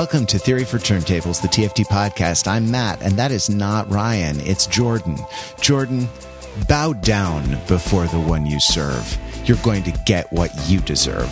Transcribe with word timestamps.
Welcome 0.00 0.24
to 0.28 0.38
Theory 0.38 0.64
for 0.64 0.78
Turntables, 0.78 1.42
the 1.42 1.48
TFT 1.48 1.84
podcast. 1.84 2.48
I'm 2.48 2.70
Matt, 2.70 3.02
and 3.02 3.18
that 3.18 3.30
is 3.30 3.50
not 3.50 3.86
Ryan. 3.90 4.40
It's 4.40 4.66
Jordan. 4.66 5.18
Jordan, 5.60 6.08
bow 6.66 6.94
down 6.94 7.46
before 7.68 8.06
the 8.06 8.18
one 8.18 8.46
you 8.46 8.58
serve. 8.60 9.18
You're 9.44 9.58
going 9.58 9.82
to 9.82 9.92
get 10.06 10.32
what 10.32 10.52
you 10.70 10.80
deserve. 10.80 11.28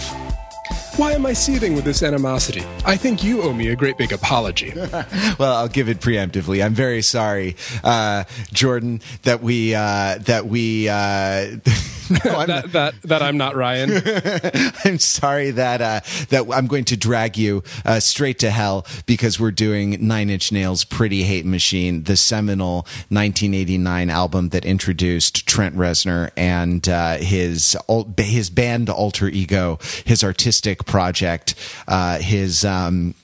Why 0.96 1.12
am 1.12 1.24
I 1.24 1.32
seething 1.32 1.74
with 1.76 1.84
this 1.84 2.02
animosity? 2.02 2.62
I 2.84 2.98
think 2.98 3.24
you 3.24 3.40
owe 3.40 3.54
me 3.54 3.68
a 3.68 3.74
great 3.74 3.96
big 3.96 4.12
apology. 4.12 4.74
well, 5.38 5.54
I'll 5.54 5.68
give 5.68 5.88
it 5.88 6.00
preemptively. 6.00 6.62
I'm 6.62 6.74
very 6.74 7.00
sorry, 7.00 7.56
uh, 7.82 8.24
Jordan, 8.52 9.00
that 9.22 9.42
we 9.42 9.74
uh, 9.74 10.18
that 10.18 10.44
we. 10.44 10.90
Uh, 10.90 11.56
no, 12.10 12.46
that, 12.46 12.72
that, 12.72 13.02
that 13.02 13.22
I'm 13.22 13.36
not 13.36 13.56
Ryan. 13.56 13.90
I'm 14.84 14.98
sorry 14.98 15.50
that 15.52 15.80
uh, 15.80 16.00
that 16.30 16.46
I'm 16.52 16.66
going 16.66 16.84
to 16.86 16.96
drag 16.96 17.36
you 17.36 17.62
uh, 17.84 18.00
straight 18.00 18.38
to 18.40 18.50
hell 18.50 18.86
because 19.06 19.38
we're 19.38 19.50
doing 19.50 20.06
Nine 20.06 20.30
Inch 20.30 20.52
Nails' 20.52 20.84
"Pretty 20.84 21.22
Hate 21.22 21.46
Machine," 21.46 22.04
the 22.04 22.16
seminal 22.16 22.86
1989 23.08 24.10
album 24.10 24.50
that 24.50 24.64
introduced 24.64 25.46
Trent 25.46 25.76
Reznor 25.76 26.30
and 26.36 26.88
uh, 26.88 27.16
his 27.16 27.76
his 28.16 28.50
band 28.50 28.90
alter 28.90 29.28
ego, 29.28 29.78
his 30.04 30.24
artistic 30.24 30.84
project, 30.84 31.54
uh, 31.86 32.18
his. 32.18 32.64
Um, 32.64 33.14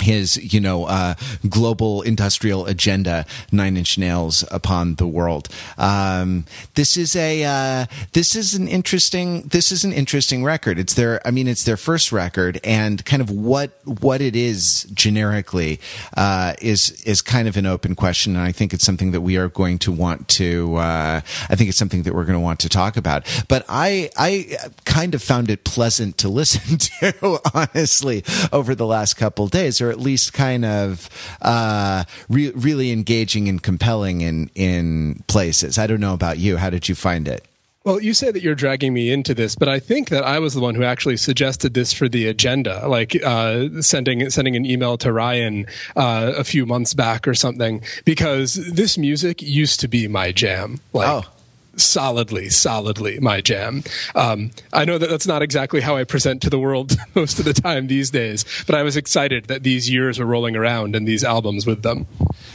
his 0.00 0.36
you 0.52 0.60
know 0.60 0.84
uh, 0.84 1.14
global 1.48 2.02
industrial 2.02 2.66
agenda 2.66 3.26
nine 3.52 3.76
inch 3.76 3.98
nails 3.98 4.44
upon 4.50 4.96
the 4.96 5.06
world. 5.06 5.48
Um, 5.78 6.44
this 6.74 6.96
is 6.96 7.16
a 7.16 7.44
uh, 7.44 7.86
this 8.12 8.34
is 8.36 8.54
an 8.54 8.68
interesting 8.68 9.42
this 9.42 9.72
is 9.72 9.84
an 9.84 9.92
interesting 9.92 10.44
record. 10.44 10.78
It's 10.78 10.94
their 10.94 11.20
i 11.26 11.30
mean 11.30 11.48
it's 11.48 11.64
their 11.64 11.76
first 11.76 12.12
record 12.12 12.60
and 12.64 13.04
kind 13.04 13.22
of 13.22 13.30
what 13.30 13.70
what 13.84 14.20
it 14.20 14.36
is 14.36 14.84
generically 14.94 15.80
uh, 16.16 16.54
is 16.60 17.02
is 17.02 17.20
kind 17.22 17.48
of 17.48 17.56
an 17.56 17.66
open 17.66 17.94
question 17.94 18.36
and 18.36 18.44
i 18.44 18.52
think 18.52 18.72
it's 18.72 18.84
something 18.84 19.12
that 19.12 19.20
we 19.20 19.36
are 19.36 19.48
going 19.48 19.78
to 19.78 19.92
want 19.92 20.28
to 20.28 20.76
uh, 20.76 21.20
i 21.48 21.54
think 21.56 21.68
it's 21.68 21.78
something 21.78 22.02
that 22.02 22.14
we're 22.14 22.24
going 22.24 22.38
to 22.38 22.40
want 22.40 22.60
to 22.60 22.68
talk 22.68 22.96
about. 22.96 23.24
But 23.48 23.64
i 23.68 24.10
i 24.16 24.56
kind 24.84 25.14
of 25.14 25.22
found 25.22 25.50
it 25.50 25.64
pleasant 25.64 26.18
to 26.18 26.28
listen 26.40 26.78
to 26.78 27.40
honestly 27.54 28.24
over 28.52 28.74
the 28.74 28.86
last 28.86 29.14
couple 29.14 29.46
days 29.48 29.80
or 29.80 29.89
at 29.90 29.98
least 29.98 30.32
kind 30.32 30.64
of 30.64 31.08
uh, 31.42 32.04
re- 32.28 32.52
really 32.54 32.90
engaging 32.92 33.48
and 33.48 33.62
compelling 33.62 34.20
in 34.20 34.50
in 34.54 35.22
places. 35.26 35.78
I 35.78 35.86
don't 35.86 36.00
know 36.00 36.14
about 36.14 36.38
you. 36.38 36.56
How 36.56 36.70
did 36.70 36.88
you 36.88 36.94
find 36.94 37.28
it? 37.28 37.44
Well, 37.84 38.02
you 38.02 38.12
say 38.12 38.30
that 38.30 38.42
you're 38.42 38.54
dragging 38.54 38.92
me 38.92 39.10
into 39.10 39.32
this, 39.32 39.56
but 39.56 39.70
I 39.70 39.80
think 39.80 40.10
that 40.10 40.22
I 40.22 40.38
was 40.38 40.52
the 40.52 40.60
one 40.60 40.74
who 40.74 40.84
actually 40.84 41.16
suggested 41.16 41.72
this 41.72 41.94
for 41.94 42.10
the 42.10 42.26
agenda, 42.26 42.86
like 42.86 43.16
uh, 43.24 43.80
sending 43.80 44.28
sending 44.28 44.54
an 44.54 44.66
email 44.66 44.98
to 44.98 45.12
Ryan 45.12 45.64
uh, 45.96 46.34
a 46.36 46.44
few 46.44 46.66
months 46.66 46.92
back 46.92 47.26
or 47.26 47.34
something, 47.34 47.82
because 48.04 48.54
this 48.54 48.98
music 48.98 49.40
used 49.40 49.80
to 49.80 49.88
be 49.88 50.08
my 50.08 50.30
jam. 50.30 50.78
Like, 50.92 51.08
oh 51.08 51.28
solidly, 51.76 52.50
solidly 52.50 53.18
my 53.20 53.40
jam. 53.40 53.82
Um, 54.14 54.50
I 54.72 54.84
know 54.84 54.98
that 54.98 55.10
that's 55.10 55.26
not 55.26 55.42
exactly 55.42 55.80
how 55.80 55.96
I 55.96 56.04
present 56.04 56.42
to 56.42 56.50
the 56.50 56.58
world 56.58 56.96
most 57.14 57.38
of 57.38 57.44
the 57.44 57.52
time 57.52 57.86
these 57.86 58.10
days, 58.10 58.44
but 58.66 58.74
I 58.74 58.82
was 58.82 58.96
excited 58.96 59.46
that 59.46 59.62
these 59.62 59.90
years 59.90 60.18
were 60.18 60.26
rolling 60.26 60.56
around 60.56 60.94
and 60.94 61.06
these 61.06 61.24
albums 61.24 61.66
with 61.66 61.82
them. 61.82 62.06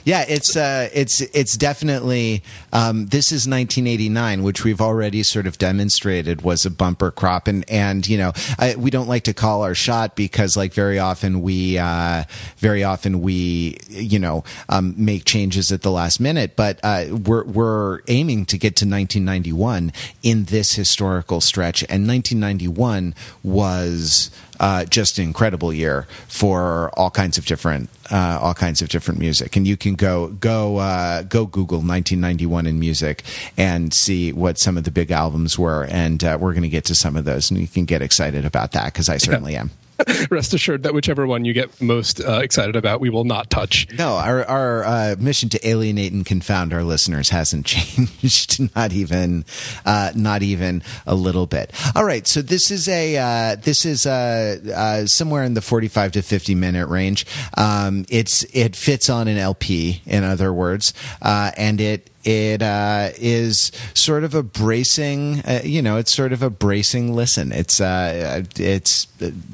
Yeah, 0.04 0.26
it's 0.28 0.56
uh, 0.56 0.90
it's 0.94 1.22
it's 1.22 1.58
definitely 1.58 2.44
um, 2.72 3.08
this 3.08 3.32
is 3.32 3.48
1989, 3.48 4.44
which 4.44 4.64
we've 4.64 4.82
already 4.82 5.24
sort 5.24 5.48
of 5.48 5.58
demonstrated 5.58 6.44
was 6.44 6.66
a 6.66 6.72
bumper 6.72 7.12
crop, 7.12 7.48
and 7.48 7.68
and 7.70 8.08
you 8.08 8.18
know 8.18 8.34
I, 8.60 8.76
we 8.76 8.92
don't 8.92 9.08
like 9.08 9.24
to 9.24 9.34
call 9.34 9.64
our 9.64 9.74
shot 9.74 10.16
because 10.16 10.56
like 10.56 10.74
very 10.74 11.00
often 11.00 11.42
we 11.42 11.78
uh, 11.78 12.26
very 12.58 12.84
often 12.84 13.22
we 13.22 13.78
you 13.90 14.20
know 14.20 14.44
um, 14.70 14.94
make 14.98 15.26
changes 15.26 15.72
at 15.72 15.82
the 15.82 15.92
last 15.92 16.20
minute, 16.20 16.56
but 16.56 16.80
uh, 16.84 17.06
we're 17.26 17.44
we're 17.46 18.02
aiming 18.08 18.46
to 18.48 18.58
get 18.58 18.76
to 18.78 18.86
19. 18.86 19.05
1991 19.06 19.92
in 20.24 20.46
this 20.46 20.74
historical 20.74 21.42
stretch, 21.42 21.82
and 21.84 22.08
1991 22.08 23.14
was 23.44 24.32
uh, 24.60 24.86
just 24.86 25.18
an 25.18 25.26
incredible 25.26 25.74
year 25.74 26.08
for 26.28 26.90
all 26.98 27.10
kinds 27.10 27.38
of 27.38 27.46
different 27.46 27.90
uh, 28.12 28.40
all 28.42 28.54
kinds 28.54 28.82
of 28.82 28.90
different 28.90 29.20
music. 29.20 29.56
And 29.56 29.68
you 29.68 29.78
can 29.78 29.96
go 29.96 30.28
go 30.28 30.78
uh, 30.78 31.24
go 31.24 31.46
Google 31.46 31.80
1991 31.80 32.68
in 32.68 32.80
music 32.80 33.24
and 33.58 33.94
see 33.94 34.32
what 34.32 34.58
some 34.58 34.78
of 34.78 34.84
the 34.84 34.92
big 34.92 35.12
albums 35.12 35.58
were. 35.58 35.86
And 35.86 36.24
uh, 36.24 36.38
we're 36.40 36.54
going 36.54 36.64
to 36.64 36.70
get 36.70 36.86
to 36.86 36.96
some 36.96 37.16
of 37.16 37.26
those, 37.26 37.50
and 37.52 37.60
you 37.60 37.68
can 37.68 37.86
get 37.86 38.02
excited 38.02 38.46
about 38.46 38.72
that 38.74 38.86
because 38.86 39.10
I 39.10 39.18
certainly 39.18 39.56
am. 39.56 39.72
rest 40.30 40.54
assured 40.54 40.84
that 40.84 40.94
whichever 40.94 41.26
one 41.26 41.46
you 41.46 41.54
get 41.54 41.82
most 41.82 42.20
uh, 42.20 42.40
excited 42.40 42.76
about, 42.76 43.00
we 43.00 43.10
will 43.10 43.24
not 43.24 43.50
touch. 43.50 43.88
No, 43.98 44.16
our 44.16 44.44
our 44.46 44.84
uh, 44.84 45.16
mission 45.20 45.50
to 45.50 45.68
alienate 45.68 46.12
and 46.12 46.26
confound 46.26 46.74
our 46.74 46.84
listeners 46.84 47.30
hasn't 47.30 47.66
changed, 47.66 48.76
not 48.76 48.92
even 48.92 49.46
uh, 49.86 50.12
not 50.16 50.44
even 50.44 50.84
a 51.06 51.16
little 51.16 51.46
bit. 51.46 51.72
All 51.96 52.06
right, 52.06 52.28
so 52.28 52.42
this 52.42 52.72
is 52.72 52.88
a 52.88 53.18
uh, 53.18 53.56
this 53.56 53.86
is 53.86 54.06
uh, 54.06 54.58
uh, 54.76 55.06
somewhere 55.06 55.44
in 55.44 55.54
the 55.54 55.62
forty 55.62 55.88
five 55.88 56.12
to 56.14 56.22
fifty 56.22 56.56
minute 56.56 56.88
range. 56.88 57.26
Um, 57.58 58.06
it's 58.10 58.44
it 58.54 58.76
fits 58.76 59.10
on 59.10 59.28
an 59.28 59.38
LP, 59.38 60.02
in 60.06 60.24
other 60.24 60.52
words, 60.54 60.94
and 61.22 61.80
it 61.80 62.10
it 62.26 62.64
uh, 62.64 63.10
is 63.18 63.72
sort 63.94 64.24
of 64.24 64.34
a 64.34 64.42
bracing, 64.42 65.42
uh, 65.42 65.62
you 65.64 65.82
know, 65.82 65.98
it's 65.98 66.12
sort 66.12 66.34
of 66.34 66.42
a 66.42 66.50
bracing 66.50 67.16
listen. 67.16 67.52
It's 67.52 67.80
uh, 67.80 68.44
it's 68.58 69.08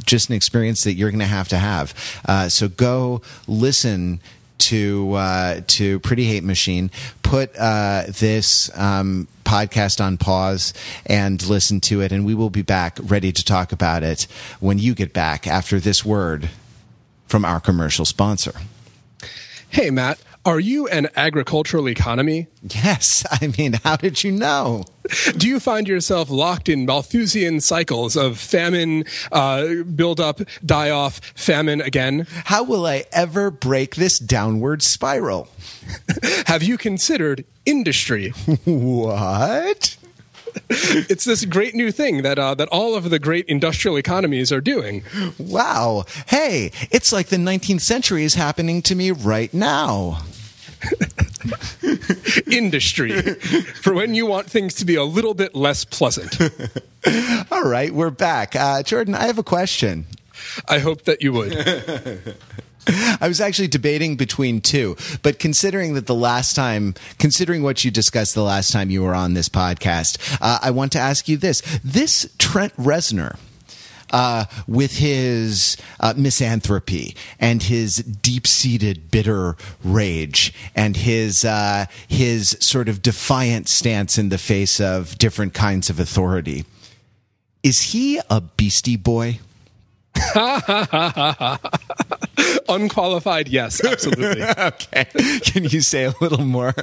just 0.06 0.30
an 0.30 0.36
experience 0.36 0.86
that 0.86 0.94
you're 0.94 1.12
going 1.12 1.20
to 1.20 1.26
have 1.26 1.50
to 1.50 1.58
have. 1.58 1.94
Uh, 2.26 2.48
so 2.48 2.70
go 2.70 3.22
listen 3.46 4.22
to 4.60 5.14
uh, 5.14 5.62
to 5.68 6.00
Pretty 6.00 6.24
Hate 6.24 6.44
Machine. 6.44 6.90
Put 7.22 7.56
uh, 7.58 8.04
this. 8.08 8.72
Um, 8.78 9.28
podcast 9.44 10.00
on 10.00 10.18
pause 10.18 10.74
and 11.06 11.46
listen 11.50 11.82
to 11.82 12.00
it 12.00 12.14
and 12.14 12.26
we 12.26 12.34
will 12.34 12.50
be 12.50 12.62
back 12.62 12.98
ready 13.02 13.34
to 13.34 13.44
talk 13.44 13.74
about 13.74 14.02
it 14.02 14.24
when 14.62 14.80
you 14.80 14.96
get 14.96 15.12
back 15.12 15.46
after 15.46 15.78
this 15.78 16.06
word 16.06 16.50
from 17.28 17.44
our 17.44 17.60
commercial 17.60 18.06
sponsor 18.06 18.54
hey 19.68 19.90
matt 19.90 20.18
are 20.46 20.60
you 20.60 20.88
an 20.88 21.10
agricultural 21.16 21.88
economy? 21.88 22.48
Yes. 22.64 23.26
I 23.30 23.54
mean, 23.58 23.74
how 23.84 23.96
did 23.96 24.24
you 24.24 24.32
know? 24.32 24.86
Do 25.38 25.48
you 25.48 25.60
find 25.60 25.88
yourself 25.88 26.30
locked 26.30 26.70
in 26.70 26.86
Malthusian 26.86 27.60
cycles 27.60 28.16
of 28.16 28.40
famine, 28.40 29.04
uh, 29.32 29.84
build 29.96 30.20
up, 30.20 30.42
die 30.66 30.90
off, 30.90 31.20
famine 31.36 31.82
again? 31.82 32.28
How 32.46 32.64
will 32.64 32.86
I 32.86 33.06
ever 33.12 33.52
break 33.52 33.96
this 33.96 34.20
downward 34.20 34.82
spiral? 34.82 35.48
Have 36.48 36.64
you 36.64 36.78
considered 36.78 37.46
industry? 37.66 38.30
what? 38.66 39.98
it's 40.70 41.26
this 41.26 41.46
great 41.46 41.76
new 41.76 41.92
thing 41.92 42.22
that 42.24 42.40
uh, 42.40 42.56
that 42.56 42.68
all 42.70 42.96
of 42.96 43.10
the 43.10 43.20
great 43.20 43.46
industrial 43.48 43.98
economies 43.98 44.52
are 44.52 44.62
doing. 44.62 45.04
Wow! 45.38 46.06
Hey, 46.28 46.72
it's 46.92 47.12
like 47.12 47.28
the 47.28 47.38
19th 47.38 47.82
century 47.82 48.24
is 48.24 48.36
happening 48.36 48.82
to 48.84 48.96
me 48.96 49.12
right 49.12 49.54
now. 49.54 50.24
Industry 52.52 53.22
for 53.82 53.94
when 53.94 54.16
you 54.16 54.26
want 54.26 54.50
things 54.50 54.74
to 54.76 54.86
be 54.86 54.96
a 54.96 55.04
little 55.04 55.34
bit 55.34 55.56
less 55.56 55.86
pleasant. 55.86 56.40
all 57.52 57.64
right, 57.64 57.94
we're 57.94 58.10
back. 58.10 58.56
Uh, 58.56 58.82
Jordan, 58.84 59.16
I 59.16 59.28
have 59.28 59.38
a 59.38 59.44
question. 59.44 60.06
I 60.68 60.80
hope 60.80 61.04
that 61.04 61.22
you 61.22 61.34
would. 61.34 62.36
I 63.22 63.28
was 63.28 63.40
actually 63.40 63.68
debating 63.68 64.16
between 64.16 64.62
two, 64.62 64.98
but 65.22 65.40
considering 65.40 65.94
that 65.94 66.08
the 66.08 66.16
last 66.16 66.56
time, 66.56 66.96
considering 67.20 67.62
what 67.64 67.84
you 67.86 67.92
discussed 67.92 68.34
the 68.34 68.44
last 68.44 68.72
time 68.72 68.90
you 68.90 69.04
were 69.04 69.14
on 69.14 69.34
this 69.34 69.50
podcast, 69.50 70.38
uh, 70.42 70.60
I 70.62 70.72
want 70.72 70.92
to 70.94 71.00
ask 71.00 71.28
you 71.30 71.38
this: 71.38 71.62
this 71.84 72.34
Trent 72.38 72.76
Reznor. 72.78 73.38
Uh, 74.14 74.44
with 74.68 74.98
his 74.98 75.78
uh, 76.02 76.14
misanthropy 76.18 77.16
and 77.40 77.64
his 77.64 77.96
deep-seated 77.96 79.10
bitter 79.10 79.56
rage 79.86 80.54
and 80.76 80.98
his 80.98 81.46
uh, 81.46 81.86
his 82.10 82.58
sort 82.60 82.90
of 82.90 83.02
defiant 83.02 83.70
stance 83.70 84.18
in 84.18 84.28
the 84.28 84.38
face 84.38 84.82
of 84.82 85.18
different 85.18 85.54
kinds 85.54 85.90
of 85.90 85.98
authority, 85.98 86.66
is 87.64 87.94
he 87.94 88.20
a 88.30 88.42
beastie 88.42 88.98
boy? 88.98 89.40
Unqualified, 92.70 93.48
yes, 93.48 93.84
absolutely. 93.84 94.44
okay. 94.58 95.06
Can 95.42 95.66
you 95.66 95.82
say 95.82 96.06
a 96.06 96.14
little 96.22 96.46
more? 96.46 96.74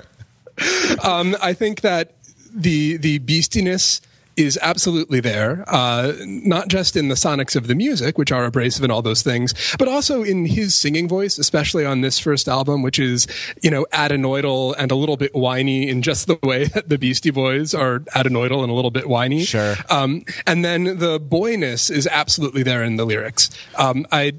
Um, 1.05 1.37
I 1.41 1.53
think 1.53 1.83
that 1.83 2.15
the 2.55 2.97
the 2.97 3.19
beastiness 3.21 4.01
is 4.39 4.59
absolutely 4.63 5.19
there, 5.19 5.65
uh, 5.67 6.13
not 6.21 6.69
just 6.69 6.97
in 6.97 7.09
the 7.09 7.17
sonics 7.17 7.57
of 7.57 7.67
the 7.67 7.75
music, 7.75 8.17
which 8.17 8.31
are 8.31 8.45
abrasive 8.45 8.85
and 8.85 8.93
all 8.93 9.03
those 9.03 9.21
things, 9.21 9.53
but 9.79 9.89
also 9.89 10.23
in 10.23 10.47
his 10.47 10.77
singing 10.77 11.09
voice, 11.09 11.39
especially 11.39 11.85
on 11.85 12.03
this 12.03 12.21
first 12.21 12.49
album, 12.49 12.81
which 12.81 13.01
is, 13.01 13.27
you 13.63 13.71
know, 13.71 13.85
adenoidal 13.93 14.77
and 14.79 14.93
a 14.93 14.95
little 14.95 15.17
bit 15.17 15.35
whiny 15.35 15.89
in 15.89 16.03
just 16.03 16.29
the 16.29 16.39
way 16.45 16.67
that 16.67 16.89
the 16.89 16.97
Beastie 16.97 17.33
Boys 17.33 17.75
are 17.75 18.01
adenoidal 18.15 18.63
and 18.63 18.71
a 18.71 18.75
little 18.75 18.93
bit 18.93 19.09
whiny. 19.09 19.43
Sure. 19.43 19.75
Um, 19.91 20.25
and 20.47 20.65
then 20.65 20.99
the 20.99 21.19
boyness 21.19 21.91
is 21.91 22.07
absolutely 22.07 22.63
there 22.63 22.85
in 22.85 22.97
the 22.97 23.05
lyrics. 23.05 23.51
Um, 23.77 24.07
I, 24.13 24.35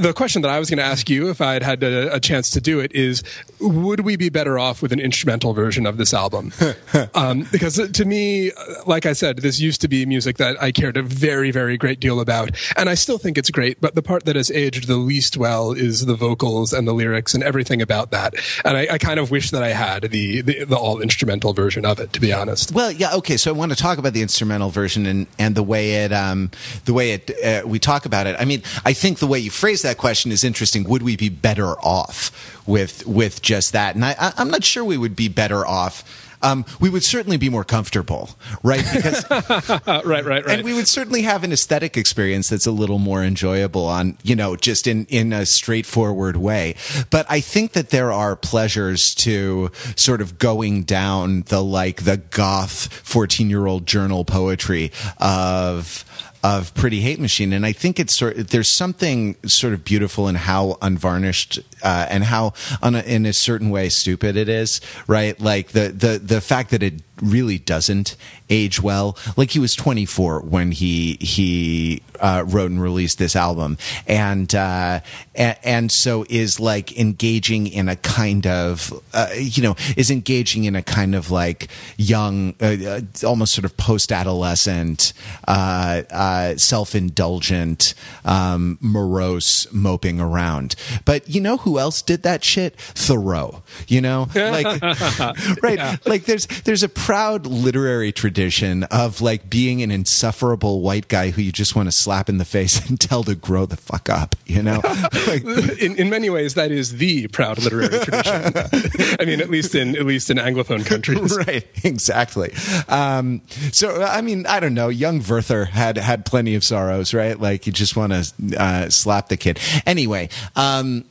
the 0.00 0.12
question 0.12 0.42
that 0.42 0.50
I 0.50 0.58
was 0.58 0.70
going 0.70 0.78
to 0.78 0.84
ask 0.84 1.08
you, 1.10 1.30
if 1.30 1.40
I 1.40 1.54
had 1.54 1.62
had 1.62 1.82
a, 1.82 2.14
a, 2.14 2.20
chance 2.20 2.50
to 2.50 2.60
do 2.60 2.80
it, 2.80 2.92
is 2.92 3.22
would 3.60 4.00
we 4.00 4.16
be 4.16 4.28
better 4.28 4.58
off 4.58 4.82
with 4.82 4.92
an 4.92 5.00
instrumental 5.00 5.54
version 5.54 5.86
of 5.86 5.96
this 5.96 6.12
album? 6.12 6.52
um, 7.14 7.46
because 7.50 7.76
to 7.90 8.04
me, 8.04 8.52
like 8.86 9.06
I 9.06 9.12
said, 9.12 9.38
this 9.38 9.60
used 9.60 9.80
to 9.82 9.88
be 9.88 10.04
music 10.06 10.36
that 10.38 10.60
I 10.62 10.72
cared 10.72 10.96
a 10.96 11.02
very, 11.02 11.50
very 11.50 11.76
great 11.76 12.00
deal 12.00 12.20
about, 12.20 12.50
and 12.76 12.88
I 12.88 12.94
still 12.94 13.18
think 13.18 13.38
it's 13.38 13.50
great. 13.50 13.80
But 13.80 13.94
the 13.94 14.02
part 14.02 14.24
that 14.24 14.36
has 14.36 14.50
aged 14.50 14.86
the 14.86 14.96
least 14.96 15.36
well 15.36 15.72
is 15.72 16.06
the 16.06 16.14
vocals 16.14 16.72
and 16.72 16.86
the 16.86 16.92
lyrics 16.92 17.34
and 17.34 17.42
everything 17.42 17.80
about 17.82 18.10
that. 18.10 18.34
And 18.64 18.76
I, 18.76 18.94
I 18.94 18.98
kind 18.98 19.18
of 19.18 19.30
wish 19.30 19.50
that 19.50 19.62
I 19.62 19.68
had 19.68 20.02
the, 20.02 20.42
the, 20.42 20.64
the 20.64 20.76
all 20.76 21.00
instrumental 21.00 21.52
version 21.52 21.84
of 21.84 21.98
it, 22.00 22.12
to 22.12 22.20
be 22.20 22.32
honest. 22.32 22.72
Well, 22.72 22.92
yeah, 22.92 23.14
okay. 23.16 23.36
So 23.36 23.50
I 23.50 23.54
want 23.54 23.72
to 23.72 23.76
talk 23.76 23.98
about 23.98 24.12
the 24.12 24.22
instrumental 24.22 24.70
version 24.70 25.06
and 25.06 25.26
and 25.38 25.54
the 25.54 25.62
way 25.62 26.04
it 26.04 26.12
um 26.12 26.50
the 26.84 26.92
way 26.92 27.12
it 27.12 27.30
uh, 27.44 27.66
we 27.66 27.78
talk 27.78 28.06
about 28.06 28.26
it. 28.26 28.36
I 28.38 28.44
mean, 28.44 28.62
I 28.84 28.92
think 28.92 29.18
the 29.18 29.26
way 29.26 29.38
you 29.38 29.50
phrase 29.50 29.82
that 29.82 29.87
question 29.94 30.32
is 30.32 30.44
interesting. 30.44 30.84
Would 30.84 31.02
we 31.02 31.16
be 31.16 31.28
better 31.28 31.78
off 31.80 32.60
with 32.66 33.06
with 33.06 33.42
just 33.42 33.72
that? 33.72 33.94
And 33.94 34.04
I, 34.04 34.32
I'm 34.36 34.50
not 34.50 34.64
sure 34.64 34.84
we 34.84 34.96
would 34.96 35.16
be 35.16 35.28
better 35.28 35.66
off. 35.66 36.04
Um, 36.42 36.64
we 36.78 36.88
would 36.88 37.02
certainly 37.02 37.36
be 37.36 37.48
more 37.48 37.64
comfortable, 37.64 38.30
right? 38.62 38.84
Because 38.94 39.28
right, 39.30 40.04
right, 40.04 40.24
right. 40.24 40.48
And 40.48 40.62
we 40.62 40.72
would 40.72 40.86
certainly 40.86 41.22
have 41.22 41.42
an 41.42 41.52
aesthetic 41.52 41.96
experience 41.96 42.48
that's 42.48 42.66
a 42.66 42.70
little 42.70 42.98
more 42.98 43.24
enjoyable 43.24 43.86
on, 43.86 44.16
you 44.22 44.36
know, 44.36 44.54
just 44.54 44.86
in 44.86 45.06
in 45.06 45.32
a 45.32 45.44
straightforward 45.46 46.36
way. 46.36 46.76
But 47.10 47.26
I 47.28 47.40
think 47.40 47.72
that 47.72 47.90
there 47.90 48.12
are 48.12 48.36
pleasures 48.36 49.14
to 49.16 49.70
sort 49.96 50.20
of 50.20 50.38
going 50.38 50.84
down 50.84 51.42
the 51.42 51.62
like 51.62 52.04
the 52.04 52.18
goth 52.18 52.88
14-year-old 53.04 53.86
journal 53.86 54.24
poetry 54.24 54.92
of 55.18 56.04
of 56.42 56.74
Pretty 56.74 57.00
Hate 57.00 57.18
Machine, 57.20 57.52
and 57.52 57.66
I 57.66 57.72
think 57.72 57.98
it's 57.98 58.16
sort. 58.16 58.48
There's 58.48 58.70
something 58.70 59.36
sort 59.46 59.72
of 59.72 59.84
beautiful 59.84 60.28
in 60.28 60.36
how 60.36 60.78
unvarnished 60.80 61.58
uh, 61.82 62.06
and 62.08 62.24
how, 62.24 62.54
a, 62.82 63.00
in 63.00 63.26
a 63.26 63.32
certain 63.32 63.70
way, 63.70 63.88
stupid 63.88 64.36
it 64.36 64.48
is. 64.48 64.80
Right, 65.06 65.38
like 65.40 65.68
the 65.68 65.88
the 65.88 66.18
the 66.18 66.40
fact 66.40 66.70
that 66.70 66.82
it 66.82 67.02
really 67.22 67.58
doesn't 67.58 68.16
age 68.50 68.82
well. 68.82 69.16
Like 69.36 69.50
he 69.50 69.58
was 69.58 69.74
24 69.74 70.40
when 70.40 70.72
he 70.72 71.18
he 71.20 72.02
uh, 72.20 72.44
wrote 72.46 72.70
and 72.70 72.80
released 72.82 73.18
this 73.18 73.36
album, 73.36 73.78
and, 74.06 74.52
uh, 74.54 75.00
and, 75.34 75.56
and 75.62 75.92
so 75.92 76.24
is 76.28 76.58
like 76.58 76.98
engaging 76.98 77.66
in 77.66 77.88
a 77.88 77.96
kind 77.96 78.46
of 78.46 78.92
uh, 79.14 79.28
you 79.36 79.62
know 79.62 79.76
is 79.96 80.10
engaging 80.10 80.64
in 80.64 80.74
a 80.74 80.82
kind 80.82 81.14
of 81.14 81.30
like 81.30 81.68
young, 81.96 82.54
uh, 82.60 82.76
uh, 82.86 83.00
almost 83.26 83.54
sort 83.54 83.64
of 83.64 83.76
post 83.76 84.12
adolescent, 84.12 85.12
uh, 85.46 86.56
self 86.56 86.94
indulgent, 86.94 87.94
um, 88.24 88.78
morose 88.80 89.70
moping 89.72 90.20
around. 90.20 90.74
But 91.04 91.28
you 91.28 91.40
know 91.40 91.58
who 91.58 91.78
else 91.78 92.02
did 92.02 92.22
that 92.22 92.44
shit? 92.44 92.76
Thoreau. 92.76 93.62
You 93.86 94.00
know, 94.00 94.28
like 94.34 94.82
right, 95.62 95.78
yeah. 95.78 95.96
like 96.06 96.24
there's 96.24 96.46
there's 96.46 96.82
a 96.82 96.88
proud 97.08 97.46
literary 97.46 98.12
tradition 98.12 98.82
of 98.90 99.22
like 99.22 99.48
being 99.48 99.82
an 99.82 99.90
insufferable 99.90 100.82
white 100.82 101.08
guy 101.08 101.30
who 101.30 101.40
you 101.40 101.50
just 101.50 101.74
want 101.74 101.86
to 101.86 101.90
slap 101.90 102.28
in 102.28 102.36
the 102.36 102.44
face 102.44 102.86
and 102.90 103.00
tell 103.00 103.24
to 103.24 103.34
grow 103.34 103.64
the 103.64 103.78
fuck 103.78 104.10
up, 104.10 104.34
you 104.44 104.62
know? 104.62 104.82
Like, 105.26 105.42
in, 105.80 105.96
in 105.96 106.10
many 106.10 106.28
ways, 106.28 106.54
that 106.54 106.70
is 106.70 106.98
the 106.98 107.28
proud 107.28 107.58
literary 107.62 107.88
tradition. 108.04 109.16
I 109.18 109.24
mean, 109.24 109.40
at 109.40 109.48
least 109.48 109.74
in, 109.74 109.96
at 109.96 110.04
least 110.04 110.28
in 110.28 110.36
Anglophone 110.36 110.84
countries. 110.84 111.36
Right. 111.36 111.66
Exactly. 111.82 112.52
Um, 112.88 113.40
so, 113.72 114.02
I 114.02 114.20
mean, 114.20 114.46
I 114.46 114.60
don't 114.60 114.74
know. 114.74 114.88
Young 114.88 115.22
Werther 115.22 115.64
had, 115.64 115.96
had 115.96 116.26
plenty 116.26 116.54
of 116.54 116.64
sorrows, 116.64 117.14
right? 117.14 117.38
Like 117.40 117.66
you 117.66 117.72
just 117.72 117.96
want 117.96 118.12
to, 118.12 118.56
uh, 118.62 118.90
slap 118.90 119.28
the 119.28 119.36
kid. 119.38 119.58
Anyway, 119.86 120.28
um, 120.56 121.04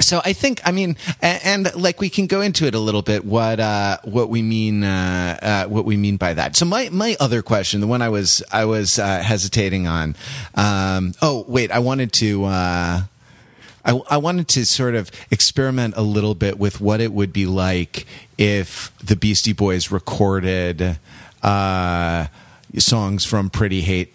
so 0.00 0.22
I 0.24 0.32
think 0.32 0.60
I 0.64 0.72
mean, 0.72 0.96
and, 1.20 1.66
and, 1.66 1.74
like 1.74 2.00
we 2.00 2.08
can 2.08 2.26
go 2.26 2.40
into 2.40 2.66
it 2.66 2.74
a 2.74 2.78
little 2.78 3.02
bit 3.02 3.24
what 3.24 3.60
uh, 3.60 3.98
what 4.04 4.30
we 4.30 4.40
mean 4.42 4.84
uh, 4.84 5.38
uh, 5.42 5.68
what 5.68 5.84
we 5.84 5.96
mean 5.96 6.16
by 6.16 6.34
that. 6.34 6.56
So 6.56 6.64
my 6.64 6.88
my 6.90 7.16
other 7.20 7.42
question, 7.42 7.80
the 7.80 7.86
one 7.86 8.00
I 8.00 8.08
was 8.08 8.42
I 8.50 8.64
was 8.64 8.98
uh, 8.98 9.20
hesitating 9.20 9.86
on. 9.86 10.16
Um, 10.54 11.12
oh 11.20 11.44
wait, 11.46 11.70
I 11.70 11.78
wanted 11.80 12.12
to. 12.14 12.44
Uh, 12.44 13.02
I, 13.84 14.00
I 14.10 14.16
wanted 14.18 14.46
to 14.48 14.64
sort 14.64 14.94
of 14.94 15.10
experiment 15.32 15.94
a 15.96 16.02
little 16.02 16.36
bit 16.36 16.56
with 16.56 16.80
what 16.80 17.00
it 17.00 17.12
would 17.12 17.32
be 17.32 17.46
like 17.46 18.06
if 18.38 18.96
the 18.98 19.16
Beastie 19.16 19.52
Boys 19.52 19.90
recorded 19.90 20.98
uh, 21.42 22.26
songs 22.78 23.24
from 23.24 23.50
Pretty 23.50 23.80
Hate 23.80 24.14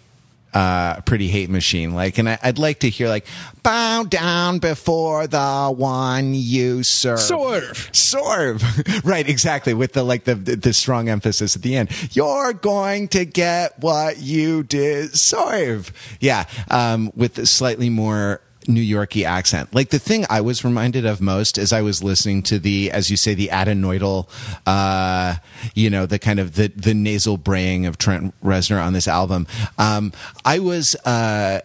uh, 0.54 1.00
pretty 1.02 1.28
hate 1.28 1.50
machine. 1.50 1.94
Like, 1.94 2.18
and 2.18 2.28
I, 2.28 2.38
would 2.44 2.58
like 2.58 2.80
to 2.80 2.90
hear 2.90 3.08
like, 3.08 3.26
bow 3.62 4.04
down 4.04 4.58
before 4.58 5.26
the 5.26 5.72
one 5.74 6.34
you 6.34 6.82
serve. 6.82 7.20
Serve. 7.20 7.90
Serve. 7.92 8.62
right. 9.04 9.28
Exactly. 9.28 9.74
With 9.74 9.92
the, 9.92 10.02
like 10.02 10.24
the, 10.24 10.34
the 10.34 10.72
strong 10.72 11.08
emphasis 11.08 11.56
at 11.56 11.62
the 11.62 11.76
end. 11.76 11.90
You're 12.14 12.52
going 12.52 13.08
to 13.08 13.24
get 13.24 13.78
what 13.78 14.18
you 14.18 14.62
deserve. 14.62 15.92
Yeah. 16.20 16.44
Um, 16.70 17.12
with 17.14 17.46
slightly 17.46 17.90
more 17.90 18.40
New 18.68 18.80
Yorky 18.80 19.24
accent. 19.24 19.74
Like 19.74 19.90
the 19.90 19.98
thing 19.98 20.26
I 20.28 20.40
was 20.40 20.64
reminded 20.64 21.06
of 21.06 21.20
most 21.20 21.58
as 21.58 21.72
I 21.72 21.82
was 21.82 22.02
listening 22.02 22.42
to 22.44 22.58
the, 22.58 22.90
as 22.90 23.10
you 23.10 23.16
say, 23.16 23.34
the 23.34 23.48
adenoidal, 23.48 24.28
uh, 24.66 25.36
you 25.74 25.90
know, 25.90 26.06
the 26.06 26.18
kind 26.18 26.38
of 26.38 26.54
the 26.54 26.68
the 26.68 26.94
nasal 26.94 27.38
braying 27.38 27.86
of 27.86 27.98
Trent 27.98 28.34
Reznor 28.42 28.82
on 28.82 28.92
this 28.92 29.08
album. 29.08 29.46
Um, 29.78 30.12
I 30.44 30.58
was. 30.58 30.94
Uh, 31.04 31.60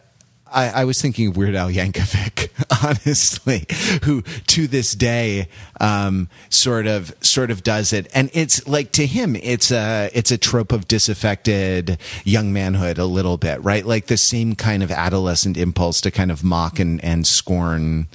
I, 0.53 0.69
I, 0.69 0.85
was 0.85 1.01
thinking 1.01 1.27
of 1.27 1.37
Weird 1.37 1.55
Al 1.55 1.69
Yankovic, 1.69 2.49
honestly, 2.83 3.65
who 4.03 4.21
to 4.21 4.67
this 4.67 4.93
day 4.93 5.47
um, 5.79 6.29
sort 6.49 6.87
of 6.87 7.13
sort 7.21 7.51
of 7.51 7.63
does 7.63 7.93
it, 7.93 8.07
and 8.13 8.29
it's 8.33 8.65
like 8.67 8.91
to 8.93 9.05
him, 9.05 9.35
it's 9.35 9.71
a 9.71 10.09
it's 10.13 10.31
a 10.31 10.37
trope 10.37 10.71
of 10.71 10.87
disaffected 10.87 11.97
young 12.23 12.53
manhood 12.53 12.97
a 12.97 13.05
little 13.05 13.37
bit, 13.37 13.63
right? 13.63 13.85
Like 13.85 14.07
the 14.07 14.17
same 14.17 14.55
kind 14.55 14.83
of 14.83 14.91
adolescent 14.91 15.57
impulse 15.57 16.01
to 16.01 16.11
kind 16.11 16.31
of 16.31 16.43
mock 16.43 16.79
and 16.79 17.03
and 17.03 17.25
scorn. 17.25 18.07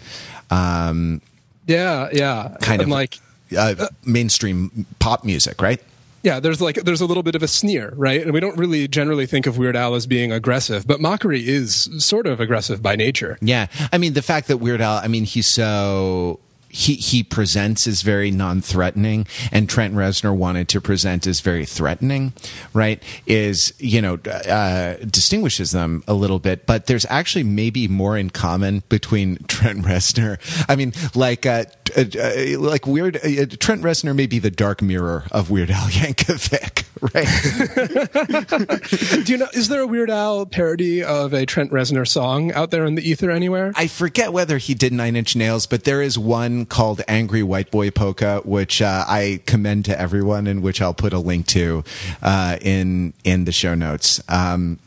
Um, 0.51 1.21
yeah, 1.67 2.09
yeah, 2.13 2.57
kind 2.61 2.81
of 2.81 2.89
like 2.89 3.19
uh, 3.57 3.89
mainstream 4.05 4.87
pop 4.99 5.25
music, 5.25 5.61
right? 5.61 5.81
Yeah, 6.29 6.41
there's 6.41 6.61
like 6.61 6.77
there's 6.85 7.01
a 7.01 7.07
little 7.07 7.23
bit 7.23 7.35
of 7.35 7.43
a 7.43 7.49
sneer, 7.49 7.95
right? 7.97 8.21
And 8.21 8.35
we 8.35 8.41
don't 8.41 8.59
really 8.59 8.87
generally 8.87 9.25
think 9.25 9.47
of 9.47 9.57
Weird 9.57 9.77
Al 9.77 9.95
as 9.95 10.07
being 10.07 10.31
aggressive, 10.31 10.87
but 10.87 11.01
mockery 11.01 11.49
is 11.49 11.89
sort 12.05 12.27
of 12.27 12.39
aggressive 12.39 12.83
by 12.83 12.97
nature. 12.97 13.39
Yeah, 13.41 13.69
I 13.93 13.97
mean 13.97 14.13
the 14.13 14.21
fact 14.21 14.49
that 14.49 14.59
Weird 14.59 14.83
Al, 14.83 14.99
I 14.99 15.09
mean 15.09 15.25
he's 15.25 15.49
so 15.49 16.39
he 16.69 16.95
he 16.95 17.23
presents 17.23 17.87
as 17.87 18.03
very 18.03 18.31
non-threatening 18.31 19.27
and 19.51 19.69
Trent 19.69 19.95
Reznor 19.95 20.37
wanted 20.37 20.69
to 20.69 20.81
present 20.81 21.27
as 21.27 21.41
very 21.41 21.65
threatening 21.65 22.35
right 22.75 23.03
is 23.27 23.73
you 23.79 24.03
know 24.03 24.19
uh, 24.27 24.95
distinguishes 25.11 25.71
them 25.71 26.05
a 26.07 26.13
little 26.13 26.39
bit 26.39 26.67
but 26.67 26.87
there's 26.87 27.07
actually 27.09 27.43
maybe 27.43 27.89
more 27.89 28.19
in 28.19 28.29
common 28.29 28.83
between 28.91 29.39
Trent 29.49 29.85
Reznor 29.85 30.39
I 30.69 30.77
mean 30.77 30.93
like 31.15 31.47
uh, 31.47 31.65
uh, 31.97 32.05
uh 32.19 32.59
like 32.59 32.87
weird 32.87 33.17
uh, 33.17 33.47
Trent 33.59 33.83
Reznor 33.83 34.15
may 34.15 34.27
be 34.27 34.39
the 34.39 34.51
dark 34.51 34.83
mirror 34.83 35.25
of 35.31 35.51
Weird 35.51 35.71
Al 35.71 35.89
Yankovic 35.89 36.85
right 37.01 37.27
do 39.25 39.33
you 39.33 39.39
know 39.39 39.49
is 39.53 39.69
there 39.69 39.81
a 39.81 39.87
Weird 39.87 40.11
Al 40.11 40.47
parody 40.47 41.03
of 41.03 41.33
a 41.33 41.47
Trent 41.47 41.71
Reznor 41.71 42.07
song 42.07 42.53
out 42.53 42.71
there 42.71 42.85
in 42.85 42.95
the 42.95 43.09
ether 43.09 43.31
anywhere 43.31 43.73
I 43.77 43.87
forget 43.87 44.33
whether 44.33 44.59
he 44.59 44.75
did 44.75 44.93
Nine 44.93 45.17
Inch 45.17 45.37
Nails 45.37 45.67
but 45.67 45.85
there 45.85 46.03
is 46.03 46.19
one 46.19 46.67
called 46.67 47.03
Angry 47.09 47.43
White 47.43 47.71
Boy 47.71 47.91
Polka, 47.91 48.43
which 48.45 48.83
uh, 48.83 49.05
I 49.07 49.41
commend 49.47 49.85
to 49.87 49.99
everyone, 49.99 50.47
and 50.47 50.63
which 50.63 50.81
I'll 50.81 50.95
put 50.95 51.13
a 51.13 51.19
link 51.19 51.47
to 51.49 51.85
uh, 52.23 52.59
in 52.61 53.13
in 53.25 53.45
the 53.45 53.53
show 53.53 53.75
notes. 53.75 54.23
Um, 54.29 54.79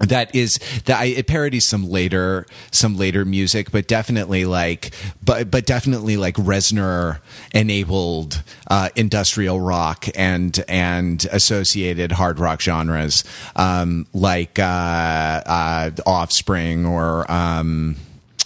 that 0.00 0.34
is 0.34 0.58
that 0.86 1.02
it 1.02 1.26
parodies 1.26 1.64
some 1.64 1.88
later 1.88 2.46
some 2.70 2.96
later 2.96 3.24
music 3.24 3.70
but 3.70 3.86
definitely 3.86 4.44
like 4.44 4.92
but 5.22 5.50
but 5.50 5.66
definitely 5.66 6.16
like 6.16 6.34
Reznor 6.36 7.20
enabled 7.52 8.42
uh, 8.68 8.88
industrial 8.96 9.60
rock 9.60 10.06
and 10.14 10.64
and 10.68 11.26
associated 11.30 12.12
hard 12.12 12.38
rock 12.38 12.60
genres 12.60 13.24
um, 13.56 14.06
like 14.14 14.58
uh, 14.58 14.62
uh, 14.62 15.90
Offspring 16.06 16.86
or 16.86 17.30
um, 17.30 17.96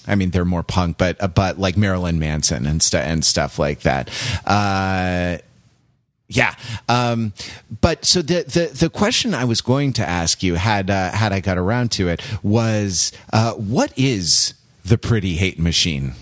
I 0.06 0.16
mean, 0.16 0.30
they're 0.30 0.44
more 0.44 0.62
punk, 0.62 0.98
but 0.98 1.22
uh, 1.22 1.28
but 1.28 1.58
like 1.58 1.76
Marilyn 1.76 2.18
Manson 2.18 2.66
and 2.66 2.82
stuff 2.82 3.04
and 3.04 3.24
stuff 3.24 3.58
like 3.58 3.80
that. 3.80 4.10
Uh, 4.46 5.38
yeah. 6.28 6.54
Um, 6.88 7.32
but 7.80 8.04
so 8.04 8.22
the, 8.22 8.42
the, 8.42 8.70
the 8.74 8.90
question 8.90 9.34
I 9.34 9.44
was 9.44 9.60
going 9.60 9.92
to 9.94 10.08
ask 10.08 10.42
you 10.42 10.54
had, 10.54 10.90
uh, 10.90 11.10
had 11.10 11.32
I 11.32 11.40
got 11.40 11.58
around 11.58 11.90
to 11.92 12.08
it 12.08 12.22
was, 12.42 13.12
uh, 13.32 13.52
what 13.52 13.92
is 13.96 14.54
the 14.84 14.98
pretty 14.98 15.34
hate 15.34 15.58
machine? 15.58 16.14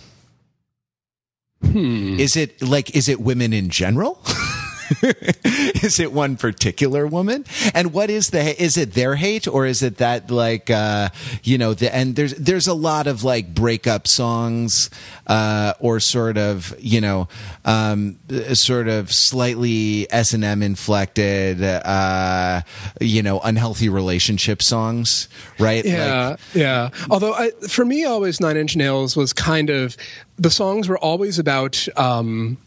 Hmm. 1.63 2.19
Is 2.19 2.37
it 2.37 2.61
like, 2.61 2.95
is 2.97 3.09
it 3.09 3.21
women 3.21 3.53
in 3.53 3.71
general? 3.71 4.21
is 5.83 6.01
it 6.01 6.13
one 6.13 6.37
particular 6.37 7.07
woman? 7.07 7.45
And 7.75 7.93
what 7.93 8.11
is 8.11 8.31
the 8.31 8.63
is 8.63 8.77
it 8.77 8.95
their 8.95 9.17
hate 9.17 9.47
or 9.47 9.67
is 9.67 9.83
it 9.83 9.99
that 9.99 10.31
like 10.31 10.71
uh, 10.71 11.09
you 11.43 11.59
know 11.59 11.75
the 11.75 11.95
and 11.95 12.17
there's 12.17 12.35
there's 12.35 12.67
a 12.67 12.75
lot 12.75 13.07
of 13.07 13.25
like 13.25 13.55
breakup 13.55 14.07
songs 14.07 14.91
uh, 15.27 15.75
or 15.81 16.01
sort 16.01 16.39
of 16.39 16.75
you 16.79 17.01
know 17.01 17.29
um, 17.65 18.19
sort 18.55 18.89
of 18.89 19.13
slightly 19.13 20.11
S 20.11 20.33
and 20.33 20.45
M 20.45 20.63
inflected 20.63 21.63
uh, 21.63 22.63
you 23.01 23.23
know 23.23 23.41
unhealthy 23.41 23.89
relationship 23.89 24.63
songs, 24.63 25.29
right? 25.59 25.85
Yeah, 25.85 26.31
like, 26.31 26.41
yeah. 26.55 26.91
Although 27.11 27.35
I, 27.35 27.51
for 27.69 27.85
me, 27.85 28.05
always 28.05 28.41
Nine 28.41 28.57
Inch 28.57 28.77
Nails 28.77 29.17
was 29.17 29.33
kind 29.33 29.71
of 29.71 29.97
the 30.39 30.51
songs 30.51 30.89
were 30.89 30.99
always 30.99 31.39
about. 31.39 31.87
Um, 31.97 32.59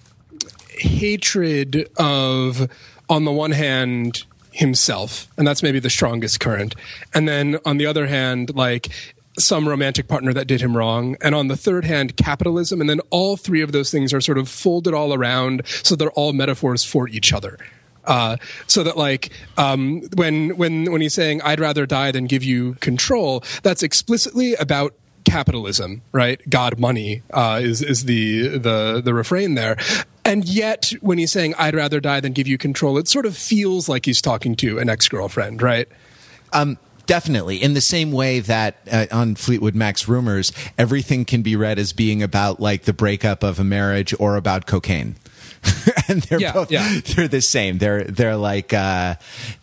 hatred 0.78 1.90
of, 1.98 2.70
on 3.10 3.26
the 3.26 3.32
one 3.32 3.52
hand, 3.52 4.24
himself, 4.52 5.28
and 5.38 5.46
that's 5.46 5.62
maybe 5.62 5.80
the 5.80 5.90
strongest 5.90 6.40
current. 6.40 6.76
And 7.14 7.28
then 7.28 7.60
on 7.66 7.78
the 7.78 7.86
other 7.86 8.08
hand, 8.08 8.56
like 8.56 8.90
some 9.38 9.68
romantic 9.68 10.08
partner 10.08 10.34
that 10.34 10.48
did 10.48 10.62
him 10.62 10.76
wrong. 10.76 11.18
And 11.22 11.36
on 11.36 11.48
the 11.48 11.58
third 11.58 11.86
hand, 11.86 12.16
capitalism. 12.18 12.82
And 12.82 12.90
then 12.90 13.02
all 13.10 13.38
three 13.38 13.62
of 13.62 13.72
those 13.72 13.92
things 13.92 14.14
are 14.14 14.22
sort 14.22 14.38
of 14.38 14.48
folded 14.48 14.94
all 14.94 15.14
around. 15.14 15.64
So 15.84 15.96
they're 15.96 16.12
all 16.12 16.34
metaphors 16.34 16.84
for 16.84 17.10
each 17.10 17.34
other. 17.34 17.58
Uh, 18.06 18.38
so 18.68 18.84
that 18.84 18.98
like 18.98 19.32
um, 19.58 20.02
when 20.16 20.56
when 20.58 20.92
when 20.92 21.02
he's 21.02 21.14
saying 21.14 21.42
I'd 21.42 21.60
rather 21.60 21.88
die 21.88 22.12
than 22.12 22.28
give 22.28 22.44
you 22.44 22.76
control, 22.76 23.44
that's 23.64 23.82
explicitly 23.82 24.54
about 24.56 24.94
capitalism, 25.26 26.04
right? 26.12 26.40
God, 26.48 26.80
money 26.80 27.24
uh, 27.34 27.60
is 27.64 27.82
is 27.82 28.06
the 28.06 28.60
the 28.60 29.02
the 29.04 29.14
refrain 29.14 29.56
there. 29.56 29.78
And 30.26 30.44
yet, 30.46 30.92
when 31.02 31.20
he's 31.20 31.32
saying 31.32 31.54
"I'd 31.58 31.76
rather 31.76 32.00
die 32.00 32.20
than 32.20 32.34
give 32.34 32.48
you 32.48 32.58
control," 32.58 32.98
it 32.98 33.08
sort 33.08 33.26
of 33.26 33.38
feels 33.38 33.88
like 33.88 34.06
he's 34.06 34.22
talking 34.22 34.56
to 34.58 34.80
an 34.80 34.90
ex 34.90 35.08
girlfriend, 35.08 35.62
right? 35.62 35.88
Um, 36.52 36.78
definitely. 37.06 37.62
In 37.62 37.76
the 37.76 37.82
same 37.82 38.12
way 38.12 38.40
that 38.40 38.78
uh, 38.92 39.06
on 39.12 39.36
Fleetwood 39.36 39.76
Mac's 39.76 40.08
rumors, 40.08 40.52
everything 40.78 41.26
can 41.26 41.42
be 41.42 41.56
read 41.56 41.78
as 41.78 41.94
being 41.94 42.24
about 42.24 42.60
like 42.60 42.84
the 42.84 42.94
breakup 42.94 43.44
of 43.44 43.60
a 43.60 43.64
marriage 43.64 44.14
or 44.20 44.36
about 44.36 44.66
cocaine. 44.66 45.16
and 46.08 46.22
they're 46.24 46.40
yeah, 46.40 46.54
both 46.54 46.72
yeah. 46.72 47.00
they're 47.16 47.28
the 47.28 47.42
same. 47.42 47.78
They're 47.78 48.04
they're 48.04 48.38
like 48.38 48.74
uh, 48.74 49.16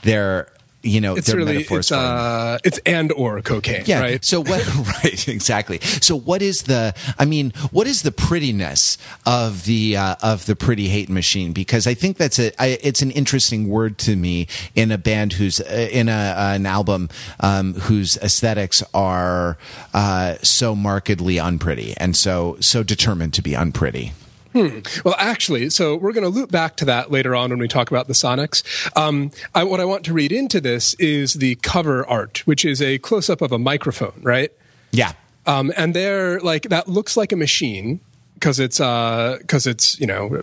they're 0.03 0.49
you 0.83 1.01
know 1.01 1.15
it's 1.17 1.33
really 1.33 1.59
it's 1.59 1.93
uh 1.93 2.59
it's 2.65 2.79
and 2.85 3.13
or 3.13 3.41
cocaine 3.41 3.83
yeah. 3.87 4.01
right? 4.01 4.25
So 4.25 4.41
what 4.41 4.67
right 5.05 5.29
exactly. 5.29 5.79
So 5.81 6.17
what 6.17 6.43
is 6.43 6.63
the 6.63 6.95
i 7.19 7.25
mean 7.25 7.53
what 7.71 7.87
is 7.87 8.03
the 8.03 8.13
prettiness 8.13 8.99
of 9.27 9.65
the 9.65 9.97
uh, 9.97 10.17
of 10.23 10.47
the 10.47 10.57
pretty 10.57 10.89
hate 10.89 11.09
machine? 11.09 11.53
Because 11.53 11.87
i 11.87 11.95
think 11.95 12.17
that's 12.17 12.39
a 12.39 12.53
I, 12.61 12.79
it's 12.83 13.03
an 13.03 13.11
interesting 13.11 13.69
word 13.69 13.99
to 13.99 14.17
me 14.17 14.47
in 14.75 14.91
a 14.91 14.99
band 14.99 15.35
who's 15.35 15.61
uh, 15.61 15.89
in 15.93 16.09
a 16.09 16.13
uh, 16.13 16.53
an 16.55 16.67
album 16.67 17.09
um, 17.41 17.75
whose 17.75 18.17
aesthetics 18.19 18.83
are 18.93 19.57
uh, 19.95 20.37
so 20.43 20.75
markedly 20.75 21.39
unpretty 21.39 21.95
and 21.97 22.17
so 22.17 22.57
so 22.61 22.83
determined 22.83 23.35
to 23.35 23.43
be 23.43 23.55
unpretty 23.55 24.13
Hmm. 24.53 24.81
Well, 25.05 25.15
actually, 25.19 25.71
so 25.71 25.97
we're 25.97 26.13
going 26.13 26.25
to 26.25 26.29
loop 26.29 26.51
back 26.51 26.77
to 26.77 26.85
that 26.85 27.11
later 27.11 27.35
on 27.35 27.51
when 27.51 27.59
we 27.59 27.69
talk 27.69 27.91
about 27.91 28.07
the 28.07 28.13
Sonics. 28.13 28.63
Um, 28.97 29.31
I, 29.55 29.65
what 29.65 29.81
I 29.81 29.85
want 29.85 30.05
to 30.07 30.13
read 30.13 30.31
into 30.31 30.61
this 30.61 30.95
is 30.95 31.35
the 31.35 31.55
cover 31.57 32.07
art, 32.07 32.47
which 32.47 32.65
is 32.65 32.83
a 32.83 32.99
close 32.99 33.31
up 33.31 33.41
of 33.41 33.53
a 33.53 33.59
microphone, 33.59 34.21
right? 34.23 34.53
Yeah. 34.91 35.13
Um, 35.47 35.73
and 35.77 35.95
they're 35.95 36.39
like 36.41 36.65
that 36.69 36.87
looks 36.87 37.17
like 37.17 37.33
a 37.33 37.37
machine 37.37 38.01
because 38.35 38.61
it's 38.61 38.79
because 38.79 39.67
uh, 39.67 39.71
it's 39.71 39.99
you 39.99 40.07
know 40.07 40.43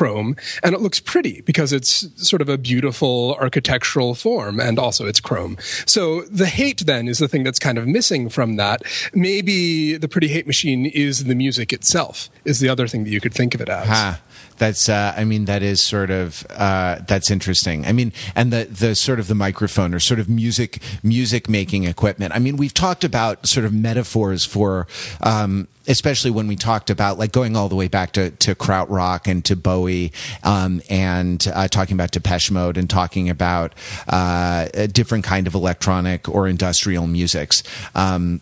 chrome 0.00 0.34
and 0.62 0.74
it 0.74 0.80
looks 0.80 0.98
pretty 0.98 1.42
because 1.42 1.74
it's 1.74 2.08
sort 2.16 2.40
of 2.40 2.48
a 2.48 2.56
beautiful 2.56 3.36
architectural 3.38 4.14
form 4.14 4.58
and 4.58 4.78
also 4.78 5.04
it's 5.04 5.20
chrome. 5.20 5.58
So 5.84 6.22
the 6.22 6.46
hate 6.46 6.86
then 6.86 7.06
is 7.06 7.18
the 7.18 7.28
thing 7.28 7.42
that's 7.42 7.58
kind 7.58 7.76
of 7.76 7.86
missing 7.86 8.30
from 8.30 8.56
that. 8.56 8.80
Maybe 9.12 9.98
the 9.98 10.08
pretty 10.08 10.28
hate 10.28 10.46
machine 10.46 10.86
is 10.86 11.24
the 11.24 11.34
music 11.34 11.70
itself 11.70 12.30
is 12.46 12.60
the 12.60 12.68
other 12.70 12.88
thing 12.88 13.04
that 13.04 13.10
you 13.10 13.20
could 13.20 13.34
think 13.34 13.54
of 13.54 13.60
it 13.60 13.68
as. 13.68 13.88
Huh 13.88 14.14
that's 14.58 14.88
uh, 14.88 15.14
I 15.16 15.24
mean 15.24 15.46
that 15.46 15.62
is 15.62 15.82
sort 15.82 16.10
of 16.10 16.46
uh, 16.50 17.00
that's 17.06 17.30
interesting. 17.30 17.86
I 17.86 17.92
mean, 17.92 18.12
and 18.36 18.52
the 18.52 18.64
the 18.64 18.94
sort 18.94 19.18
of 19.18 19.26
the 19.26 19.34
microphone 19.34 19.94
or 19.94 20.00
sort 20.00 20.20
of 20.20 20.28
music 20.28 20.82
music 21.02 21.48
making 21.48 21.84
equipment. 21.84 22.34
I 22.34 22.38
mean, 22.38 22.56
we've 22.56 22.74
talked 22.74 23.02
about 23.02 23.46
sort 23.46 23.66
of 23.66 23.72
metaphors 23.72 24.44
for. 24.44 24.86
Um, 25.20 25.68
especially 25.88 26.30
when 26.30 26.46
we 26.46 26.54
talked 26.54 26.88
about 26.88 27.18
like 27.18 27.32
going 27.32 27.56
all 27.56 27.68
the 27.68 27.74
way 27.74 27.88
back 27.88 28.12
to, 28.12 28.30
to 28.30 28.54
krautrock 28.54 29.26
and 29.26 29.44
to 29.44 29.56
Bowie, 29.56 30.12
um, 30.44 30.80
and 30.88 31.48
uh, 31.52 31.66
talking 31.66 31.94
about 31.94 32.12
Depeche 32.12 32.50
Mode 32.50 32.76
and 32.76 32.88
talking 32.88 33.28
about 33.28 33.74
uh, 34.08 34.68
a 34.74 34.86
different 34.86 35.24
kind 35.24 35.46
of 35.46 35.54
electronic 35.54 36.28
or 36.28 36.46
industrial 36.46 37.06
musics. 37.06 37.64
Um, 37.94 38.40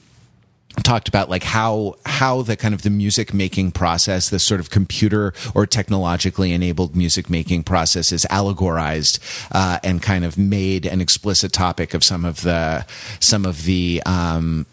talked 0.82 1.08
about 1.08 1.28
like 1.28 1.42
how 1.42 1.94
how 2.06 2.42
the 2.42 2.56
kind 2.56 2.74
of 2.74 2.82
the 2.82 2.90
music 2.90 3.32
making 3.32 3.72
process 3.72 4.28
the 4.30 4.38
sort 4.38 4.60
of 4.60 4.70
computer 4.70 5.32
or 5.54 5.66
technologically 5.66 6.52
enabled 6.52 6.94
music 6.96 7.30
making 7.30 7.62
process 7.62 8.12
is 8.12 8.26
allegorized 8.30 9.18
uh, 9.52 9.78
and 9.82 10.02
kind 10.02 10.24
of 10.24 10.38
made 10.38 10.86
an 10.86 11.00
explicit 11.00 11.52
topic 11.52 11.94
of 11.94 12.02
some 12.04 12.24
of 12.24 12.42
the 12.42 12.84
some 13.20 13.44
of 13.44 13.64
the 13.64 14.02
um, 14.06 14.66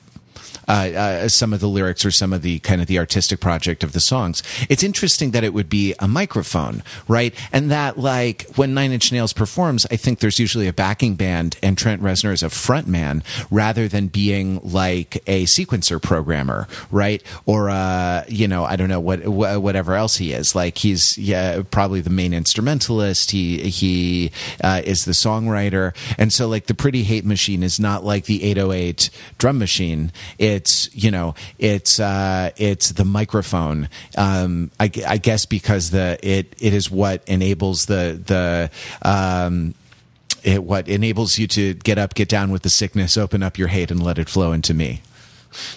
uh, 0.67 0.71
uh, 0.71 1.27
some 1.27 1.53
of 1.53 1.59
the 1.59 1.67
lyrics 1.67 2.05
or 2.05 2.11
some 2.11 2.33
of 2.33 2.41
the 2.41 2.59
kind 2.59 2.81
of 2.81 2.87
the 2.87 2.99
artistic 2.99 3.39
project 3.39 3.83
of 3.83 3.93
the 3.93 3.99
songs. 3.99 4.43
It's 4.69 4.83
interesting 4.83 5.31
that 5.31 5.43
it 5.43 5.53
would 5.53 5.69
be 5.69 5.93
a 5.99 6.07
microphone, 6.07 6.83
right? 7.07 7.33
And 7.51 7.69
that 7.71 7.97
like 7.97 8.45
when 8.55 8.73
Nine 8.73 8.91
Inch 8.91 9.11
Nails 9.11 9.33
performs, 9.33 9.85
I 9.91 9.95
think 9.95 10.19
there's 10.19 10.39
usually 10.39 10.67
a 10.67 10.73
backing 10.73 11.15
band 11.15 11.57
and 11.61 11.77
Trent 11.77 12.01
Reznor 12.01 12.33
is 12.33 12.43
a 12.43 12.49
front 12.49 12.87
man 12.87 13.23
rather 13.49 13.87
than 13.87 14.07
being 14.07 14.59
like 14.63 15.21
a 15.27 15.45
sequencer 15.45 16.01
programmer, 16.01 16.67
right? 16.91 17.21
Or 17.45 17.69
uh, 17.69 18.23
you 18.27 18.47
know, 18.47 18.63
I 18.63 18.75
don't 18.75 18.89
know 18.89 18.99
what 18.99 19.27
whatever 19.27 19.95
else 19.95 20.17
he 20.17 20.33
is. 20.33 20.55
Like 20.55 20.77
he's 20.77 21.17
yeah 21.17 21.61
probably 21.71 22.01
the 22.01 22.09
main 22.09 22.33
instrumentalist. 22.33 23.31
He 23.31 23.69
he 23.69 24.31
uh, 24.63 24.81
is 24.83 25.05
the 25.05 25.11
songwriter, 25.11 25.95
and 26.17 26.31
so 26.31 26.47
like 26.47 26.67
the 26.67 26.73
Pretty 26.73 27.03
Hate 27.03 27.25
Machine 27.25 27.63
is 27.63 27.79
not 27.79 28.03
like 28.03 28.25
the 28.25 28.43
808 28.43 29.09
drum 29.37 29.57
machine. 29.57 30.11
It 30.37 30.54
it's 30.55 30.93
you 30.95 31.11
know 31.11 31.35
it's 31.59 31.99
uh, 31.99 32.51
it's 32.57 32.91
the 32.91 33.05
microphone. 33.05 33.89
Um, 34.17 34.71
I, 34.79 34.89
I, 35.07 35.17
guess 35.17 35.45
because 35.45 35.91
the 35.91 36.17
it 36.23 36.55
it 36.59 36.73
is 36.73 36.89
what 36.89 37.23
enables 37.27 37.85
the 37.85 38.19
the 38.25 38.71
um, 39.07 39.75
it 40.43 40.63
what 40.63 40.87
enables 40.87 41.37
you 41.37 41.47
to 41.47 41.73
get 41.73 41.97
up, 41.97 42.13
get 42.13 42.29
down 42.29 42.51
with 42.51 42.61
the 42.61 42.69
sickness, 42.69 43.17
open 43.17 43.43
up 43.43 43.57
your 43.57 43.67
hate, 43.67 43.91
and 43.91 44.01
let 44.01 44.17
it 44.17 44.29
flow 44.29 44.51
into 44.51 44.73
me. 44.73 45.01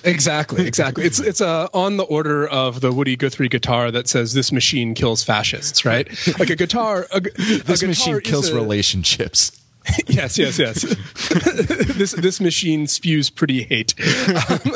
Exactly, 0.05 0.67
exactly. 0.67 1.05
It's 1.05 1.21
it's 1.21 1.41
uh, 1.41 1.69
on 1.73 1.97
the 1.97 2.05
order 2.05 2.47
of 2.49 2.81
the 2.81 2.93
Woody 2.93 3.17
Guthrie 3.17 3.49
guitar 3.49 3.91
that 3.91 4.09
says 4.09 4.35
"This 4.35 4.53
machine 4.53 4.95
kills 4.95 5.23
fascists," 5.23 5.85
right? 5.85 6.09
Like 6.39 6.51
a 6.51 6.57
guitar. 6.57 7.07
A, 7.13 7.21
this 7.21 7.83
a 7.83 7.87
machine 7.87 8.21
kills 8.21 8.49
a, 8.49 8.55
relationships. 8.55 9.58
yes, 10.07 10.39
yes, 10.39 10.59
yes. 10.59 10.83
this 11.97 12.13
this 12.13 12.41
machine 12.41 12.87
spews 12.87 13.31
pretty 13.31 13.63
hate. 13.63 13.95
Um, 14.29 14.73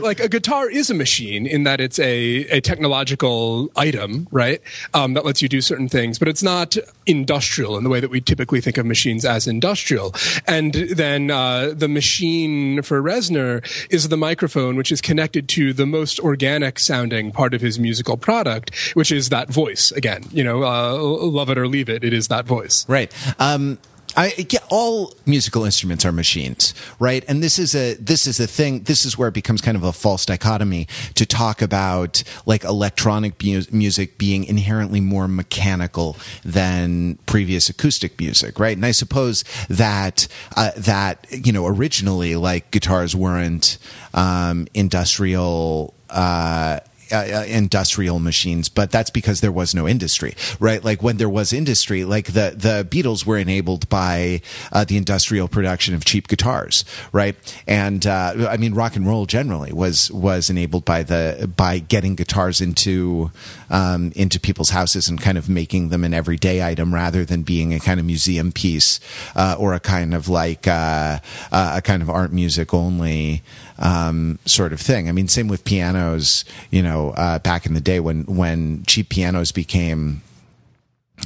like 0.00 0.20
a 0.20 0.28
guitar 0.28 0.70
is 0.70 0.90
a 0.90 0.94
machine 0.94 1.46
in 1.46 1.64
that 1.64 1.80
it's 1.80 1.98
a 1.98 2.46
a 2.46 2.60
technological 2.60 3.70
item, 3.76 4.28
right? 4.30 4.60
Um, 4.94 5.14
that 5.14 5.24
lets 5.24 5.42
you 5.42 5.48
do 5.48 5.60
certain 5.60 5.88
things, 5.88 6.18
but 6.18 6.28
it's 6.28 6.42
not 6.42 6.76
industrial 7.06 7.76
in 7.76 7.84
the 7.84 7.90
way 7.90 8.00
that 8.00 8.10
we 8.10 8.20
typically 8.20 8.60
think 8.60 8.78
of 8.78 8.86
machines 8.86 9.24
as 9.24 9.46
industrial. 9.46 10.14
And 10.46 10.74
then 10.74 11.30
uh, 11.30 11.72
the 11.74 11.88
machine 11.88 12.82
for 12.82 13.02
Reznor 13.02 13.64
is 13.90 14.08
the 14.08 14.16
microphone, 14.16 14.76
which 14.76 14.92
is 14.92 15.00
connected 15.00 15.48
to 15.50 15.72
the 15.72 15.86
most 15.86 16.20
organic 16.20 16.78
sounding 16.78 17.32
part 17.32 17.54
of 17.54 17.60
his 17.60 17.78
musical 17.78 18.16
product, 18.16 18.74
which 18.94 19.10
is 19.10 19.30
that 19.30 19.48
voice. 19.48 19.90
Again, 19.92 20.24
you 20.30 20.44
know, 20.44 20.64
uh, 20.64 20.98
love 20.98 21.50
it 21.50 21.58
or 21.58 21.66
leave 21.66 21.88
it, 21.88 22.04
it 22.04 22.12
is 22.12 22.28
that 22.28 22.46
voice. 22.46 22.88
Right. 22.88 23.12
Um, 23.40 23.78
I 24.18 24.30
get 24.30 24.64
all 24.68 25.14
musical 25.26 25.64
instruments 25.64 26.04
are 26.04 26.10
machines, 26.10 26.74
right? 26.98 27.24
And 27.28 27.40
this 27.40 27.56
is 27.56 27.76
a 27.76 27.94
this 27.94 28.26
is 28.26 28.40
a 28.40 28.48
thing. 28.48 28.82
This 28.82 29.04
is 29.04 29.16
where 29.16 29.28
it 29.28 29.34
becomes 29.34 29.60
kind 29.60 29.76
of 29.76 29.84
a 29.84 29.92
false 29.92 30.26
dichotomy 30.26 30.88
to 31.14 31.24
talk 31.24 31.62
about 31.62 32.24
like 32.44 32.64
electronic 32.64 33.40
music 33.72 34.18
being 34.18 34.42
inherently 34.42 35.00
more 35.00 35.28
mechanical 35.28 36.16
than 36.44 37.14
previous 37.26 37.68
acoustic 37.68 38.18
music, 38.18 38.58
right? 38.58 38.76
And 38.76 38.84
I 38.84 38.90
suppose 38.90 39.44
that 39.68 40.26
uh, 40.56 40.72
that 40.76 41.24
you 41.30 41.52
know 41.52 41.68
originally 41.68 42.34
like 42.34 42.72
guitars 42.72 43.14
weren't 43.14 43.78
um, 44.14 44.66
industrial. 44.74 45.94
Uh, 46.10 46.80
uh, 47.12 47.44
industrial 47.46 48.18
machines, 48.18 48.68
but 48.68 48.90
that's 48.90 49.10
because 49.10 49.40
there 49.40 49.52
was 49.52 49.74
no 49.74 49.88
industry, 49.88 50.34
right? 50.60 50.82
Like 50.82 51.02
when 51.02 51.16
there 51.16 51.28
was 51.28 51.52
industry, 51.52 52.04
like 52.04 52.26
the 52.26 52.54
the 52.56 52.86
Beatles 52.88 53.26
were 53.26 53.38
enabled 53.38 53.88
by 53.88 54.42
uh, 54.72 54.84
the 54.84 54.96
industrial 54.96 55.48
production 55.48 55.94
of 55.94 56.04
cheap 56.04 56.28
guitars, 56.28 56.84
right? 57.12 57.36
And 57.66 58.06
uh, 58.06 58.48
I 58.50 58.56
mean, 58.56 58.74
rock 58.74 58.96
and 58.96 59.06
roll 59.06 59.26
generally 59.26 59.72
was 59.72 60.10
was 60.10 60.50
enabled 60.50 60.84
by 60.84 61.02
the 61.02 61.50
by 61.56 61.78
getting 61.78 62.14
guitars 62.14 62.60
into 62.60 63.30
um, 63.70 64.12
into 64.14 64.40
people's 64.40 64.70
houses 64.70 65.08
and 65.08 65.20
kind 65.20 65.38
of 65.38 65.48
making 65.48 65.88
them 65.88 66.04
an 66.04 66.14
everyday 66.14 66.66
item 66.66 66.94
rather 66.94 67.24
than 67.24 67.42
being 67.42 67.74
a 67.74 67.80
kind 67.80 68.00
of 68.00 68.06
museum 68.06 68.52
piece 68.52 69.00
uh, 69.36 69.56
or 69.58 69.74
a 69.74 69.80
kind 69.80 70.14
of 70.14 70.28
like 70.28 70.66
uh, 70.66 71.18
uh, 71.52 71.74
a 71.76 71.82
kind 71.82 72.02
of 72.02 72.10
art 72.10 72.32
music 72.32 72.72
only 72.74 73.42
um, 73.78 74.38
sort 74.44 74.72
of 74.72 74.80
thing. 74.80 75.08
I 75.08 75.12
mean, 75.12 75.28
same 75.28 75.48
with 75.48 75.64
pianos. 75.64 76.44
You 76.70 76.82
know, 76.82 77.10
uh, 77.10 77.38
back 77.38 77.66
in 77.66 77.74
the 77.74 77.80
day 77.80 78.00
when 78.00 78.24
when 78.24 78.84
cheap 78.86 79.08
pianos 79.08 79.52
became 79.52 80.22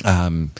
um, 0.04 0.50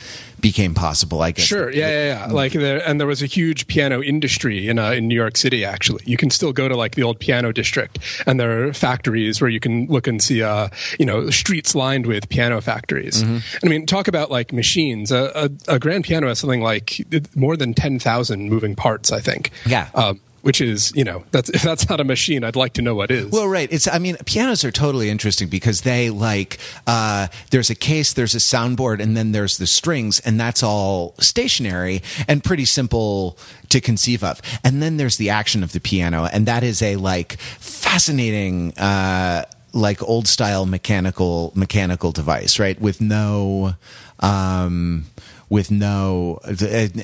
became 0.41 0.75
possible. 0.75 1.23
I 1.23 1.31
guess. 1.33 1.47
Sure. 1.47 1.71
Yeah, 1.71 1.89
yeah, 1.89 2.27
yeah. 2.27 2.33
Like 2.33 2.53
there, 2.53 2.87
and 2.87 3.01
there 3.01 3.07
was 3.07 3.23
a 3.23 3.27
huge 3.27 3.67
piano 3.67 4.03
industry 4.03 4.69
in 4.69 4.79
uh, 4.79 4.91
in 4.91 5.09
New 5.09 5.15
York 5.15 5.37
City. 5.37 5.65
Actually, 5.65 6.03
you 6.07 6.17
can 6.17 6.31
still 6.31 6.53
go 6.53 6.69
to 6.69 6.77
like 6.77 6.95
the 6.95 7.03
old 7.03 7.19
piano 7.19 7.53
district, 7.53 7.99
and 8.27 8.39
there 8.39 8.67
are 8.67 8.73
factories 8.73 9.41
where 9.41 9.51
you 9.51 9.61
can 9.61 9.87
look 9.87 10.07
and 10.07 10.23
see, 10.23 10.43
uh, 10.43 10.69
you 10.99 11.07
know, 11.07 11.31
streets 11.31 11.75
lined 11.75 12.07
with 12.07 12.29
piano 12.29 12.61
factories. 12.61 13.23
Mm-hmm. 13.23 13.67
I 13.67 13.69
mean, 13.69 13.87
talk 13.87 14.09
about 14.09 14.31
like 14.31 14.53
machines. 14.53 15.11
A, 15.11 15.51
a, 15.69 15.75
a, 15.75 15.79
grand 15.79 16.05
piano 16.05 16.29
has 16.29 16.39
something 16.39 16.61
like 16.61 17.01
more 17.35 17.57
than 17.57 17.75
ten 17.75 17.99
thousand 17.99 18.51
moving 18.51 18.75
parts. 18.75 19.13
I 19.13 19.21
think. 19.21 19.51
Yeah. 19.65 19.89
Um, 19.95 20.21
which 20.43 20.61
is 20.61 20.93
you 20.95 21.05
know 21.05 21.25
that's 21.31 21.49
if 21.51 21.63
that's 21.71 21.89
not 21.89 22.01
a 22.01 22.05
machine. 22.05 22.45
I'd 22.45 22.57
like 22.57 22.75
to 22.75 22.83
know 22.83 22.95
what 22.95 23.11
is. 23.11 23.31
Well 23.31 23.49
right. 23.49 23.73
It's 23.73 23.89
i 23.89 23.99
mean 23.99 24.17
pianos 24.27 24.65
are 24.65 24.71
totally 24.71 25.09
interesting 25.09 25.49
because 25.49 25.81
they 25.83 26.11
like 26.11 26.59
uh, 26.87 27.29
there's 27.51 27.71
a 27.71 27.75
case 27.75 28.13
there's 28.13 28.35
a 28.35 28.39
soundboard 28.39 29.01
and 29.01 29.17
then 29.17 29.33
there's 29.33 29.57
the 29.59 29.67
strings 29.67 30.21
and 30.21 30.39
that's 30.39 30.63
all 30.63 31.15
stationary 31.19 32.03
and 32.29 32.45
pretty 32.45 32.65
simple 32.65 33.39
to 33.71 33.81
conceive 33.81 34.23
of. 34.23 34.41
And 34.63 34.83
then 34.83 34.97
there's 34.99 35.17
the 35.17 35.31
action 35.31 35.63
of 35.63 35.73
the 35.73 35.81
piano 35.81 36.29
and 36.33 36.47
that 36.47 36.63
is 36.63 36.83
a 36.83 36.97
like 36.97 37.39
fascinating 37.39 38.77
uh, 38.79 39.45
like 39.73 40.03
old 40.03 40.29
style 40.29 40.67
mechanical 40.67 41.53
mechanical 41.55 42.13
device 42.13 42.59
right? 42.59 42.79
With 42.81 43.01
no 43.01 43.75
um 44.21 45.07
with 45.53 45.71
no 45.71 46.41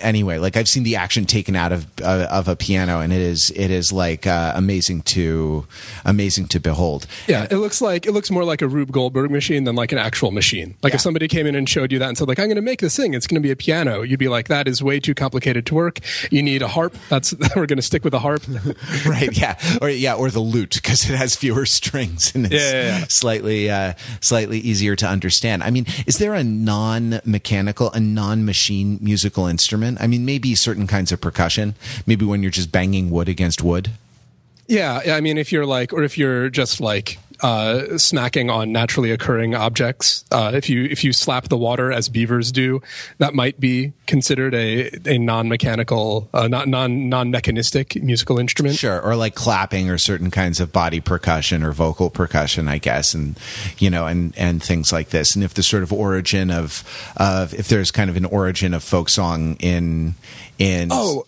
anyway 0.01 0.39
like 0.39 0.57
i've 0.57 0.67
seen 0.67 0.83
the 0.83 0.97
action 0.97 1.27
taken 1.27 1.55
out 1.55 1.71
of 1.71 1.87
uh, 2.03 2.27
of 2.31 2.49
a 2.49 2.57
piano 2.57 3.01
and 3.01 3.13
it 3.13 3.21
is 3.21 3.51
it 3.51 3.71
is 3.71 3.93
like 3.93 4.27
uh, 4.27 4.53
amazing 4.55 5.03
to 5.03 5.67
amazing 6.05 6.47
to 6.49 6.59
behold. 6.59 7.07
Yeah 7.27 7.47
it 7.51 7.57
looks 7.57 7.83
like 7.83 8.07
it 8.07 8.13
looks 8.13 8.31
more 8.31 8.45
like 8.45 8.63
a 8.63 8.69
rube 8.69 8.91
goldberg 8.91 9.31
machine 9.31 9.65
than 9.65 9.75
like 9.77 9.93
an 9.93 9.99
actual 9.99 10.31
machine. 10.31 10.77
Like 10.83 10.93
yeah. 10.93 10.97
if 10.97 11.01
somebody 11.03 11.29
came 11.29 11.47
in 11.47 11.55
and 11.55 11.69
showed 11.69 11.93
you 11.93 11.99
that 11.99 12.09
and 12.09 12.17
said 12.17 12.27
like 12.27 12.39
i'm 12.39 12.47
going 12.47 12.57
to 12.57 12.63
make 12.63 12.81
this 12.81 12.97
thing. 12.97 13.15
It's 13.15 13.27
going 13.27 13.41
to 13.41 13.47
be 13.47 13.51
a 13.51 13.57
piano 13.57 14.03
you'd 14.03 14.19
be 14.19 14.29
like 14.29 14.49
that 14.49 14.67
is 14.67 14.83
way 14.83 14.99
too 14.99 15.15
complicated 15.15 15.67
to 15.67 15.75
work. 15.75 15.99
You 16.31 16.43
need 16.43 16.63
a 16.63 16.69
harp. 16.69 16.97
That's 17.11 17.35
we're 17.57 17.67
going 17.67 17.77
to 17.77 17.83
stick 17.83 18.03
with 18.03 18.15
a 18.15 18.19
harp. 18.21 18.43
Right 19.07 19.37
yeah. 19.37 19.59
Or 19.81 19.89
yeah 19.89 20.15
or 20.15 20.31
the 20.31 20.41
lute 20.41 20.75
because 20.75 21.09
it 21.09 21.17
has 21.17 21.37
fewer 21.37 21.67
strings 21.79 22.35
and 22.35 22.47
it's 22.47 22.55
yeah, 22.55 22.99
yeah, 22.99 23.05
slightly 23.09 23.71
uh, 23.71 23.95
slightly 24.21 24.59
easier 24.59 24.97
to 24.97 25.07
understand. 25.07 25.63
I 25.63 25.71
mean 25.71 25.87
is 26.07 26.19
there 26.19 26.35
a 26.35 26.45
non 26.45 27.21
mechanical 27.25 27.91
a 27.93 28.01
non 28.01 28.38
non-machine 28.39 28.99
musical 29.01 29.47
instrument? 29.47 29.99
I 30.01 30.07
mean, 30.07 30.25
maybe 30.25 30.55
certain 30.55 30.87
kinds 30.87 31.13
of 31.13 31.21
percussion. 31.21 31.75
Maybe 32.07 32.25
when 32.25 32.43
you're 32.43 32.51
just 32.51 32.73
banging 32.73 33.11
wood 33.11 33.29
against 33.29 33.63
wood. 33.63 33.91
Yeah, 34.67 35.01
I 35.07 35.21
mean, 35.21 35.39
if 35.39 35.51
you're 35.51 35.67
like, 35.67 35.93
or 35.93 36.03
if 36.03 36.19
you're 36.19 36.51
just 36.51 36.81
like 36.81 37.19
uh, 37.41 37.99
smacking 37.99 38.51
on 38.51 38.73
naturally 38.73 39.11
occurring 39.11 39.55
objects. 39.55 40.25
Uh, 40.31 40.53
if 40.55 40.69
you 40.69 40.85
if 40.85 41.05
you 41.05 41.13
slap 41.13 41.49
the 41.49 41.57
water 41.57 41.93
as 41.93 42.09
beavers 42.09 42.53
do, 42.53 42.81
that 43.19 43.35
might 43.35 43.61
be 43.61 43.93
considered 44.07 44.55
a 44.55 44.91
a 45.07 45.19
non 45.19 45.49
mechanical, 45.49 46.29
uh, 46.35 46.49
not 46.49 46.69
non 46.69 47.09
non 47.09 47.31
mechanistic 47.31 48.03
musical 48.03 48.39
instrument. 48.39 48.77
Sure, 48.77 49.01
or 49.01 49.17
like 49.17 49.35
clapping 49.35 49.89
or 49.91 49.99
certain 49.99 50.31
kinds 50.31 50.61
of 50.61 50.73
body 50.73 51.01
percussion 51.01 51.63
or 51.63 51.73
vocal 51.73 52.11
percussion, 52.11 52.69
I 52.69 52.79
guess, 52.79 53.15
and 53.15 53.39
you 53.79 53.91
know, 53.91 54.07
and 54.07 54.37
and 54.37 54.63
things 54.63 54.93
like 54.93 55.11
this. 55.11 55.35
And 55.35 55.45
if 55.45 55.55
the 55.55 55.63
sort 55.63 55.83
of 55.83 55.93
origin 55.93 56.51
of 56.51 56.85
of 57.17 57.55
if 57.55 57.69
there's 57.69 57.91
kind 57.91 58.11
of 58.11 58.17
an 58.17 58.25
origin 58.25 58.75
of 58.75 58.83
folk 58.83 59.09
song 59.09 59.57
in 59.61 60.15
in 60.59 60.89
oh 60.91 61.27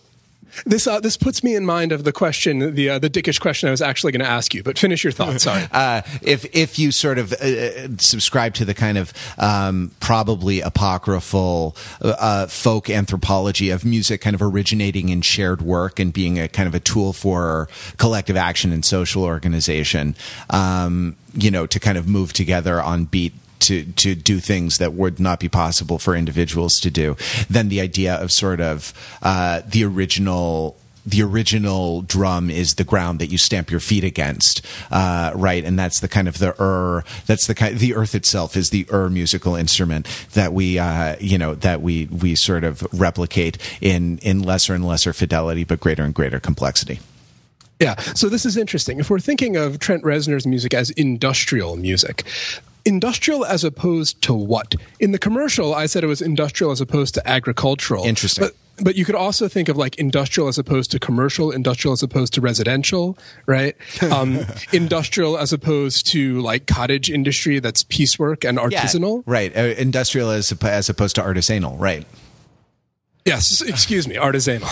this 0.65 0.87
uh, 0.87 0.99
this 0.99 1.17
puts 1.17 1.43
me 1.43 1.55
in 1.55 1.65
mind 1.65 1.91
of 1.91 2.03
the 2.03 2.11
question, 2.11 2.75
the 2.75 2.89
uh, 2.89 2.99
the 2.99 3.09
dickish 3.09 3.39
question 3.39 3.67
I 3.67 3.71
was 3.71 3.81
actually 3.81 4.11
going 4.11 4.23
to 4.23 4.29
ask 4.29 4.53
you. 4.53 4.63
But 4.63 4.77
finish 4.77 5.03
your 5.03 5.13
thoughts. 5.13 5.43
Sorry. 5.43 5.61
Uh, 5.71 6.01
if 6.21 6.45
if 6.53 6.77
you 6.77 6.91
sort 6.91 7.17
of 7.17 7.33
uh, 7.33 7.97
subscribe 7.97 8.53
to 8.55 8.65
the 8.65 8.73
kind 8.73 8.97
of 8.97 9.13
um, 9.37 9.91
probably 9.99 10.59
apocryphal 10.59 11.75
uh, 12.01 12.45
folk 12.47 12.89
anthropology 12.89 13.69
of 13.69 13.85
music, 13.85 14.21
kind 14.21 14.35
of 14.35 14.41
originating 14.41 15.09
in 15.09 15.21
shared 15.21 15.61
work 15.61 15.99
and 15.99 16.13
being 16.13 16.39
a 16.39 16.47
kind 16.47 16.67
of 16.67 16.75
a 16.75 16.79
tool 16.79 17.13
for 17.13 17.67
collective 17.97 18.35
action 18.35 18.71
and 18.71 18.83
social 18.83 19.23
organization, 19.23 20.15
um, 20.49 21.15
you 21.33 21.49
know, 21.49 21.65
to 21.65 21.79
kind 21.79 21.97
of 21.97 22.07
move 22.07 22.33
together 22.33 22.81
on 22.81 23.05
beat 23.05 23.33
to 23.61 23.83
to 23.93 24.15
do 24.15 24.39
things 24.39 24.77
that 24.77 24.93
would 24.93 25.19
not 25.19 25.39
be 25.39 25.49
possible 25.49 25.97
for 25.97 26.15
individuals 26.15 26.79
to 26.79 26.91
do 26.91 27.15
than 27.49 27.69
the 27.69 27.81
idea 27.81 28.15
of 28.15 28.31
sort 28.31 28.61
of 28.61 28.93
uh, 29.21 29.61
the 29.65 29.83
original 29.83 30.77
the 31.05 31.23
original 31.23 32.01
drum 32.01 32.49
is 32.49 32.75
the 32.75 32.83
ground 32.83 33.19
that 33.19 33.27
you 33.27 33.37
stamp 33.37 33.71
your 33.71 33.79
feet 33.79 34.03
against, 34.03 34.65
uh, 34.91 35.31
right? 35.35 35.63
And 35.65 35.77
that's 35.77 35.99
the 35.99 36.07
kind 36.07 36.27
of 36.27 36.37
the 36.37 36.53
ur. 36.61 37.03
That's 37.25 37.47
the 37.47 37.55
kind. 37.55 37.77
The 37.77 37.95
earth 37.95 38.13
itself 38.13 38.55
is 38.55 38.69
the 38.69 38.85
ur 38.91 39.09
musical 39.09 39.55
instrument 39.55 40.07
that 40.33 40.53
we, 40.53 40.77
uh, 40.77 41.15
you 41.19 41.37
know, 41.37 41.55
that 41.55 41.81
we 41.81 42.05
we 42.05 42.35
sort 42.35 42.63
of 42.63 42.85
replicate 42.93 43.57
in 43.81 44.19
in 44.19 44.43
lesser 44.43 44.73
and 44.73 44.85
lesser 44.85 45.13
fidelity, 45.13 45.63
but 45.63 45.79
greater 45.79 46.03
and 46.03 46.13
greater 46.13 46.39
complexity. 46.39 46.99
Yeah, 47.79 47.99
so 48.13 48.29
this 48.29 48.45
is 48.45 48.57
interesting. 48.57 48.99
If 48.99 49.09
we're 49.09 49.19
thinking 49.19 49.57
of 49.57 49.79
Trent 49.79 50.03
Reznor's 50.03 50.45
music 50.45 50.75
as 50.75 50.91
industrial 50.91 51.77
music, 51.77 52.25
industrial 52.85 53.45
as 53.45 53.63
opposed 53.63 54.21
to 54.23 54.33
what? 54.33 54.75
In 54.99 55.11
the 55.11 55.19
commercial, 55.19 55.73
I 55.73 55.85
said 55.85 56.03
it 56.03 56.07
was 56.07 56.21
industrial 56.21 56.71
as 56.71 56.81
opposed 56.81 57.13
to 57.15 57.27
agricultural. 57.27 58.05
Interesting. 58.05 58.45
But, 58.45 58.55
but 58.83 58.95
you 58.95 59.05
could 59.05 59.15
also 59.15 59.47
think 59.47 59.69
of 59.69 59.77
like 59.77 59.97
industrial 59.97 60.47
as 60.47 60.57
opposed 60.57 60.91
to 60.91 60.99
commercial, 60.99 61.51
industrial 61.51 61.93
as 61.93 62.03
opposed 62.03 62.33
to 62.33 62.41
residential, 62.41 63.17
right? 63.45 63.75
Um, 64.11 64.45
industrial 64.73 65.37
as 65.37 65.53
opposed 65.53 66.05
to 66.07 66.41
like 66.41 66.67
cottage 66.67 67.09
industry 67.09 67.59
that's 67.59 67.83
piecework 67.83 68.43
and 68.43 68.57
artisanal. 68.57 69.17
Yeah, 69.17 69.33
right. 69.33 69.55
Uh, 69.55 69.61
industrial 69.77 70.31
as, 70.31 70.51
as 70.51 70.89
opposed 70.89 71.15
to 71.15 71.21
artisanal, 71.21 71.79
right. 71.79 72.05
Yes, 73.23 73.61
excuse 73.61 74.07
me, 74.07 74.15
artisanal. 74.15 74.65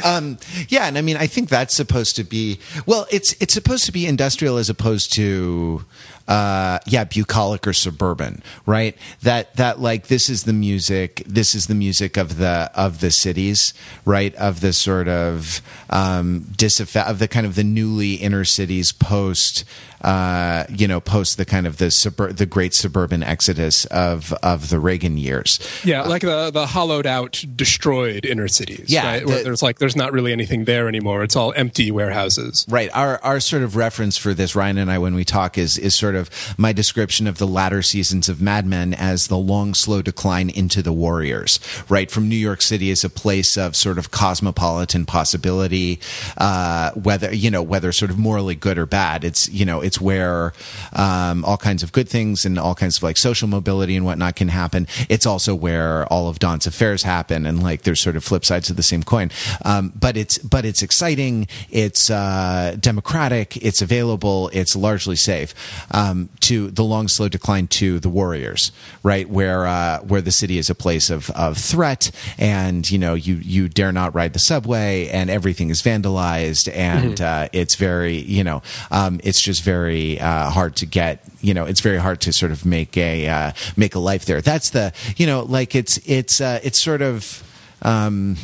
um, 0.04 0.38
yeah, 0.68 0.86
and 0.86 0.96
I 0.96 1.02
mean, 1.02 1.18
I 1.18 1.26
think 1.26 1.50
that's 1.50 1.74
supposed 1.74 2.16
to 2.16 2.24
be 2.24 2.58
well. 2.86 3.06
It's 3.10 3.34
it's 3.34 3.52
supposed 3.52 3.84
to 3.84 3.92
be 3.92 4.06
industrial 4.06 4.56
as 4.56 4.70
opposed 4.70 5.12
to 5.14 5.84
uh, 6.28 6.78
yeah, 6.86 7.04
bucolic 7.04 7.66
or 7.66 7.72
suburban, 7.74 8.42
right? 8.64 8.96
That 9.22 9.56
that 9.56 9.80
like 9.80 10.06
this 10.06 10.30
is 10.30 10.44
the 10.44 10.52
music. 10.52 11.22
This 11.26 11.54
is 11.54 11.66
the 11.66 11.74
music 11.74 12.16
of 12.16 12.38
the 12.38 12.70
of 12.74 13.00
the 13.00 13.10
cities, 13.10 13.74
right? 14.04 14.34
Of 14.36 14.60
the 14.60 14.72
sort 14.72 15.08
of 15.08 15.60
um, 15.90 16.46
disaffa- 16.56 17.06
of 17.06 17.18
the 17.18 17.28
kind 17.28 17.44
of 17.44 17.56
the 17.56 17.64
newly 17.64 18.14
inner 18.14 18.44
cities 18.44 18.92
post 18.92 19.64
uh, 20.02 20.64
you 20.68 20.88
know, 20.88 21.00
post 21.00 21.36
the 21.36 21.44
kind 21.44 21.66
of 21.66 21.78
the 21.78 21.86
subur- 21.86 22.36
the 22.36 22.46
great 22.46 22.74
suburban 22.74 23.22
exodus 23.22 23.84
of 23.86 24.32
of 24.34 24.68
the 24.68 24.78
Reagan 24.78 25.16
years. 25.16 25.58
Yeah, 25.84 26.02
like 26.02 26.22
the 26.22 26.50
the 26.50 26.66
hollowed 26.66 27.06
out, 27.06 27.44
destroyed 27.54 28.24
inner 28.24 28.48
cities. 28.48 28.86
Yeah, 28.88 29.06
right? 29.06 29.26
the, 29.26 29.42
there's 29.44 29.62
like 29.62 29.78
there's 29.78 29.96
not 29.96 30.12
really 30.12 30.32
anything 30.32 30.64
there 30.64 30.88
anymore. 30.88 31.22
It's 31.22 31.36
all 31.36 31.52
empty 31.54 31.90
warehouses. 31.90 32.66
Right. 32.68 32.90
Our 32.94 33.18
our 33.22 33.40
sort 33.40 33.62
of 33.62 33.76
reference 33.76 34.16
for 34.16 34.34
this, 34.34 34.56
Ryan 34.56 34.78
and 34.78 34.90
I, 34.90 34.98
when 34.98 35.14
we 35.14 35.24
talk, 35.24 35.56
is 35.56 35.78
is 35.78 35.96
sort 35.96 36.14
of 36.14 36.30
my 36.58 36.72
description 36.72 37.26
of 37.26 37.38
the 37.38 37.46
latter 37.46 37.82
seasons 37.82 38.28
of 38.28 38.40
Mad 38.40 38.66
Men 38.66 38.94
as 38.94 39.28
the 39.28 39.38
long, 39.38 39.74
slow 39.74 40.02
decline 40.02 40.50
into 40.50 40.82
the 40.82 40.92
Warriors. 40.92 41.60
Right 41.88 42.10
from 42.10 42.28
New 42.28 42.36
York 42.36 42.62
City 42.62 42.90
as 42.90 43.04
a 43.04 43.10
place 43.10 43.56
of 43.56 43.76
sort 43.76 43.98
of 43.98 44.10
cosmopolitan 44.10 45.06
possibility, 45.06 46.00
uh, 46.38 46.90
whether 46.92 47.34
you 47.34 47.50
know 47.50 47.62
whether 47.62 47.92
sort 47.92 48.10
of 48.10 48.18
morally 48.18 48.54
good 48.54 48.78
or 48.78 48.86
bad. 48.86 49.24
It's 49.24 49.48
you 49.48 49.64
know 49.64 49.80
it's 49.80 49.91
it's 49.92 50.00
where 50.00 50.54
um, 50.94 51.44
all 51.44 51.58
kinds 51.58 51.82
of 51.82 51.92
good 51.92 52.08
things 52.08 52.46
and 52.46 52.58
all 52.58 52.74
kinds 52.74 52.96
of 52.96 53.02
like 53.02 53.18
social 53.18 53.46
mobility 53.46 53.94
and 53.94 54.06
whatnot 54.06 54.36
can 54.36 54.48
happen. 54.48 54.86
It's 55.10 55.26
also 55.26 55.54
where 55.54 56.06
all 56.06 56.28
of 56.30 56.38
Don's 56.38 56.66
affairs 56.66 57.02
happen, 57.02 57.44
and 57.44 57.62
like 57.62 57.82
there's 57.82 58.00
sort 58.00 58.16
of 58.16 58.24
flip 58.24 58.42
sides 58.46 58.70
of 58.70 58.76
the 58.76 58.82
same 58.82 59.02
coin. 59.02 59.30
Um, 59.66 59.92
but 59.94 60.16
it's 60.16 60.38
but 60.38 60.64
it's 60.64 60.80
exciting. 60.80 61.46
It's 61.68 62.08
uh, 62.08 62.76
democratic. 62.80 63.58
It's 63.58 63.82
available. 63.82 64.48
It's 64.54 64.74
largely 64.74 65.16
safe. 65.16 65.52
Um, 65.90 66.30
to 66.40 66.70
the 66.70 66.84
long 66.84 67.08
slow 67.08 67.28
decline 67.28 67.66
to 67.66 68.00
the 68.00 68.08
Warriors, 68.08 68.72
right 69.02 69.28
where 69.28 69.66
uh, 69.66 69.98
where 70.00 70.22
the 70.22 70.32
city 70.32 70.56
is 70.56 70.70
a 70.70 70.74
place 70.74 71.10
of 71.10 71.28
of 71.32 71.58
threat, 71.58 72.10
and 72.38 72.90
you 72.90 72.98
know 72.98 73.12
you 73.12 73.34
you 73.34 73.68
dare 73.68 73.92
not 73.92 74.14
ride 74.14 74.32
the 74.32 74.38
subway, 74.38 75.08
and 75.08 75.28
everything 75.28 75.68
is 75.68 75.82
vandalized, 75.82 76.72
and 76.74 77.18
mm-hmm. 77.18 77.44
uh, 77.44 77.48
it's 77.52 77.74
very 77.74 78.16
you 78.16 78.42
know 78.42 78.62
um, 78.90 79.20
it's 79.22 79.42
just 79.42 79.62
very 79.62 79.81
very 79.82 80.20
uh, 80.20 80.50
hard 80.50 80.76
to 80.76 80.86
get. 80.86 81.24
You 81.40 81.54
know, 81.54 81.64
it's 81.64 81.80
very 81.80 81.98
hard 81.98 82.20
to 82.22 82.32
sort 82.32 82.52
of 82.52 82.64
make 82.64 82.96
a 82.96 83.28
uh, 83.28 83.52
make 83.76 83.94
a 83.94 83.98
life 83.98 84.24
there. 84.26 84.40
That's 84.40 84.70
the 84.70 84.92
you 85.16 85.26
know, 85.26 85.42
like 85.42 85.74
it's 85.74 85.98
it's 86.06 86.40
uh, 86.40 86.60
it's 86.62 86.80
sort 86.80 87.02
of. 87.02 87.42
Um, 87.84 88.36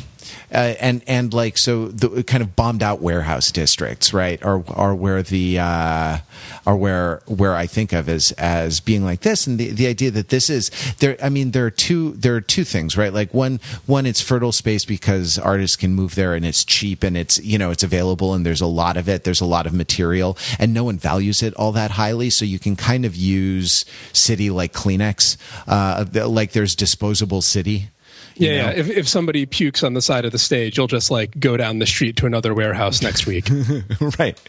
uh, 0.53 0.75
and 0.79 1.01
and 1.07 1.33
like 1.33 1.57
so 1.57 1.87
the 1.87 2.23
kind 2.23 2.41
of 2.41 2.55
bombed 2.55 2.81
out 2.81 3.01
warehouse 3.01 3.51
districts 3.51 4.13
right? 4.13 4.43
Are 4.43 4.63
are 4.69 4.95
where 4.95 5.21
the 5.21 5.59
uh, 5.59 6.17
are 6.65 6.75
where 6.75 7.21
where 7.27 7.55
I 7.55 7.67
think 7.67 7.93
of 7.93 8.09
as 8.09 8.31
as 8.33 8.79
being 8.79 9.03
like 9.03 9.21
this. 9.21 9.47
And 9.47 9.59
the, 9.59 9.71
the 9.71 9.87
idea 9.87 10.11
that 10.11 10.29
this 10.29 10.49
is 10.49 10.71
there 10.99 11.17
I 11.21 11.29
mean 11.29 11.51
there 11.51 11.65
are 11.65 11.71
two 11.71 12.11
there 12.11 12.35
are 12.35 12.41
two 12.41 12.63
things 12.63 12.97
right? 12.97 13.13
Like 13.13 13.33
one 13.33 13.59
one 13.85 14.05
it's 14.05 14.21
fertile 14.21 14.51
space 14.51 14.85
because 14.85 15.37
artists 15.37 15.75
can 15.75 15.93
move 15.93 16.15
there 16.15 16.33
and 16.33 16.45
it's 16.45 16.65
cheap 16.65 17.03
and 17.03 17.15
it's 17.15 17.39
you 17.43 17.57
know 17.57 17.71
it's 17.71 17.83
available 17.83 18.33
and 18.33 18.45
there's 18.45 18.61
a 18.61 18.67
lot 18.67 18.97
of 18.97 19.07
it. 19.07 19.23
There's 19.23 19.41
a 19.41 19.45
lot 19.45 19.65
of 19.65 19.73
material 19.73 20.37
and 20.57 20.73
no 20.73 20.83
one 20.83 20.97
values 20.97 21.43
it 21.43 21.53
all 21.55 21.71
that 21.73 21.91
highly. 21.91 22.29
So 22.29 22.45
you 22.45 22.59
can 22.59 22.75
kind 22.75 23.05
of 23.05 23.15
use 23.15 23.85
city 24.13 24.49
like 24.49 24.73
Kleenex 24.73 25.37
uh, 25.67 26.05
like 26.27 26.51
there's 26.51 26.75
disposable 26.75 27.41
city 27.41 27.89
yeah, 28.39 28.51
yeah. 28.51 28.69
If 28.71 28.89
if 28.89 29.07
somebody 29.07 29.45
pukes 29.45 29.83
on 29.83 29.93
the 29.93 30.01
side 30.01 30.25
of 30.25 30.31
the 30.31 30.39
stage, 30.39 30.77
you'll 30.77 30.87
just 30.87 31.11
like 31.11 31.39
go 31.39 31.57
down 31.57 31.79
the 31.79 31.85
street 31.85 32.15
to 32.17 32.25
another 32.25 32.53
warehouse 32.53 33.01
next 33.01 33.25
week. 33.25 33.49
right. 34.19 34.39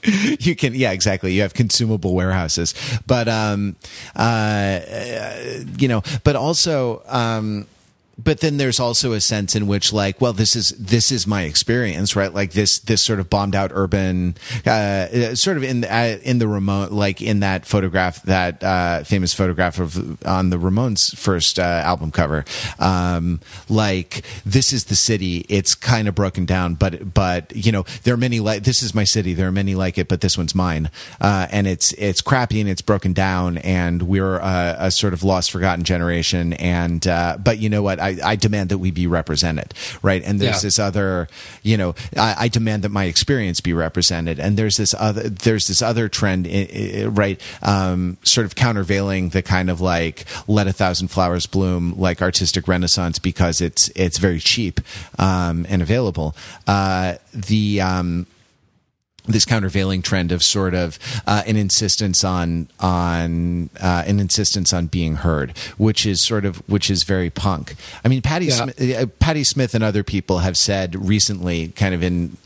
You 0.40 0.54
can. 0.56 0.74
Yeah, 0.74 0.92
exactly. 0.92 1.32
You 1.32 1.42
have 1.42 1.54
consumable 1.54 2.14
warehouses, 2.14 2.74
but 3.06 3.28
um, 3.28 3.76
uh, 4.16 4.80
you 5.78 5.88
know, 5.88 6.02
but 6.24 6.36
also 6.36 7.02
um 7.06 7.66
but 8.22 8.40
then 8.40 8.56
there's 8.56 8.80
also 8.80 9.12
a 9.12 9.20
sense 9.20 9.54
in 9.56 9.66
which 9.66 9.92
like 9.92 10.20
well 10.20 10.32
this 10.32 10.54
is 10.54 10.70
this 10.70 11.10
is 11.10 11.26
my 11.26 11.42
experience 11.42 12.16
right? 12.16 12.32
Like 12.32 12.52
this 12.52 12.78
this 12.78 13.02
sort 13.02 13.20
of 13.20 13.30
bombed 13.30 13.54
out 13.54 13.70
urban 13.74 14.36
uh, 14.66 15.34
sort 15.34 15.56
of 15.56 15.64
in 15.64 15.84
uh, 15.84 16.18
in 16.22 16.38
the 16.38 16.48
remote 16.48 16.92
like 16.92 17.22
in 17.22 17.40
that 17.40 17.66
photograph 17.66 18.22
that 18.24 18.62
uh, 18.62 19.04
famous 19.04 19.34
photograph 19.34 19.78
of 19.78 20.24
on 20.26 20.50
the 20.50 20.56
Ramones 20.56 21.16
first 21.16 21.58
uh, 21.58 21.62
album 21.62 22.10
cover. 22.10 22.44
Um, 22.78 23.40
like 23.68 24.24
this 24.44 24.72
is 24.72 24.84
the 24.84 24.96
city. 24.96 25.46
It's 25.48 25.74
kind 25.74 26.08
of 26.08 26.14
broken 26.14 26.44
down 26.46 26.74
but 26.74 27.14
but 27.14 27.54
you 27.54 27.72
know 27.72 27.84
there 28.02 28.14
are 28.14 28.18
many 28.18 28.40
like 28.40 28.64
this 28.64 28.82
is 28.82 28.94
my 28.94 29.04
city. 29.04 29.34
There 29.34 29.48
are 29.48 29.52
many 29.52 29.74
like 29.74 29.98
it 29.98 30.08
but 30.08 30.20
this 30.20 30.36
one's 30.36 30.54
mine. 30.54 30.90
Uh, 31.20 31.46
and 31.50 31.66
it's 31.66 31.92
it's 31.92 32.20
crappy 32.20 32.60
and 32.60 32.68
it's 32.68 32.82
broken 32.82 33.12
down 33.12 33.58
and 33.58 34.02
we're 34.02 34.38
a, 34.38 34.76
a 34.78 34.90
sort 34.90 35.12
of 35.12 35.22
lost 35.22 35.50
forgotten 35.50 35.84
generation. 35.84 36.52
And 36.54 37.06
uh, 37.06 37.38
but 37.42 37.58
you 37.58 37.68
know 37.68 37.82
what? 37.82 38.00
I 38.00 38.09
I, 38.18 38.30
I 38.32 38.36
demand 38.36 38.70
that 38.70 38.78
we 38.78 38.90
be 38.90 39.06
represented, 39.06 39.74
right? 40.02 40.22
And 40.24 40.40
there's 40.40 40.56
yeah. 40.56 40.66
this 40.66 40.78
other, 40.78 41.28
you 41.62 41.76
know, 41.76 41.94
I, 42.16 42.34
I, 42.38 42.48
demand 42.48 42.84
that 42.84 42.90
my 42.90 43.04
experience 43.04 43.60
be 43.60 43.72
represented, 43.72 44.38
and 44.38 44.56
there's 44.56 44.76
this 44.76 44.94
other, 44.98 45.28
there's 45.28 45.68
this 45.68 45.82
other 45.82 46.08
trend, 46.08 46.46
right? 47.16 47.40
Um, 47.62 48.16
sort 48.22 48.44
of 48.44 48.54
countervailing 48.54 49.30
the 49.30 49.42
kind 49.42 49.70
of 49.70 49.80
like 49.80 50.24
let 50.46 50.66
a 50.66 50.72
thousand 50.72 51.08
flowers 51.08 51.46
bloom, 51.46 51.94
like 51.96 52.22
artistic 52.22 52.68
renaissance, 52.68 53.18
because 53.18 53.60
it's 53.60 53.88
it's 53.90 54.18
very 54.18 54.40
cheap 54.40 54.80
um, 55.18 55.66
and 55.68 55.82
available. 55.82 56.34
Uh, 56.66 57.14
the 57.32 57.80
um, 57.80 58.26
this 59.26 59.44
countervailing 59.44 60.02
trend 60.02 60.32
of 60.32 60.42
sort 60.42 60.74
of 60.74 60.98
uh, 61.26 61.42
an 61.46 61.56
insistence 61.56 62.24
on 62.24 62.68
on 62.80 63.70
uh, 63.80 64.04
an 64.06 64.20
insistence 64.20 64.72
on 64.72 64.86
being 64.86 65.16
heard, 65.16 65.56
which 65.78 66.06
is 66.06 66.20
sort 66.20 66.44
of 66.44 66.56
which 66.68 66.90
is 66.90 67.02
very 67.02 67.30
punk. 67.30 67.74
I 68.04 68.08
mean, 68.08 68.22
Patti 68.22 68.46
yeah. 68.46 68.54
Smith, 68.54 68.96
uh, 68.96 69.06
Patti 69.18 69.44
Smith 69.44 69.74
and 69.74 69.84
other 69.84 70.02
people 70.02 70.38
have 70.38 70.56
said 70.56 70.94
recently, 70.96 71.68
kind 71.68 71.94
of 71.94 72.02
in 72.02 72.36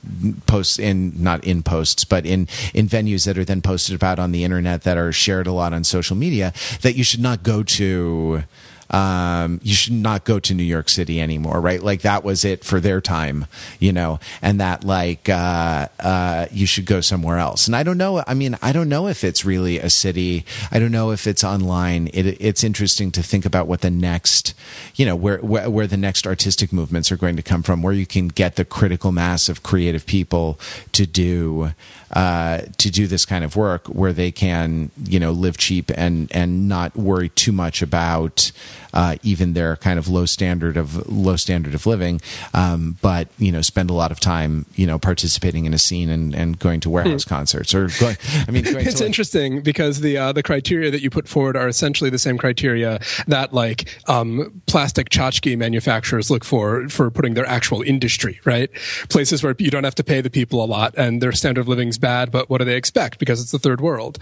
posts 0.47 0.79
in 0.79 1.23
not 1.23 1.45
in 1.45 1.63
posts, 1.63 2.05
but 2.05 2.27
in 2.27 2.49
in 2.73 2.89
venues 2.89 3.25
that 3.27 3.39
are 3.39 3.45
then 3.45 3.63
posted 3.63 3.95
about 3.95 4.19
on 4.19 4.33
the 4.33 4.45
internet 4.45 4.83
that 4.83 4.99
are 4.99 5.13
shared 5.13 5.47
a 5.47 5.53
lot 5.53 5.73
on 5.73 5.85
social 5.85 6.17
media, 6.17 6.53
that 6.83 6.95
you 6.95 7.05
should 7.05 7.21
not 7.21 7.43
go 7.43 7.63
to 7.63 8.45
um, 8.91 9.61
you 9.63 9.75
should 9.75 9.95
not 9.95 10.25
go 10.25 10.39
to 10.39 10.55
New 10.55 10.63
York 10.63 10.89
City 10.89 11.21
anymore, 11.21 11.61
right? 11.61 11.83
Like 11.83 12.03
that 12.03 12.25
was 12.25 12.45
it 12.45 12.65
for 12.65 12.81
their 12.81 13.01
time, 13.01 13.47
you 13.79 13.93
know, 13.93 14.21
and 14.43 14.61
that 14.61 14.85
like 14.85 15.29
uh, 15.29 15.89
uh, 16.01 16.47
you 16.51 16.67
should 16.67 16.87
go 16.87 17.01
somewhere 17.01 17.39
else. 17.39 17.67
And 17.67 17.75
I 17.75 17.83
don't 17.83 17.99
know. 17.99 18.23
I 18.27 18.35
mean, 18.35 18.57
I 18.63 18.73
don't 18.73 18.89
know 18.89 19.09
if 19.09 19.25
it's 19.25 19.45
really 19.45 19.79
a 19.79 19.91
city. 19.91 20.45
I 20.71 20.79
don't 20.79 20.93
know 20.93 21.11
if 21.11 21.27
it's 21.27 21.45
online. 21.45 22.09
It, 22.13 22.41
it's 22.41 22.63
interesting 22.63 23.11
to 23.13 23.23
think 23.23 23.45
about 23.45 23.67
what 23.67 23.81
the 23.81 23.91
next, 23.91 24.55
you 24.95 25.07
know, 25.07 25.17
where, 25.17 25.39
where 25.39 25.71
where 25.71 25.87
the 25.87 25.97
next 25.97 26.27
artistic 26.27 26.73
movements 26.73 27.11
are 27.11 27.17
going 27.17 27.37
to 27.37 27.43
come 27.43 27.63
from, 27.63 27.83
where 27.83 27.93
you 27.93 28.07
can 28.07 28.29
get 28.29 28.57
the 28.57 28.65
critical 28.65 29.13
mass 29.13 29.49
of 29.49 29.63
creative 29.63 30.07
people 30.07 30.59
to 30.93 31.07
do 31.07 31.73
uh, 32.13 32.63
to 32.79 32.91
do 32.91 33.07
this 33.07 33.25
kind 33.25 33.45
of 33.45 33.57
work 33.57 33.87
where 33.89 34.13
they 34.13 34.31
can, 34.31 34.91
you 35.05 35.19
know, 35.19 35.33
live 35.33 35.57
cheap 35.57 35.91
and 35.97 36.31
and 36.33 36.69
not 36.69 36.95
worry 36.97 37.29
too 37.31 37.53
much 37.53 37.83
about 37.83 38.53
uh, 38.93 39.17
even 39.23 39.53
their 39.53 39.77
kind 39.77 39.99
of 39.99 40.09
low 40.09 40.27
standard 40.27 40.77
of 40.77 41.09
low 41.11 41.37
standard 41.37 41.75
of 41.75 41.87
living, 41.87 42.21
um, 42.53 42.97
but 43.03 43.29
you 43.39 43.53
know, 43.53 43.63
spend 43.63 43.91
a 43.91 43.95
lot 43.95 44.11
of 44.11 44.21
time, 44.21 44.67
you 44.75 44.87
know, 44.87 44.99
participating 44.99 45.65
in 45.65 45.75
a 45.75 45.79
scene 45.79 46.11
and, 46.11 46.35
and 46.35 46.59
going 46.59 46.81
to 46.81 46.91
warehouse 46.91 47.25
hmm. 47.25 47.29
concerts 47.29 47.75
or 47.75 47.89
going. 48.01 48.17
I 48.47 48.51
mean, 48.51 48.65
it's 48.67 49.01
to, 49.01 49.07
interesting 49.07 49.61
because 49.63 50.01
the 50.01 50.19
uh, 50.19 50.33
the 50.33 50.43
criteria 50.43 50.91
that 50.91 51.03
you 51.03 51.11
put 51.11 51.29
forward 51.29 51.57
are 51.57 51.69
essentially 51.69 52.11
the 52.11 52.19
same 52.19 52.39
criteria 52.39 53.01
that 53.27 53.53
like 53.53 53.89
um, 54.09 54.63
plastic 54.67 55.11
tchotchke 55.11 55.57
manufacturers 55.57 56.31
look 56.31 56.45
for 56.45 56.89
for 56.89 57.11
putting 57.11 57.35
their 57.35 57.47
actual 57.47 57.83
industry 57.83 58.41
right 58.45 58.71
places 59.09 59.43
where 59.43 59.55
you 59.59 59.71
don't 59.71 59.85
have 59.85 59.95
to 59.95 60.05
pay 60.05 60.21
the 60.21 60.31
people 60.31 60.63
a 60.63 60.67
lot 60.67 60.95
and 60.97 61.23
their 61.23 61.33
standard 61.33 61.63
of 61.63 61.69
living's 61.69 61.99
bad, 61.99 62.31
but 62.31 62.49
what 62.49 62.59
do 62.59 62.65
they 62.65 62.77
expect? 62.77 63.19
Because 63.19 63.41
it's 63.41 63.53
the 63.53 63.59
third 63.59 63.81
world. 63.81 64.19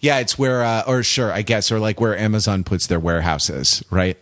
Yeah, 0.00 0.18
it's 0.18 0.38
where, 0.38 0.62
uh, 0.62 0.82
or 0.86 1.02
sure, 1.02 1.32
I 1.32 1.42
guess, 1.42 1.70
or 1.72 1.78
like 1.78 2.00
where 2.00 2.16
Amazon 2.16 2.64
puts 2.64 2.86
their 2.86 3.00
warehouses, 3.00 3.82
right? 3.90 4.16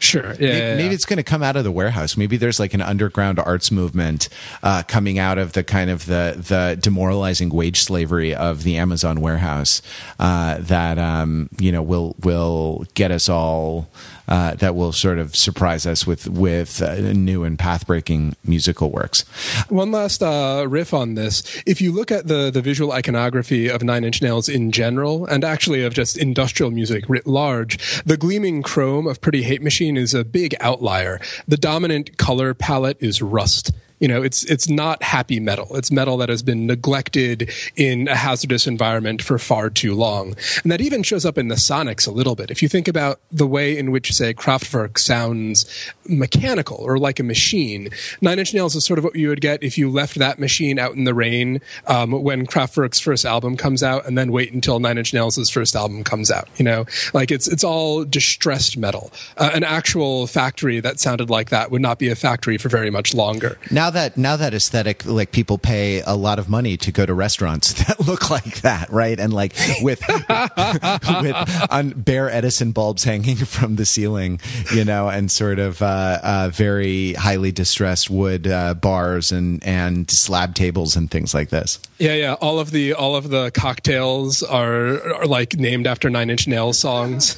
Sure. 0.00 0.32
Yeah. 0.34 0.38
Maybe, 0.38 0.58
yeah, 0.58 0.76
maybe 0.76 0.94
it's 0.94 1.04
going 1.04 1.16
to 1.16 1.24
come 1.24 1.42
out 1.42 1.56
of 1.56 1.64
the 1.64 1.72
warehouse. 1.72 2.16
Maybe 2.16 2.36
there's 2.36 2.60
like 2.60 2.72
an 2.72 2.80
underground 2.80 3.40
arts 3.40 3.72
movement 3.72 4.28
uh, 4.62 4.84
coming 4.86 5.18
out 5.18 5.38
of 5.38 5.54
the 5.54 5.64
kind 5.64 5.90
of 5.90 6.06
the 6.06 6.36
the 6.36 6.78
demoralizing 6.80 7.48
wage 7.50 7.80
slavery 7.80 8.32
of 8.34 8.62
the 8.62 8.76
Amazon 8.76 9.20
warehouse 9.20 9.82
uh, 10.20 10.58
that 10.60 10.98
um, 10.98 11.48
you 11.58 11.72
know 11.72 11.82
will 11.82 12.14
will 12.22 12.86
get 12.94 13.10
us 13.10 13.28
all 13.28 13.88
uh, 14.28 14.54
that 14.56 14.74
will 14.76 14.92
sort 14.92 15.18
of 15.18 15.34
surprise 15.34 15.86
us 15.86 16.06
with 16.06 16.28
with 16.28 16.82
uh, 16.82 16.94
new 17.12 17.44
and 17.44 17.58
path 17.58 17.86
breaking 17.86 18.36
musical 18.44 18.90
works. 18.90 19.22
One 19.68 19.90
last 19.90 20.22
uh, 20.22 20.66
riff 20.68 20.94
on 20.94 21.14
this: 21.14 21.62
if 21.66 21.80
you 21.80 21.92
look 21.92 22.12
at 22.12 22.28
the 22.28 22.50
the 22.50 22.60
visual 22.60 22.92
iconography 22.92 23.68
of 23.68 23.82
Nine 23.82 24.04
Inch 24.04 24.22
Nails 24.22 24.48
in 24.48 24.70
general, 24.70 25.26
and 25.26 25.44
actually 25.44 25.82
of 25.84 25.94
just 25.94 26.16
industrial 26.16 26.70
music 26.70 27.08
writ 27.08 27.26
large, 27.26 28.02
the 28.04 28.16
gleaming 28.16 28.62
chrome 28.62 29.06
of 29.06 29.20
Pretty 29.20 29.42
Hate 29.42 29.62
Machine 29.62 29.96
is 29.96 30.14
a 30.14 30.24
big 30.24 30.54
outlier. 30.60 31.20
The 31.46 31.56
dominant 31.56 32.18
color 32.18 32.54
palette 32.54 32.98
is 33.00 33.22
rust 33.22 33.72
you 33.98 34.08
know 34.08 34.22
it's 34.22 34.44
it's 34.44 34.68
not 34.68 35.02
happy 35.02 35.40
metal. 35.40 35.74
It's 35.76 35.90
metal 35.90 36.16
that 36.18 36.28
has 36.28 36.42
been 36.42 36.66
neglected 36.66 37.50
in 37.76 38.08
a 38.08 38.16
hazardous 38.16 38.66
environment 38.66 39.22
for 39.22 39.38
far 39.38 39.70
too 39.70 39.94
long. 39.94 40.34
And 40.62 40.70
that 40.70 40.80
even 40.80 41.02
shows 41.02 41.24
up 41.24 41.38
in 41.38 41.48
the 41.48 41.54
sonics 41.54 42.06
a 42.06 42.10
little 42.10 42.34
bit. 42.34 42.50
If 42.50 42.62
you 42.62 42.68
think 42.68 42.88
about 42.88 43.20
the 43.30 43.46
way 43.46 43.76
in 43.76 43.90
which 43.90 44.12
say 44.12 44.34
kraftwerk 44.34 44.98
sounds 44.98 45.66
mechanical 46.06 46.76
or 46.78 46.98
like 46.98 47.20
a 47.20 47.22
machine 47.22 47.90
nine 48.20 48.38
inch 48.38 48.54
nails 48.54 48.74
is 48.74 48.84
sort 48.84 48.98
of 48.98 49.04
what 49.04 49.14
you 49.14 49.28
would 49.28 49.40
get 49.40 49.62
if 49.62 49.76
you 49.76 49.90
left 49.90 50.16
that 50.16 50.38
machine 50.38 50.78
out 50.78 50.94
in 50.94 51.04
the 51.04 51.14
rain 51.14 51.60
um, 51.86 52.12
when 52.22 52.46
kraftwerk's 52.46 52.98
first 52.98 53.24
album 53.24 53.56
comes 53.56 53.82
out 53.82 54.06
and 54.06 54.16
then 54.16 54.32
wait 54.32 54.52
until 54.52 54.80
nine 54.80 54.96
inch 54.96 55.12
nails' 55.12 55.50
first 55.50 55.76
album 55.76 56.02
comes 56.02 56.30
out 56.30 56.48
you 56.58 56.64
know? 56.64 56.86
Like 57.14 57.30
it's 57.30 57.46
it's 57.48 57.64
all 57.64 58.04
distressed 58.04 58.76
metal. 58.76 59.12
Uh, 59.36 59.50
an 59.54 59.64
actual 59.64 60.26
factory 60.26 60.80
that 60.80 61.00
sounded 61.00 61.30
like 61.30 61.50
that 61.50 61.70
would 61.70 61.82
not 61.82 61.98
be 61.98 62.08
a 62.08 62.16
factory 62.16 62.58
for 62.58 62.68
very 62.68 62.90
much 62.90 63.14
longer. 63.14 63.58
Now 63.70 63.87
now 63.88 63.92
that 63.92 64.16
now 64.18 64.36
that 64.36 64.52
aesthetic, 64.52 65.06
like 65.06 65.32
people 65.32 65.56
pay 65.56 66.02
a 66.02 66.14
lot 66.14 66.38
of 66.38 66.46
money 66.46 66.76
to 66.76 66.92
go 66.92 67.06
to 67.06 67.14
restaurants 67.14 67.72
that 67.84 67.98
look 68.00 68.28
like 68.28 68.60
that, 68.60 68.90
right? 68.90 69.18
And 69.18 69.32
like 69.32 69.54
with 69.80 70.02
with 71.22 71.70
on 71.72 71.90
bare 71.96 72.30
Edison 72.30 72.72
bulbs 72.72 73.04
hanging 73.04 73.36
from 73.46 73.76
the 73.76 73.86
ceiling, 73.86 74.40
you 74.74 74.84
know, 74.84 75.08
and 75.08 75.30
sort 75.30 75.58
of 75.58 75.80
uh, 75.80 76.18
uh, 76.22 76.50
very 76.52 77.14
highly 77.14 77.50
distressed 77.50 78.10
wood 78.10 78.46
uh, 78.46 78.74
bars 78.74 79.32
and 79.32 79.64
and 79.64 80.10
slab 80.10 80.54
tables 80.54 80.94
and 80.94 81.10
things 81.10 81.32
like 81.32 81.48
this. 81.48 81.80
Yeah, 81.98 82.12
yeah. 82.12 82.34
All 82.34 82.60
of 82.60 82.70
the 82.70 82.92
all 82.92 83.16
of 83.16 83.30
the 83.30 83.50
cocktails 83.52 84.42
are, 84.42 85.14
are 85.14 85.26
like 85.26 85.56
named 85.56 85.86
after 85.86 86.10
Nine 86.10 86.28
Inch 86.28 86.46
Nails 86.46 86.78
songs. 86.78 87.36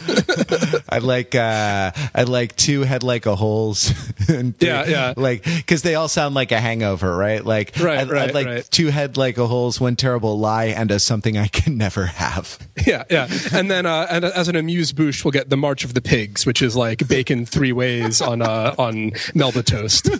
I 0.88 0.98
like 0.98 1.36
uh, 1.36 1.92
I 2.12 2.24
like 2.24 2.56
two 2.56 2.82
head 2.82 3.04
like 3.04 3.26
a 3.26 3.36
holes. 3.36 3.94
yeah, 4.28 4.84
yeah. 4.86 5.14
Like 5.16 5.44
because 5.44 5.82
they 5.82 5.94
all 5.94 6.08
sound 6.08 6.34
like 6.34 6.39
a 6.50 6.60
hangover, 6.60 7.16
right? 7.16 7.44
Like 7.44 7.72
right, 7.80 8.00
I'd, 8.00 8.10
right, 8.10 8.28
I'd 8.28 8.34
like 8.34 8.46
right. 8.46 8.68
two 8.70 8.88
head 8.88 9.16
like 9.16 9.38
a 9.38 9.46
holes, 9.46 9.80
one 9.80 9.96
terrible 9.96 10.38
lie, 10.38 10.66
and 10.66 10.90
as 10.90 11.02
something 11.02 11.36
I 11.36 11.46
can 11.48 11.76
never 11.78 12.06
have. 12.06 12.58
Yeah, 12.86 13.04
yeah. 13.10 13.28
And 13.52 13.70
then 13.70 13.86
uh, 13.86 14.06
and 14.10 14.24
as 14.24 14.48
an 14.48 14.56
amuse 14.56 14.92
bouche, 14.92 15.24
we'll 15.24 15.32
get 15.32 15.50
the 15.50 15.56
March 15.56 15.84
of 15.84 15.94
the 15.94 16.00
Pigs, 16.00 16.46
which 16.46 16.62
is 16.62 16.74
like 16.74 17.06
bacon 17.06 17.46
three 17.46 17.72
ways 17.72 18.20
on 18.22 18.42
uh, 18.42 18.74
on 18.78 19.12
Melba 19.34 19.62
toast. 19.62 20.08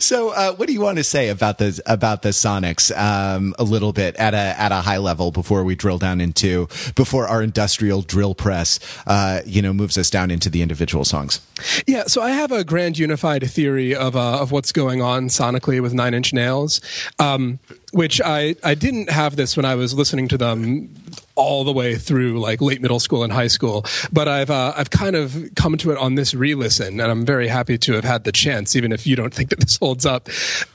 so, 0.00 0.30
uh, 0.30 0.52
what 0.54 0.66
do 0.66 0.72
you 0.72 0.80
want 0.80 0.98
to 0.98 1.04
say 1.04 1.28
about 1.28 1.58
the 1.58 1.80
about 1.86 2.22
the 2.22 2.30
Sonics 2.30 2.96
um, 2.96 3.54
a 3.58 3.64
little 3.64 3.92
bit 3.92 4.16
at 4.16 4.34
a 4.34 4.60
at 4.60 4.72
a 4.72 4.76
high 4.76 4.98
level 4.98 5.30
before 5.30 5.62
we 5.64 5.74
drill 5.74 5.98
down 5.98 6.20
into 6.20 6.68
before 6.94 7.26
our 7.26 7.42
industrial 7.42 8.02
drill 8.02 8.34
press, 8.34 8.78
uh, 9.06 9.40
you 9.44 9.60
know, 9.60 9.72
moves 9.72 9.98
us 9.98 10.10
down 10.10 10.30
into 10.30 10.48
the 10.48 10.62
individual 10.62 11.04
songs? 11.04 11.40
Yeah, 11.86 12.04
so 12.04 12.22
I 12.22 12.30
have 12.30 12.52
a 12.52 12.64
grand 12.64 12.98
unified 12.98 13.48
theory 13.50 13.94
of 13.94 14.16
uh, 14.16 14.40
of 14.40 14.52
what's 14.52 14.72
going 14.72 15.02
on 15.02 15.28
sonically 15.28 15.82
with 15.82 15.92
Nine 15.92 16.14
Inch 16.14 16.32
Nails. 16.32 16.80
Um, 17.18 17.58
which 17.92 18.20
I, 18.20 18.54
I 18.62 18.74
didn't 18.74 19.10
have 19.10 19.36
this 19.36 19.56
when 19.56 19.64
I 19.64 19.74
was 19.74 19.94
listening 19.94 20.28
to 20.28 20.38
them 20.38 20.90
all 21.34 21.64
the 21.64 21.72
way 21.72 21.94
through 21.94 22.40
like 22.40 22.60
late 22.60 22.82
middle 22.82 23.00
school 23.00 23.22
and 23.22 23.32
high 23.32 23.46
school, 23.46 23.84
but 24.12 24.28
I've 24.28 24.50
uh, 24.50 24.74
I've 24.76 24.90
kind 24.90 25.16
of 25.16 25.50
come 25.54 25.76
to 25.78 25.92
it 25.92 25.98
on 25.98 26.16
this 26.16 26.34
re-listen, 26.34 27.00
and 27.00 27.10
I'm 27.10 27.24
very 27.24 27.48
happy 27.48 27.78
to 27.78 27.92
have 27.94 28.04
had 28.04 28.24
the 28.24 28.32
chance, 28.32 28.74
even 28.76 28.92
if 28.92 29.06
you 29.06 29.16
don't 29.16 29.32
think 29.32 29.50
that 29.50 29.60
this 29.60 29.76
holds 29.76 30.04
up. 30.04 30.28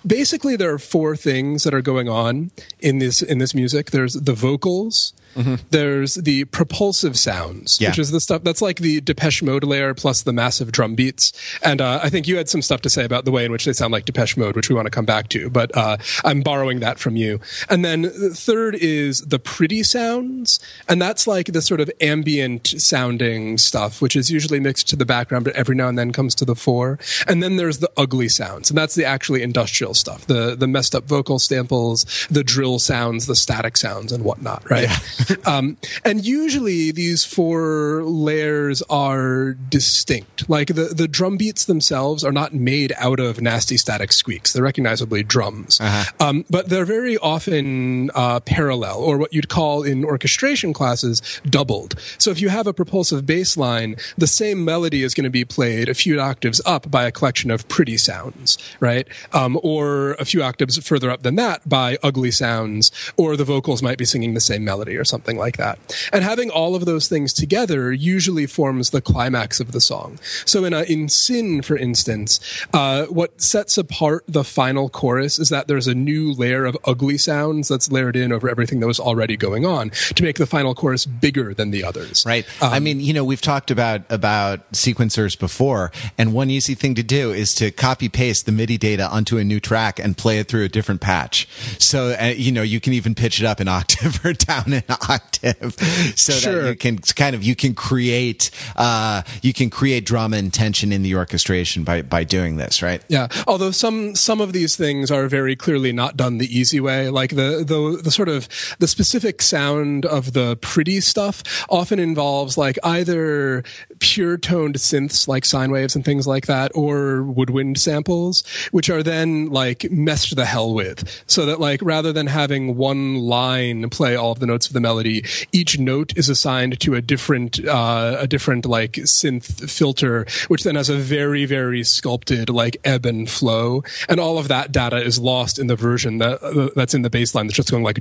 Basically, 0.08 0.56
there 0.56 0.74
are 0.74 0.80
four 0.80 1.16
things 1.16 1.64
that 1.64 1.74
are 1.74 1.82
going 1.82 2.08
on 2.10 2.52
in 2.80 3.00
this 3.00 3.22
in 3.22 3.40
this 3.40 3.54
music. 3.54 3.92
There's 3.92 4.14
the 4.14 4.34
vocals, 4.34 5.14
Mm-hmm. 5.36 5.56
There's 5.70 6.16
the 6.16 6.46
propulsive 6.46 7.18
sounds, 7.18 7.80
yeah. 7.80 7.90
which 7.90 8.00
is 8.00 8.12
the 8.12 8.22
stuff 8.22 8.44
that's 8.44 8.62
like 8.62 8.78
the 8.78 9.02
Depeche 9.02 9.44
Mode 9.44 9.64
layer 9.64 9.94
plus 9.94 10.24
the 10.24 10.34
massive 10.34 10.72
drum 10.72 10.96
beats. 10.96 11.34
And 11.62 11.82
uh, 11.82 12.00
I 12.04 12.10
think 12.10 12.28
you 12.28 12.38
had 12.38 12.50
some 12.50 12.62
stuff 12.62 12.82
to 12.82 12.90
say 12.90 13.06
about 13.06 13.26
the 13.26 13.32
way 13.32 13.46
in 13.46 13.52
which 13.52 13.66
they 13.66 13.74
sound 13.74 13.92
like 13.92 14.06
Depeche 14.06 14.38
Mode, 14.38 14.56
which 14.56 14.70
we 14.70 14.76
want 14.76 14.86
to 14.86 14.92
come 14.92 15.06
back 15.06 15.30
to. 15.30 15.50
But 15.50 15.76
uh, 15.76 15.98
I'm 16.24 16.42
borrowing 16.42 16.80
that 16.82 17.00
from 17.00 17.16
you. 17.16 17.40
And 17.70 17.84
then 17.84 18.04
the 18.04 18.34
third 18.34 18.76
is 18.76 19.22
the 19.22 19.40
pretty 19.40 19.84
sounds, 19.84 20.60
and 20.88 21.02
that's 21.02 21.28
like 21.28 21.48
the 21.48 21.62
sort 21.62 21.80
of 21.82 21.90
ambient 22.02 22.68
sounding 22.68 23.58
stuff, 23.58 24.02
which 24.02 24.16
is 24.16 24.30
usually 24.32 24.60
mixed 24.60 24.88
to 24.90 24.96
the 24.96 25.06
background, 25.06 25.46
but 25.46 25.56
every 25.56 25.76
now 25.76 25.88
and 25.88 25.98
then 25.98 26.12
comes 26.12 26.36
to 26.36 26.46
the 26.46 26.56
fore. 26.56 27.00
And 27.28 27.42
then 27.42 27.56
there's 27.56 27.80
the 27.80 27.92
ugly 27.98 28.30
sounds, 28.30 28.70
and 28.70 28.78
that's 28.78 28.96
the 28.96 29.06
actually 29.06 29.42
industrial 29.42 29.94
stuff, 29.94 30.26
the 30.28 30.56
the 30.56 30.68
messed 30.68 30.96
up 30.96 31.06
vocal 31.06 31.40
samples, 31.40 32.28
the 32.30 32.44
drill 32.44 32.80
sounds, 32.80 33.26
the 33.26 33.36
static 33.36 33.78
sounds, 33.78 34.12
and 34.12 34.24
whatnot. 34.24 34.70
Right. 34.70 34.84
Yeah. 34.84 34.98
um, 35.46 35.78
and 36.04 36.26
usually 36.26 36.92
these 36.92 37.24
four 37.24 38.04
layers 38.04 38.82
are 38.84 39.54
distinct. 39.54 40.50
Like 40.50 40.68
the, 40.68 40.94
the 40.96 41.08
drum 41.08 41.38
beats 41.38 41.66
themselves 41.66 42.24
are 42.24 42.32
not 42.32 42.54
made 42.54 42.94
out 42.98 43.20
of 43.20 43.42
nasty 43.42 43.78
static 43.78 44.12
squeaks. 44.12 44.54
They're 44.54 44.64
recognizably 44.64 45.24
drums. 45.24 45.80
Uh-huh. 45.82 46.12
Um, 46.20 46.46
but 46.50 46.70
they're 46.70 46.86
very 46.86 47.18
often 47.18 48.12
uh, 48.16 48.40
parallel, 48.42 49.00
or 49.00 49.18
what 49.18 49.34
you'd 49.34 49.50
call 49.50 49.84
in 49.84 50.04
orchestration 50.04 50.74
classes, 50.74 51.22
doubled. 51.46 52.00
So 52.18 52.32
if 52.32 52.42
you 52.42 52.50
have 52.50 52.68
a 52.68 52.74
propulsive 52.74 53.26
bass 53.26 53.58
line, 53.58 53.96
the 54.18 54.28
same 54.28 54.64
melody 54.66 55.04
is 55.04 55.14
going 55.14 55.26
to 55.26 55.30
be 55.30 55.46
played 55.46 55.90
a 55.90 55.94
few 55.94 56.20
octaves 56.20 56.62
up 56.66 56.90
by 56.90 57.06
a 57.06 57.12
collection 57.12 57.52
of 57.52 57.68
pretty 57.68 57.98
sounds, 57.98 58.58
right? 58.80 59.08
Um, 59.32 59.60
or 59.64 60.14
a 60.14 60.26
few 60.26 60.44
octaves 60.44 60.78
further 60.86 61.10
up 61.10 61.24
than 61.24 61.36
that 61.36 61.68
by 61.68 61.98
ugly 62.04 62.32
sounds, 62.32 62.92
or 63.18 63.36
the 63.36 63.46
vocals 63.46 63.82
might 63.82 63.98
be 63.98 64.06
singing 64.06 64.34
the 64.34 64.42
same 64.42 64.64
melody 64.64 64.98
or 64.98 65.04
something 65.04 65.13
like 65.38 65.58
that. 65.58 65.80
And 66.12 66.24
having 66.24 66.50
all 66.50 66.76
of 66.76 66.86
those 66.86 67.08
things 67.08 67.34
together 67.34 67.92
usually 67.92 68.46
forms 68.46 68.90
the 68.90 69.02
climax 69.02 69.60
of 69.60 69.72
the 69.72 69.82
song. 69.82 70.20
So 70.46 70.66
in 70.66 70.74
a, 70.74 70.84
in 70.84 71.10
Sin, 71.10 71.62
for 71.62 71.78
instance, 71.78 72.40
uh, 72.74 73.06
what 73.06 73.42
sets 73.42 73.78
apart 73.78 74.24
the 74.28 74.44
final 74.44 74.90
chorus 74.90 75.40
is 75.40 75.50
that 75.50 75.68
there's 75.68 75.88
a 75.88 75.94
new 75.94 76.34
layer 76.34 76.66
of 76.66 76.78
ugly 76.86 77.18
sounds 77.18 77.68
that's 77.68 77.92
layered 77.92 78.16
in 78.16 78.32
over 78.32 78.50
everything 78.50 78.80
that 78.80 78.88
was 78.88 79.00
already 79.00 79.38
going 79.38 79.66
on 79.66 79.90
to 79.90 80.24
make 80.24 80.38
the 80.38 80.46
final 80.46 80.74
chorus 80.74 81.06
bigger 81.06 81.54
than 81.54 81.72
the 81.72 81.84
others. 81.84 82.26
Right. 82.26 82.46
Um, 82.62 82.74
I 82.74 82.80
mean, 82.80 83.00
you 83.00 83.14
know, 83.14 83.24
we've 83.24 83.42
talked 83.42 83.72
about 83.72 84.02
about 84.10 84.72
sequencers 84.72 85.38
before, 85.38 85.92
and 86.18 86.34
one 86.34 86.50
easy 86.50 86.76
thing 86.76 86.96
to 86.96 87.04
do 87.04 87.32
is 87.32 87.54
to 87.56 87.72
copy 87.72 88.10
paste 88.10 88.46
the 88.46 88.52
MIDI 88.52 88.78
data 88.78 89.08
onto 89.08 89.38
a 89.38 89.44
new 89.44 89.60
track 89.60 90.00
and 90.00 90.18
play 90.18 90.40
it 90.40 90.48
through 90.48 90.64
a 90.64 90.70
different 90.70 91.02
patch. 91.02 91.48
So 91.80 92.16
uh, 92.20 92.34
you 92.36 92.52
know, 92.52 92.62
you 92.62 92.80
can 92.80 92.94
even 92.94 93.16
pitch 93.16 93.40
it 93.40 93.46
up 93.46 93.60
an 93.60 93.68
octave 93.68 94.24
or 94.26 94.34
down 94.34 94.74
an 94.74 94.84
octave 95.10 95.74
so 96.16 96.34
sure. 96.34 96.64
that 96.64 96.70
you 96.70 96.76
can 96.76 96.98
kind 96.98 97.36
of 97.36 97.44
you 97.44 97.56
can 97.56 97.74
create 97.74 98.52
uh, 98.76 99.22
you 99.42 99.54
can 99.54 99.70
create 99.70 100.06
drama 100.06 100.38
and 100.38 100.54
tension 100.54 100.92
in 100.92 101.04
the 101.04 101.16
orchestration 101.16 101.84
by 101.84 102.02
by 102.02 102.24
doing 102.24 102.58
this 102.58 102.82
right? 102.82 103.04
Yeah. 103.08 103.28
Although 103.48 103.72
some 103.72 104.16
some 104.16 104.42
of 104.42 104.54
these 104.54 104.76
things 104.76 105.12
are 105.12 105.28
very 105.28 105.56
clearly 105.56 105.92
not 105.92 106.18
done 106.18 106.38
the 106.38 106.48
easy 106.58 106.80
way. 106.80 107.10
Like 107.10 107.32
the 107.32 107.64
the, 107.66 108.02
the 108.04 108.12
sort 108.12 108.30
of 108.30 108.48
the 108.80 108.88
specific 108.88 109.42
sound 109.42 110.06
of 110.06 110.34
the 110.34 110.58
pretty 110.58 111.02
stuff 111.02 111.44
often 111.70 112.00
involves 112.00 112.58
like 112.58 112.78
either 112.84 113.64
pure 114.04 114.38
toned 114.38 114.76
synths 114.76 115.28
like 115.30 115.46
sine 115.46 115.72
waves 115.72 115.96
and 115.96 116.04
things 116.04 116.28
like 116.28 116.46
that 116.46 116.70
or 116.76 117.24
woodwind 117.24 117.80
samples 117.80 118.44
which 118.72 118.90
are 118.90 119.02
then 119.02 119.50
like 119.50 119.90
messed 119.90 120.36
the 120.36 120.46
hell 120.46 120.74
with 120.74 121.24
so 121.26 121.46
that 121.46 121.60
like 121.60 121.80
rather 121.82 122.12
than 122.12 122.28
having 122.28 122.76
one 122.76 123.16
line 123.16 123.90
play 123.90 124.16
all 124.16 124.34
of 124.34 124.40
the 124.40 124.46
notes 124.46 124.68
of 124.68 124.74
the 124.74 124.80
melody, 124.80 125.24
each 125.52 125.80
note 125.80 126.18
is 126.18 126.28
assigned 126.28 126.80
to 126.82 126.96
a 126.96 127.02
different 127.02 127.66
uh, 127.66 128.18
a 128.20 128.28
different 128.28 128.66
like 128.66 128.94
synth 128.94 129.70
filter, 129.70 130.26
which 130.50 130.64
then 130.64 130.76
has 130.76 130.90
a 130.90 130.98
very 130.98 131.46
very 131.46 131.84
sculpted 131.84 132.50
like 132.50 132.76
ebb 132.84 133.06
and 133.06 133.30
flow, 133.30 133.84
and 134.10 134.20
all 134.20 134.38
of 134.38 134.48
that 134.50 134.72
data 134.72 134.98
is 134.98 135.20
lost 135.20 135.60
in 135.60 135.68
the 135.68 135.76
version 135.76 136.18
that 136.18 136.44
uh, 136.44 136.70
that's 136.76 136.94
in 136.94 137.04
the 137.04 137.10
baseline 137.10 137.44
that's 137.44 137.56
just 137.56 137.72
going 137.72 137.84
like. 137.84 138.00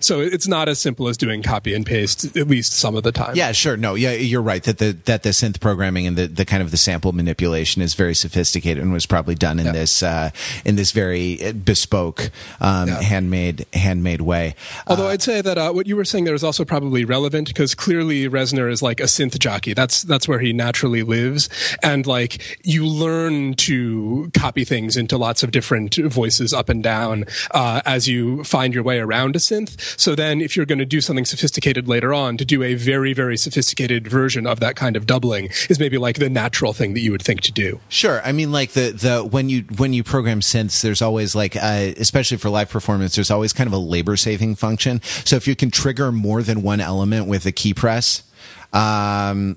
So 0.00 0.20
it's 0.20 0.46
not 0.46 0.68
as 0.68 0.78
simple 0.78 1.08
as 1.08 1.16
doing 1.16 1.42
copy 1.42 1.74
and 1.74 1.84
paste, 1.84 2.36
at 2.36 2.46
least 2.46 2.59
some 2.62 2.96
of 2.96 3.02
the 3.02 3.12
time. 3.12 3.34
Yeah, 3.34 3.52
sure. 3.52 3.76
No, 3.76 3.94
yeah, 3.94 4.12
you're 4.12 4.42
right 4.42 4.62
that 4.64 4.78
the 4.78 4.92
that 5.04 5.22
the 5.22 5.30
synth 5.30 5.60
programming 5.60 6.06
and 6.06 6.16
the, 6.16 6.26
the 6.26 6.44
kind 6.44 6.62
of 6.62 6.70
the 6.70 6.76
sample 6.76 7.12
manipulation 7.12 7.82
is 7.82 7.94
very 7.94 8.14
sophisticated 8.14 8.82
and 8.82 8.92
was 8.92 9.06
probably 9.06 9.34
done 9.34 9.58
in 9.58 9.66
yeah. 9.66 9.72
this 9.72 10.02
uh, 10.02 10.30
in 10.64 10.76
this 10.76 10.92
very 10.92 11.52
bespoke 11.52 12.30
um, 12.60 12.88
yeah. 12.88 13.00
handmade 13.00 13.66
handmade 13.72 14.20
way. 14.20 14.54
Although 14.86 15.06
uh, 15.06 15.12
I'd 15.12 15.22
say 15.22 15.40
that 15.40 15.58
uh, 15.58 15.72
what 15.72 15.86
you 15.86 15.96
were 15.96 16.04
saying 16.04 16.24
there 16.24 16.34
is 16.34 16.44
also 16.44 16.64
probably 16.64 17.04
relevant 17.04 17.48
because 17.48 17.74
clearly 17.74 18.28
Reznor 18.28 18.70
is 18.70 18.82
like 18.82 19.00
a 19.00 19.04
synth 19.04 19.38
jockey. 19.38 19.74
That's 19.74 20.02
that's 20.02 20.28
where 20.28 20.40
he 20.40 20.52
naturally 20.52 21.02
lives, 21.02 21.48
and 21.82 22.06
like 22.06 22.58
you 22.64 22.86
learn 22.86 23.54
to 23.54 24.30
copy 24.34 24.64
things 24.64 24.96
into 24.96 25.16
lots 25.16 25.42
of 25.42 25.50
different 25.50 25.96
voices 25.96 26.52
up 26.52 26.68
and 26.68 26.82
down 26.82 27.24
uh, 27.52 27.80
as 27.84 28.08
you 28.08 28.44
find 28.44 28.74
your 28.74 28.82
way 28.82 28.98
around 28.98 29.36
a 29.36 29.38
synth. 29.38 29.98
So 29.98 30.14
then, 30.14 30.40
if 30.40 30.56
you're 30.56 30.66
going 30.66 30.78
to 30.78 30.86
do 30.86 31.00
something 31.00 31.24
sophisticated 31.24 31.88
later 31.88 32.12
on, 32.14 32.36
to 32.36 32.44
do 32.50 32.62
a 32.62 32.74
very 32.74 33.12
very 33.12 33.36
sophisticated 33.36 34.06
version 34.06 34.46
of 34.46 34.60
that 34.60 34.76
kind 34.76 34.96
of 34.96 35.06
doubling 35.06 35.48
is 35.68 35.78
maybe 35.78 35.98
like 35.98 36.18
the 36.18 36.28
natural 36.28 36.72
thing 36.72 36.94
that 36.94 37.00
you 37.00 37.12
would 37.12 37.22
think 37.22 37.40
to 37.42 37.52
do. 37.52 37.80
Sure, 37.88 38.20
I 38.24 38.32
mean 38.32 38.52
like 38.52 38.72
the 38.72 38.90
the 38.90 39.24
when 39.24 39.48
you 39.48 39.62
when 39.76 39.92
you 39.92 40.02
program 40.02 40.40
synths, 40.40 40.82
there's 40.82 41.00
always 41.00 41.34
like 41.34 41.56
uh, 41.56 41.92
especially 41.96 42.36
for 42.36 42.50
live 42.50 42.68
performance, 42.68 43.14
there's 43.14 43.30
always 43.30 43.52
kind 43.52 43.66
of 43.66 43.72
a 43.72 43.78
labor 43.78 44.16
saving 44.16 44.56
function. 44.56 45.00
So 45.24 45.36
if 45.36 45.46
you 45.46 45.54
can 45.54 45.70
trigger 45.70 46.12
more 46.12 46.42
than 46.42 46.62
one 46.62 46.80
element 46.80 47.26
with 47.26 47.46
a 47.46 47.52
key 47.52 47.72
press, 47.72 48.24
um, 48.72 49.56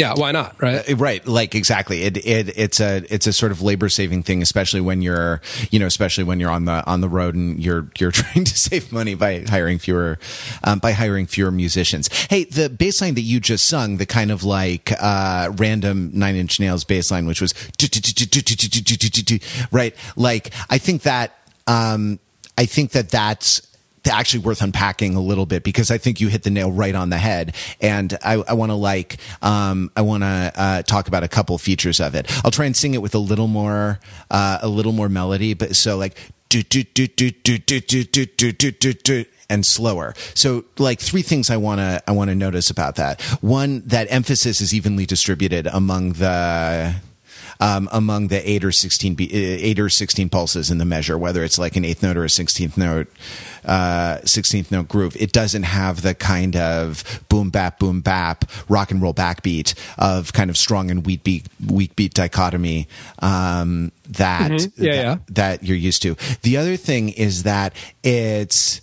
yeah, 0.00 0.14
why 0.14 0.32
not? 0.32 0.56
Right, 0.62 0.90
uh, 0.90 0.96
right. 0.96 1.26
Like 1.26 1.54
exactly. 1.54 2.04
It 2.04 2.16
it 2.16 2.56
it's 2.56 2.80
a 2.80 3.04
it's 3.12 3.26
a 3.26 3.34
sort 3.34 3.52
of 3.52 3.60
labor 3.60 3.90
saving 3.90 4.22
thing, 4.22 4.40
especially 4.40 4.80
when 4.80 5.02
you're 5.02 5.42
you 5.70 5.78
know 5.78 5.84
especially 5.84 6.24
when 6.24 6.40
you're 6.40 6.50
on 6.50 6.64
the 6.64 6.82
on 6.86 7.02
the 7.02 7.08
road 7.08 7.34
and 7.34 7.62
you're 7.62 7.86
you're 7.98 8.10
trying 8.10 8.44
to 8.44 8.58
save 8.58 8.92
money 8.92 9.14
by 9.14 9.44
hiring 9.46 9.78
fewer 9.78 10.18
um, 10.64 10.78
by 10.78 10.92
hiring 10.92 11.26
fewer 11.26 11.50
musicians. 11.50 12.08
Hey, 12.30 12.44
the 12.44 12.70
bass 12.70 13.02
line 13.02 13.14
that 13.14 13.20
you 13.20 13.40
just 13.40 13.66
sung, 13.66 13.98
the 13.98 14.06
kind 14.06 14.30
of 14.30 14.42
like 14.42 14.90
uh, 14.98 15.52
random 15.58 16.12
Nine 16.14 16.36
Inch 16.36 16.58
Nails 16.58 16.84
bass 16.84 17.10
line, 17.10 17.26
which 17.26 17.42
was 17.42 17.52
right. 19.70 19.94
Like 20.16 20.50
I 20.70 20.78
think 20.78 21.02
that 21.02 21.36
um, 21.66 22.20
I 22.56 22.64
think 22.64 22.92
that 22.92 23.10
that's 23.10 23.60
actually 24.08 24.40
worth 24.40 24.62
unpacking 24.62 25.14
a 25.14 25.20
little 25.20 25.46
bit 25.46 25.62
because 25.62 25.90
I 25.90 25.98
think 25.98 26.20
you 26.20 26.28
hit 26.28 26.42
the 26.42 26.50
nail 26.50 26.70
right 26.70 26.94
on 26.94 27.10
the 27.10 27.18
head. 27.18 27.54
And 27.80 28.16
I, 28.22 28.34
I 28.34 28.54
want 28.54 28.70
to 28.70 28.76
like, 28.76 29.18
um, 29.42 29.90
I 29.96 30.02
want 30.02 30.22
to 30.22 30.52
uh, 30.56 30.82
talk 30.82 31.08
about 31.08 31.22
a 31.22 31.28
couple 31.28 31.56
features 31.58 32.00
of 32.00 32.14
it. 32.14 32.30
I'll 32.44 32.50
try 32.50 32.66
and 32.66 32.76
sing 32.76 32.94
it 32.94 33.02
with 33.02 33.14
a 33.14 33.18
little 33.18 33.48
more, 33.48 34.00
uh, 34.30 34.58
a 34.62 34.68
little 34.68 34.92
more 34.92 35.08
melody. 35.08 35.54
But 35.54 35.76
so 35.76 35.96
like, 35.96 36.16
do 36.48 36.62
do 36.62 36.82
do 36.82 37.06
do 37.06 37.30
do 37.30 37.58
do 37.58 37.80
do 37.80 38.04
do 38.04 38.26
do 38.26 38.52
do 38.52 38.72
do 38.72 38.92
do 38.92 39.24
and 39.48 39.64
slower. 39.66 40.14
So 40.34 40.64
like 40.78 41.00
three 41.00 41.22
things 41.22 41.50
I 41.50 41.56
want 41.56 41.80
to 41.80 42.02
I 42.06 42.12
want 42.12 42.30
to 42.30 42.34
notice 42.34 42.70
about 42.70 42.96
that. 42.96 43.20
One 43.40 43.82
that 43.86 44.06
emphasis 44.10 44.60
is 44.60 44.74
evenly 44.74 45.06
distributed 45.06 45.66
among 45.66 46.14
the 46.14 46.94
um, 47.60 47.88
among 47.92 48.28
the 48.28 48.50
eight 48.50 48.64
or 48.64 48.72
sixteen 48.72 49.12
uh, 49.12 49.26
eight 49.30 49.78
or 49.78 49.88
sixteen 49.88 50.28
pulses 50.28 50.70
in 50.70 50.78
the 50.78 50.84
measure, 50.84 51.16
whether 51.16 51.44
it's 51.44 51.58
like 51.58 51.76
an 51.76 51.84
eighth 51.84 52.02
note 52.02 52.16
or 52.16 52.24
a 52.24 52.30
sixteenth 52.30 52.76
note 52.76 53.06
uh, 53.64 54.18
sixteenth 54.24 54.72
note 54.72 54.88
groove. 54.88 55.16
It 55.16 55.32
doesn't 55.32 55.64
have 55.64 56.02
the 56.02 56.14
kind 56.14 56.56
of 56.56 57.24
boom 57.28 57.50
bap 57.50 57.78
boom 57.78 58.00
bap 58.00 58.50
rock 58.68 58.90
and 58.90 59.00
roll 59.00 59.14
backbeat 59.14 59.74
of 59.98 60.32
kind 60.32 60.50
of 60.50 60.56
strong 60.56 60.90
and 60.90 61.06
weak 61.06 61.22
beat 61.22 61.46
weak 61.66 61.94
beat 61.96 62.14
dichotomy 62.14 62.88
um, 63.20 63.92
that, 64.08 64.50
mm-hmm. 64.50 64.84
yeah, 64.84 64.92
that, 64.92 65.04
yeah. 65.04 65.16
that 65.28 65.64
you're 65.64 65.76
used 65.76 66.02
to. 66.02 66.16
The 66.42 66.56
other 66.56 66.76
thing 66.76 67.10
is 67.10 67.44
that 67.44 67.74
it's 68.02 68.80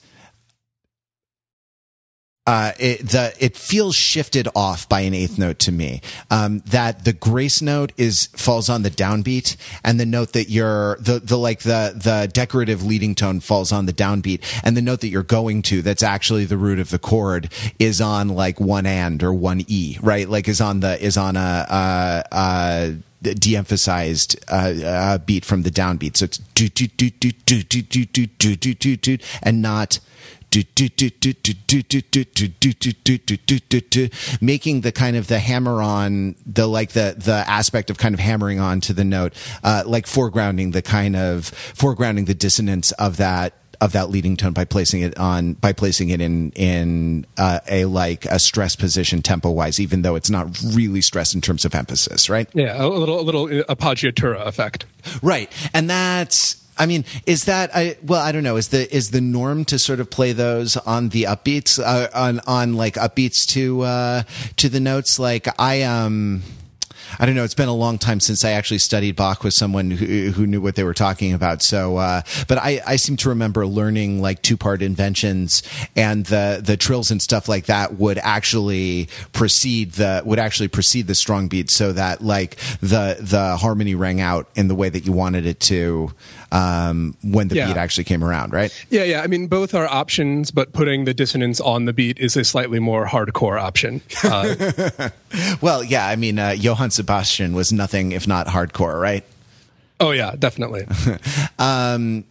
uh, 2.47 2.71
it, 2.79 2.99
the 3.09 3.33
it 3.39 3.57
feels 3.57 3.93
shifted 3.93 4.47
off 4.55 4.87
by 4.87 5.01
an 5.01 5.13
eighth 5.13 5.37
note 5.37 5.59
to 5.59 5.71
me. 5.71 6.01
Um, 6.31 6.59
that 6.67 7.03
the 7.03 7.11
grace 7.11 7.61
note 7.61 7.91
is 7.97 8.27
falls 8.27 8.69
on 8.69 8.83
the 8.83 8.89
downbeat, 8.89 9.57
and 9.83 9.99
the 9.99 10.05
note 10.05 10.31
that 10.31 10.49
you're 10.49 10.95
the 11.01 11.19
the 11.19 11.37
like 11.37 11.59
the 11.59 11.93
the 11.93 12.29
decorative 12.31 12.85
leading 12.85 13.15
tone 13.15 13.41
falls 13.41 13.73
on 13.73 13.85
the 13.85 13.91
downbeat, 13.91 14.41
and 14.63 14.77
the 14.77 14.81
note 14.81 15.01
that 15.01 15.09
you're 15.09 15.23
going 15.23 15.61
to 15.63 15.81
that's 15.81 16.03
actually 16.03 16.45
the 16.45 16.57
root 16.57 16.79
of 16.79 16.89
the 16.89 16.99
chord 16.99 17.51
is 17.79 17.99
on 17.99 18.29
like 18.29 18.61
one 18.61 18.85
and 18.85 19.21
or 19.21 19.33
one 19.33 19.65
e, 19.67 19.97
right? 20.01 20.29
Like 20.29 20.47
is 20.47 20.61
on 20.61 20.79
the 20.79 21.03
is 21.03 21.17
on 21.17 21.35
a. 21.35 21.65
a, 21.69 22.23
a 22.31 22.97
de-emphasized 23.21 24.37
uh, 24.47 24.73
uh, 24.85 25.17
beat 25.17 25.43
from 25.43 25.63
the 25.63 25.71
downbeat, 25.71 26.15
so 26.15 26.25
it's 26.25 26.37
do 26.37 26.69
do 26.69 26.87
do 26.87 27.09
do 27.09 27.31
do 27.31 27.63
do 27.63 27.81
do 27.81 28.55
do 28.55 28.73
do 28.75 28.95
do, 28.95 29.17
and 29.41 29.59
not 29.61 29.99
making 34.41 34.81
the 34.81 34.91
kind 34.91 35.15
of 35.15 35.27
the 35.27 35.39
hammer 35.39 35.81
on 35.81 36.35
the 36.45 36.67
like 36.67 36.91
the 36.91 37.15
the 37.17 37.43
aspect 37.47 37.89
of 37.89 37.97
kind 37.97 38.13
of 38.13 38.19
hammering 38.19 38.59
on 38.59 38.81
to 38.81 38.93
the 38.93 39.03
note 39.03 39.33
uh, 39.63 39.83
like 39.85 40.05
foregrounding 40.05 40.73
the 40.73 40.81
kind 40.81 41.15
of 41.15 41.51
foregrounding 41.75 42.25
the 42.25 42.33
dissonance 42.33 42.91
of 42.93 43.17
that 43.17 43.53
of 43.79 43.91
that 43.93 44.09
leading 44.09 44.35
tone 44.35 44.53
by 44.53 44.65
placing 44.65 45.01
it 45.01 45.17
on 45.17 45.53
by 45.53 45.71
placing 45.71 46.09
it 46.09 46.21
in 46.21 46.51
in 46.51 47.25
uh, 47.37 47.59
a 47.69 47.85
like 47.85 48.25
a 48.25 48.39
stress 48.39 48.75
position 48.75 49.21
tempo 49.21 49.51
wise 49.51 49.79
even 49.79 50.01
though 50.01 50.15
it's 50.15 50.29
not 50.29 50.47
really 50.73 51.01
stressed 51.01 51.35
in 51.35 51.41
terms 51.41 51.65
of 51.65 51.75
emphasis 51.75 52.29
right? 52.29 52.49
Yeah 52.53 52.83
a 52.83 52.87
little 52.87 53.19
a 53.19 53.21
little 53.21 53.47
appoggiatura 53.47 54.45
effect. 54.45 54.85
Right 55.21 55.51
and 55.73 55.89
that's 55.89 56.55
I 56.77 56.85
mean, 56.85 57.05
is 57.25 57.45
that 57.45 57.75
I 57.75 57.97
well, 58.03 58.21
I 58.21 58.31
don't 58.31 58.43
know. 58.43 58.55
Is 58.55 58.69
the 58.69 58.93
is 58.95 59.11
the 59.11 59.21
norm 59.21 59.65
to 59.65 59.79
sort 59.79 59.99
of 59.99 60.09
play 60.09 60.33
those 60.33 60.77
on 60.77 61.09
the 61.09 61.23
upbeats 61.23 61.79
uh, 61.79 62.09
on 62.13 62.39
on 62.47 62.75
like 62.75 62.95
upbeats 62.95 63.45
to 63.47 63.81
uh, 63.81 64.23
to 64.57 64.69
the 64.69 64.79
notes? 64.79 65.19
Like 65.19 65.47
I 65.59 65.83
um. 65.83 66.43
I 67.19 67.25
don't 67.25 67.35
know. 67.35 67.45
It's 67.45 67.53
been 67.53 67.69
a 67.69 67.73
long 67.73 67.97
time 67.97 68.19
since 68.19 68.43
I 68.43 68.51
actually 68.51 68.79
studied 68.79 69.15
Bach 69.15 69.41
with 69.41 69.53
someone 69.53 69.91
who, 69.91 70.31
who 70.31 70.45
knew 70.45 70.59
what 70.59 70.75
they 70.75 70.83
were 70.83 70.93
talking 70.93 71.33
about. 71.33 71.61
So, 71.61 71.95
uh, 71.95 72.21
but 72.49 72.57
I, 72.57 72.81
I 72.85 72.95
seem 72.97 73.15
to 73.17 73.29
remember 73.29 73.65
learning 73.65 74.21
like 74.21 74.41
two 74.41 74.57
part 74.57 74.81
inventions 74.81 75.63
and 75.95 76.25
the, 76.25 76.61
the 76.61 76.75
trills 76.75 77.09
and 77.09 77.21
stuff 77.21 77.47
like 77.47 77.67
that 77.67 77.93
would 77.95 78.17
actually 78.17 79.07
precede 79.31 79.93
the, 79.93 80.21
would 80.25 80.37
actually 80.37 80.67
precede 80.67 81.07
the 81.07 81.15
strong 81.15 81.47
beat 81.47 81.71
so 81.71 81.93
that 81.93 82.21
like 82.21 82.57
the, 82.81 83.17
the 83.21 83.55
harmony 83.55 83.95
rang 83.95 84.19
out 84.19 84.49
in 84.55 84.67
the 84.67 84.75
way 84.75 84.89
that 84.89 85.05
you 85.05 85.13
wanted 85.13 85.45
it 85.45 85.61
to, 85.61 86.11
um, 86.51 87.15
when 87.23 87.47
the 87.47 87.55
yeah. 87.55 87.67
beat 87.67 87.77
actually 87.77 88.03
came 88.03 88.23
around, 88.23 88.53
right? 88.53 88.71
Yeah, 88.89 89.03
yeah. 89.03 89.21
I 89.21 89.27
mean, 89.27 89.47
both 89.47 89.73
are 89.73 89.87
options, 89.87 90.51
but 90.51 90.73
putting 90.73 91.05
the 91.05 91.13
dissonance 91.13 91.59
on 91.59 91.85
the 91.85 91.93
beat 91.93 92.19
is 92.19 92.35
a 92.37 92.43
slightly 92.43 92.79
more 92.79 93.05
hardcore 93.05 93.59
option. 93.59 94.01
Uh, 94.23 95.09
well, 95.61 95.83
yeah. 95.83 96.07
I 96.07 96.15
mean, 96.15 96.39
uh, 96.39 96.49
Johann 96.51 96.91
Sebastian 96.91 97.53
was 97.53 97.71
nothing 97.71 98.11
if 98.11 98.27
not 98.27 98.47
hardcore, 98.47 98.99
right? 98.99 99.23
Oh 99.99 100.11
yeah, 100.11 100.35
definitely. 100.37 100.85
um, 101.59 102.23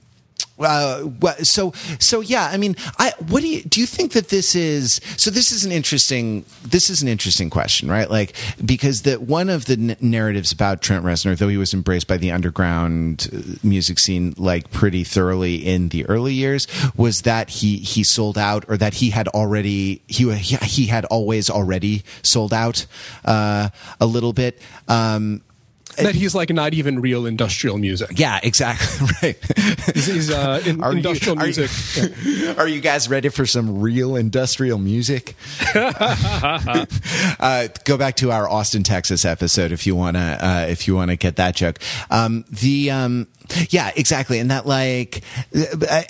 uh, 0.59 1.05
so 1.43 1.73
so 1.99 2.21
yeah 2.21 2.49
i 2.51 2.57
mean 2.57 2.75
i 2.99 3.13
what 3.29 3.43
do 3.43 3.49
you 3.49 3.63
do 3.63 3.81
you 3.81 3.87
think 3.87 4.13
that 4.13 4.29
this 4.29 4.55
is 4.55 5.01
so 5.17 5.31
this 5.31 5.53
is 5.53 5.65
an 5.65 5.73
interesting 5.73 6.45
this 6.63 6.89
is 6.89 7.03
an 7.03 7.09
interesting 7.09 7.51
question 7.51 7.91
right? 7.91 8.11
Like 8.11 8.35
because 8.65 9.03
that 9.03 9.23
one 9.23 9.49
of 9.49 9.67
the 9.67 9.75
n- 9.75 9.97
narratives 10.01 10.53
about 10.53 10.83
trent 10.83 11.05
reznor 11.05 11.37
though 11.37 11.49
he 11.49 11.57
was 11.57 11.75
embraced 11.75 12.09
by 12.09 12.17
the 12.17 12.33
underground 12.33 13.29
uh, 13.33 13.57
music 13.63 13.99
scene 13.99 14.35
like 14.37 14.71
pretty 14.71 15.05
thoroughly 15.05 15.57
in 15.57 15.89
the 15.89 16.07
early 16.07 16.35
years 16.35 16.67
was 16.97 17.23
that 17.23 17.49
he 17.49 17.79
he 17.79 18.03
sold 18.05 18.39
out 18.39 18.65
or 18.69 18.77
that 18.77 18.95
he 18.95 19.11
had 19.11 19.29
already 19.29 20.03
he 20.07 20.33
he 20.35 20.87
had 20.87 21.05
always 21.07 21.51
already 21.51 22.03
sold 22.23 22.53
out 22.53 22.87
uh, 23.25 23.69
a 24.01 24.07
little 24.07 24.33
bit. 24.33 24.61
Um, 24.89 25.43
that 25.97 26.15
he's 26.15 26.35
like 26.35 26.51
not 26.51 26.75
even 26.75 27.01
real 27.01 27.27
industrial 27.27 27.79
music. 27.79 28.19
Yeah, 28.19 28.41
exactly. 28.43 28.87
Right. 29.23 29.39
He's, 29.95 30.07
he's 30.07 30.31
uh, 30.31 30.61
in, 30.67 30.83
industrial 30.83 31.37
you, 31.37 31.43
are 31.43 31.45
music. 31.45 31.71
You, 32.23 32.55
are 32.59 32.69
you 32.69 32.81
guys 32.81 33.09
ready 33.09 33.29
for 33.29 33.47
some 33.47 33.81
real 33.81 34.17
industrial 34.17 34.79
music? 34.79 35.35
uh, 35.75 36.87
go 37.85 37.97
back 37.97 38.17
to 38.17 38.31
our 38.31 38.49
Austin, 38.49 38.83
Texas 38.83 39.25
episode 39.25 39.73
if 39.73 39.87
you 39.87 39.95
wanna 39.95 40.39
uh, 40.41 40.67
if 40.69 40.87
you 40.87 40.95
wanna 40.95 41.17
get 41.17 41.37
that 41.37 41.57
joke. 41.57 41.79
Um, 42.11 42.45
the 42.51 42.91
um, 42.91 43.27
yeah, 43.71 43.91
exactly. 43.97 44.39
And 44.39 44.51
that 44.51 44.67
like, 44.67 45.23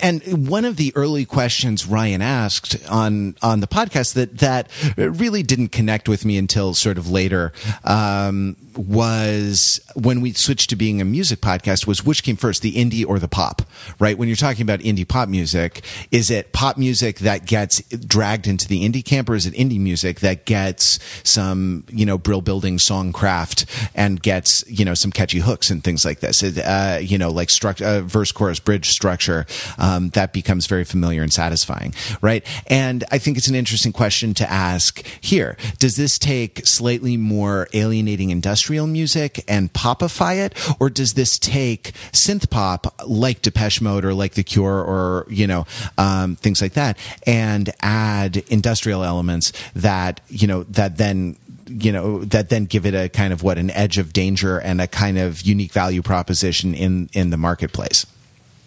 and 0.01 0.47
one 0.47 0.65
of 0.65 0.77
the 0.77 0.93
early 0.95 1.25
questions 1.25 1.85
Ryan 1.85 2.21
asked 2.21 2.77
on, 2.89 3.35
on 3.41 3.59
the 3.59 3.67
podcast 3.67 4.13
that, 4.13 4.37
that 4.39 4.69
really 4.97 5.43
didn't 5.43 5.69
connect 5.69 6.09
with 6.09 6.25
me 6.25 6.37
until 6.37 6.73
sort 6.73 6.97
of 6.97 7.09
later, 7.09 7.53
um, 7.83 8.55
was 8.77 9.79
when 9.95 10.21
we 10.21 10.33
switched 10.33 10.69
to 10.69 10.75
being 10.75 11.01
a 11.01 11.05
music 11.05 11.41
podcast 11.41 11.87
was 11.87 12.05
which 12.05 12.23
came 12.23 12.35
first, 12.35 12.61
the 12.61 12.73
indie 12.73 13.05
or 13.05 13.19
the 13.19 13.27
pop, 13.27 13.63
right? 13.99 14.17
When 14.17 14.27
you're 14.27 14.35
talking 14.35 14.61
about 14.61 14.79
indie 14.79 15.07
pop 15.07 15.29
music, 15.29 15.83
is 16.11 16.29
it 16.29 16.53
pop 16.53 16.77
music 16.77 17.19
that 17.19 17.45
gets 17.45 17.81
dragged 17.89 18.47
into 18.47 18.67
the 18.67 18.87
indie 18.87 19.03
camp 19.03 19.29
or 19.29 19.35
is 19.35 19.45
it 19.45 19.53
indie 19.53 19.79
music 19.79 20.19
that 20.19 20.45
gets 20.45 20.99
some, 21.23 21.85
you 21.89 22.05
know, 22.05 22.17
brill 22.17 22.41
building 22.41 22.79
song 22.79 23.11
craft 23.11 23.65
and 23.95 24.21
gets, 24.21 24.63
you 24.69 24.85
know, 24.85 24.93
some 24.93 25.11
catchy 25.11 25.39
hooks 25.39 25.69
and 25.69 25.83
things 25.83 26.05
like 26.05 26.19
this? 26.19 26.43
Uh, 26.43 26.99
you 27.01 27.17
know, 27.17 27.26
know, 27.27 27.33
like 27.33 27.49
structure, 27.49 27.85
uh, 27.85 28.01
verse, 28.01 28.31
chorus, 28.31 28.59
bridge 28.59 28.89
structure, 28.89 29.45
um, 29.77 30.09
that 30.09 30.33
becomes 30.33 30.65
very 30.67 30.83
familiar 30.83 31.21
and 31.21 31.33
satisfying, 31.33 31.93
right? 32.21 32.45
And 32.67 33.03
I 33.11 33.17
think 33.17 33.37
it's 33.37 33.47
an 33.47 33.55
interesting 33.55 33.91
question 33.91 34.33
to 34.35 34.49
ask 34.49 35.05
here. 35.21 35.57
Does 35.79 35.95
this 35.95 36.17
take 36.17 36.65
slightly 36.65 37.17
more 37.17 37.67
alienating 37.73 38.29
industrial 38.29 38.87
music 38.87 39.43
and 39.47 39.71
popify 39.73 40.37
it, 40.37 40.53
or 40.79 40.89
does 40.89 41.13
this 41.13 41.37
take 41.37 41.91
synth 42.11 42.49
pop 42.49 42.93
like 43.05 43.41
Depeche 43.41 43.81
Mode 43.81 44.05
or 44.05 44.13
like 44.13 44.33
The 44.33 44.43
Cure 44.43 44.83
or 44.83 45.25
you 45.29 45.47
know 45.47 45.65
um, 45.97 46.35
things 46.35 46.61
like 46.61 46.73
that, 46.73 46.97
and 47.25 47.71
add 47.81 48.37
industrial 48.49 49.03
elements 49.03 49.51
that 49.75 50.21
you 50.29 50.47
know 50.47 50.63
that 50.63 50.97
then 50.97 51.37
you 51.67 51.91
know 51.91 52.23
that 52.25 52.49
then 52.49 52.65
give 52.65 52.85
it 52.85 52.93
a 52.93 53.09
kind 53.09 53.33
of 53.33 53.43
what 53.43 53.57
an 53.57 53.69
edge 53.71 53.97
of 53.97 54.13
danger 54.13 54.57
and 54.59 54.81
a 54.81 54.87
kind 54.87 55.17
of 55.17 55.41
unique 55.41 55.71
value 55.71 56.01
proposition 56.01 56.73
in 56.73 57.09
in 57.13 57.29
the 57.29 57.37
marketplace 57.37 58.05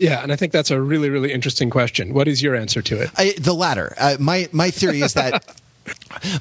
yeah, 0.00 0.22
and 0.22 0.32
I 0.32 0.36
think 0.36 0.50
that's 0.52 0.70
a 0.70 0.80
really, 0.80 1.10
really 1.10 1.30
interesting 1.30 1.68
question. 1.68 2.14
What 2.14 2.26
is 2.26 2.42
your 2.42 2.56
answer 2.56 2.80
to 2.80 3.02
it? 3.02 3.10
I, 3.16 3.34
the 3.38 3.52
latter. 3.52 3.94
Uh, 3.98 4.16
my 4.18 4.48
my 4.50 4.70
theory 4.70 5.02
is 5.02 5.12
that 5.12 5.44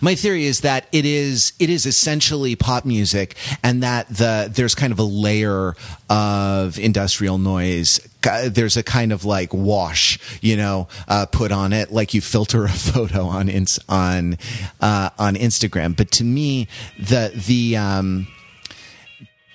my 0.01 0.15
theory 0.15 0.45
is 0.45 0.61
that 0.61 0.87
it 0.91 1.05
is 1.05 1.53
it 1.59 1.69
is 1.69 1.85
essentially 1.85 2.55
pop 2.55 2.85
music 2.85 3.35
and 3.63 3.83
that 3.83 4.07
the 4.09 4.49
there's 4.53 4.75
kind 4.75 4.91
of 4.91 4.99
a 4.99 5.03
layer 5.03 5.75
of 6.09 6.79
industrial 6.79 7.37
noise. 7.37 7.99
There's 8.47 8.77
a 8.77 8.83
kind 8.83 9.11
of 9.11 9.25
like 9.25 9.53
wash 9.53 10.19
you 10.41 10.57
know 10.57 10.87
uh, 11.07 11.25
put 11.27 11.51
on 11.51 11.73
it. 11.73 11.91
Like 11.91 12.13
you 12.13 12.21
filter 12.21 12.65
a 12.65 12.69
photo 12.69 13.25
on 13.25 13.49
on 13.87 14.37
uh, 14.81 15.09
on 15.17 15.35
Instagram. 15.35 15.95
But 15.95 16.11
to 16.11 16.23
me 16.23 16.67
the 16.97 17.31
the 17.47 17.77
um, 17.77 18.27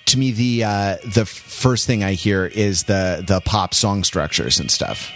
to 0.05 0.17
me 0.17 0.31
the 0.31 0.63
uh, 0.63 0.97
the 1.05 1.25
first 1.25 1.87
thing 1.87 2.03
I 2.03 2.13
hear 2.13 2.45
is 2.45 2.83
the 2.83 3.23
the 3.27 3.41
pop 3.41 3.73
song 3.73 4.03
structures 4.03 4.59
and 4.59 4.71
stuff 4.71 5.11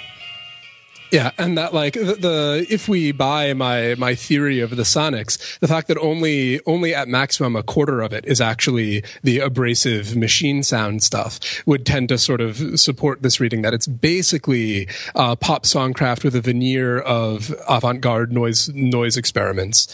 yeah, 1.12 1.32
and 1.38 1.58
that 1.58 1.74
like 1.74 1.94
the, 1.94 2.16
the, 2.16 2.68
if 2.70 2.88
we 2.88 3.12
buy 3.12 3.54
my 3.54 3.96
my 3.96 4.16
theory 4.16 4.60
of 4.60 4.76
the 4.76 4.84
sonics, 4.84 5.60
the 5.60 5.68
fact 5.68 5.88
that 5.88 5.98
only 5.98 6.62
only 6.66 6.94
at 6.94 7.08
maximum 7.08 7.56
a 7.56 7.64
quarter 7.64 8.02
of 8.02 8.14
it 8.14 8.26
is 8.26 8.40
actually 8.40 9.04
the 9.24 9.40
abrasive 9.40 10.16
machine 10.16 10.62
sound 10.64 11.02
stuff 11.02 11.40
would 11.66 11.86
tend 11.86 12.10
to 12.10 12.18
sort 12.18 12.42
of 12.42 12.80
support 12.80 13.22
this 13.22 13.40
reading 13.40 13.62
that 13.64 13.74
it's 13.74 13.88
basically 13.88 14.88
uh, 15.16 15.36
pop 15.36 15.64
songcraft 15.64 16.24
with 16.24 16.36
a 16.36 16.42
veneer 16.42 17.00
of 17.00 17.54
avant-garde 17.68 18.32
noise 18.32 18.70
noise 18.70 19.18
experiments 19.18 19.88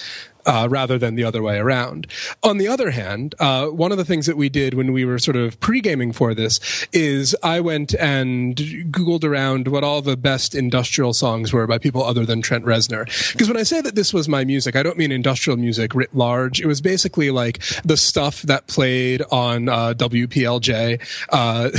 uh, 0.45 0.67
rather 0.69 0.97
than 0.97 1.15
the 1.15 1.23
other 1.23 1.41
way 1.41 1.57
around. 1.57 2.07
On 2.43 2.57
the 2.57 2.67
other 2.67 2.91
hand, 2.91 3.35
uh, 3.39 3.67
one 3.67 3.91
of 3.91 3.97
the 3.97 4.05
things 4.05 4.25
that 4.25 4.37
we 4.37 4.49
did 4.49 4.73
when 4.73 4.93
we 4.93 5.05
were 5.05 5.19
sort 5.19 5.35
of 5.35 5.59
pre-gaming 5.59 6.11
for 6.11 6.33
this 6.33 6.59
is 6.93 7.35
I 7.43 7.59
went 7.59 7.93
and 7.95 8.55
Googled 8.55 9.23
around 9.23 9.67
what 9.67 9.83
all 9.83 10.01
the 10.01 10.17
best 10.17 10.55
industrial 10.55 11.13
songs 11.13 11.53
were 11.53 11.67
by 11.67 11.77
people 11.77 12.03
other 12.03 12.25
than 12.25 12.41
Trent 12.41 12.65
Reznor. 12.65 13.05
Because 13.33 13.47
when 13.47 13.57
I 13.57 13.63
say 13.63 13.81
that 13.81 13.95
this 13.95 14.13
was 14.13 14.27
my 14.27 14.45
music, 14.45 14.75
I 14.75 14.83
don't 14.83 14.97
mean 14.97 15.11
industrial 15.11 15.57
music 15.57 15.93
writ 15.95 16.15
large. 16.15 16.61
It 16.61 16.67
was 16.67 16.81
basically 16.81 17.31
like 17.31 17.59
the 17.83 17.97
stuff 17.97 18.41
that 18.43 18.67
played 18.67 19.21
on 19.31 19.69
uh, 19.69 19.93
WPLJ 19.95 21.01
uh, 21.29 21.69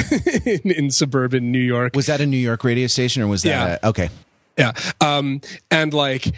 in, 0.45 0.71
in, 0.71 0.91
suburban 0.91 1.53
New 1.53 1.59
York. 1.59 1.95
Was 1.95 2.07
that 2.07 2.21
a 2.21 2.27
New 2.27 2.37
York 2.37 2.65
radio 2.65 2.87
station 2.87 3.23
or 3.23 3.27
was 3.27 3.43
that 3.43 3.49
yeah. 3.49 3.79
A, 3.83 3.89
okay? 3.89 4.09
Yeah. 4.57 4.73
Um, 5.01 5.41
and 5.71 5.93
like 5.93 6.33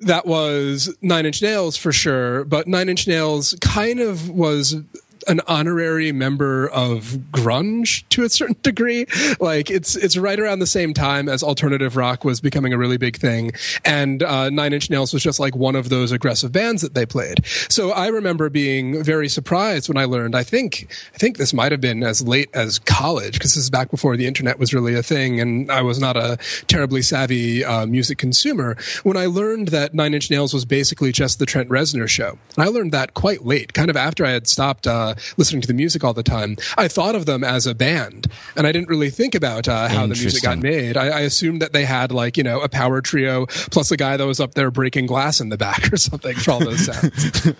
that 0.00 0.26
was 0.26 0.94
Nine 1.00 1.26
Inch 1.26 1.42
Nails 1.42 1.76
for 1.76 1.92
sure, 1.92 2.44
but 2.44 2.66
Nine 2.66 2.88
Inch 2.88 3.06
Nails 3.06 3.56
kind 3.60 4.00
of 4.00 4.28
was 4.28 4.76
an 5.26 5.40
honorary 5.46 6.12
member 6.12 6.68
of 6.68 7.18
grunge 7.30 8.04
to 8.10 8.24
a 8.24 8.28
certain 8.28 8.56
degree. 8.62 9.06
Like 9.40 9.70
it's 9.70 9.96
it's 9.96 10.16
right 10.16 10.38
around 10.38 10.58
the 10.58 10.66
same 10.66 10.94
time 10.94 11.28
as 11.28 11.42
alternative 11.42 11.96
rock 11.96 12.24
was 12.24 12.40
becoming 12.40 12.72
a 12.72 12.78
really 12.78 12.96
big 12.96 13.16
thing, 13.16 13.52
and 13.84 14.22
uh, 14.22 14.50
Nine 14.50 14.72
Inch 14.72 14.90
Nails 14.90 15.12
was 15.12 15.22
just 15.22 15.40
like 15.40 15.54
one 15.56 15.76
of 15.76 15.88
those 15.88 16.12
aggressive 16.12 16.52
bands 16.52 16.82
that 16.82 16.94
they 16.94 17.06
played. 17.06 17.44
So 17.68 17.90
I 17.90 18.08
remember 18.08 18.50
being 18.50 19.02
very 19.02 19.28
surprised 19.28 19.88
when 19.88 19.96
I 19.96 20.04
learned. 20.04 20.34
I 20.34 20.42
think 20.42 20.88
I 21.14 21.18
think 21.18 21.36
this 21.36 21.52
might 21.52 21.72
have 21.72 21.80
been 21.80 22.02
as 22.02 22.22
late 22.22 22.50
as 22.54 22.78
college 22.78 23.34
because 23.34 23.54
this 23.54 23.64
is 23.64 23.70
back 23.70 23.90
before 23.90 24.16
the 24.16 24.26
internet 24.26 24.58
was 24.58 24.74
really 24.74 24.94
a 24.94 25.02
thing, 25.02 25.40
and 25.40 25.70
I 25.70 25.82
was 25.82 25.98
not 25.98 26.16
a 26.16 26.38
terribly 26.66 27.02
savvy 27.02 27.64
uh, 27.64 27.86
music 27.86 28.18
consumer. 28.18 28.76
When 29.02 29.16
I 29.16 29.26
learned 29.26 29.68
that 29.68 29.94
Nine 29.94 30.14
Inch 30.14 30.30
Nails 30.30 30.54
was 30.54 30.64
basically 30.64 31.12
just 31.12 31.38
the 31.38 31.46
Trent 31.46 31.68
Reznor 31.68 32.08
show, 32.08 32.38
and 32.56 32.64
I 32.64 32.68
learned 32.68 32.92
that 32.92 33.14
quite 33.14 33.44
late, 33.44 33.72
kind 33.72 33.90
of 33.90 33.96
after 33.96 34.24
I 34.24 34.30
had 34.30 34.46
stopped 34.48 34.86
uh, 34.86 35.13
listening 35.36 35.60
to 35.62 35.68
the 35.68 35.74
music 35.74 36.04
all 36.04 36.14
the 36.14 36.22
time. 36.22 36.56
I 36.76 36.88
thought 36.88 37.14
of 37.14 37.26
them 37.26 37.44
as 37.44 37.66
a 37.66 37.74
band, 37.74 38.26
and 38.56 38.66
I 38.66 38.72
didn't 38.72 38.88
really 38.88 39.10
think 39.10 39.34
about 39.34 39.68
uh, 39.68 39.88
how 39.88 40.02
the 40.06 40.14
music 40.14 40.42
got 40.42 40.58
made. 40.58 40.96
I, 40.96 41.08
I 41.08 41.20
assumed 41.20 41.62
that 41.62 41.72
they 41.72 41.84
had 41.84 42.12
like 42.12 42.36
you 42.36 42.42
know 42.42 42.60
a 42.60 42.68
power 42.68 43.00
trio 43.00 43.46
plus 43.46 43.90
a 43.90 43.96
guy 43.96 44.16
that 44.16 44.26
was 44.26 44.40
up 44.40 44.54
there 44.54 44.70
breaking 44.70 45.06
glass 45.06 45.40
in 45.40 45.48
the 45.48 45.56
back 45.56 45.74
or 45.92 45.96
something 45.96 46.34
for 46.36 46.52
all 46.52 46.60
those 46.60 46.86
sounds. 46.86 47.52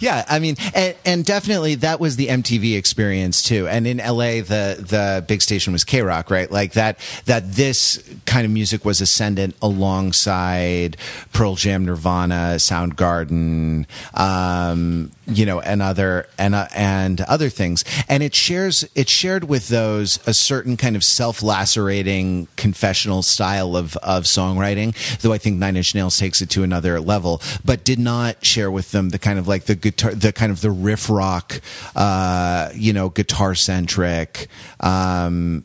yeah, 0.00 0.24
I 0.28 0.38
mean, 0.38 0.56
and, 0.74 0.96
and, 1.04 1.24
definitely 1.24 1.74
that 1.76 1.98
was 1.98 2.16
the 2.16 2.28
MTV 2.28 2.76
experience 2.76 3.42
too. 3.42 3.66
And 3.66 3.86
in 3.86 3.98
LA, 3.98 4.42
the 4.42 4.76
the 4.78 5.24
big 5.26 5.42
station 5.42 5.72
was 5.72 5.84
KROQ, 5.84 6.30
right? 6.30 6.50
Like 6.50 6.72
that 6.72 6.98
that 7.24 7.52
this 7.52 8.02
kind 8.26 8.44
of 8.44 8.50
music 8.50 8.84
was 8.84 9.00
ascendant 9.00 9.56
alongside 9.62 10.96
Pearl 11.32 11.54
Jam, 11.54 11.84
Nirvana, 11.84 12.56
Soundgarden, 12.56 13.86
um, 14.14 15.10
you 15.26 15.46
know, 15.46 15.60
and 15.60 15.82
other 15.82 16.26
and 16.38 16.54
uh, 16.54 16.68
and 16.74 16.95
other 17.28 17.48
things. 17.48 17.84
And 18.08 18.22
it 18.22 18.34
shares 18.34 18.88
it 18.94 19.08
shared 19.08 19.44
with 19.44 19.68
those 19.68 20.18
a 20.26 20.34
certain 20.34 20.76
kind 20.76 20.96
of 20.96 21.04
self 21.04 21.42
lacerating 21.42 22.48
confessional 22.56 23.22
style 23.22 23.76
of 23.76 23.96
of 23.98 24.24
songwriting. 24.24 24.94
Though 25.20 25.32
I 25.32 25.38
think 25.38 25.58
Nine 25.58 25.76
Inch 25.76 25.94
Nails 25.94 26.18
takes 26.18 26.40
it 26.40 26.50
to 26.50 26.62
another 26.62 27.00
level, 27.00 27.40
but 27.64 27.84
did 27.84 27.98
not 27.98 28.44
share 28.44 28.70
with 28.70 28.92
them 28.92 29.10
the 29.10 29.18
kind 29.18 29.38
of 29.38 29.46
like 29.48 29.64
the 29.64 29.74
guitar, 29.74 30.14
the 30.14 30.32
kind 30.32 30.52
of 30.52 30.60
the 30.60 30.70
riff 30.70 31.08
rock, 31.10 31.60
uh, 31.94 32.70
you 32.74 32.92
know, 32.92 33.08
guitar 33.08 33.54
centric. 33.54 34.48
Um, 34.80 35.64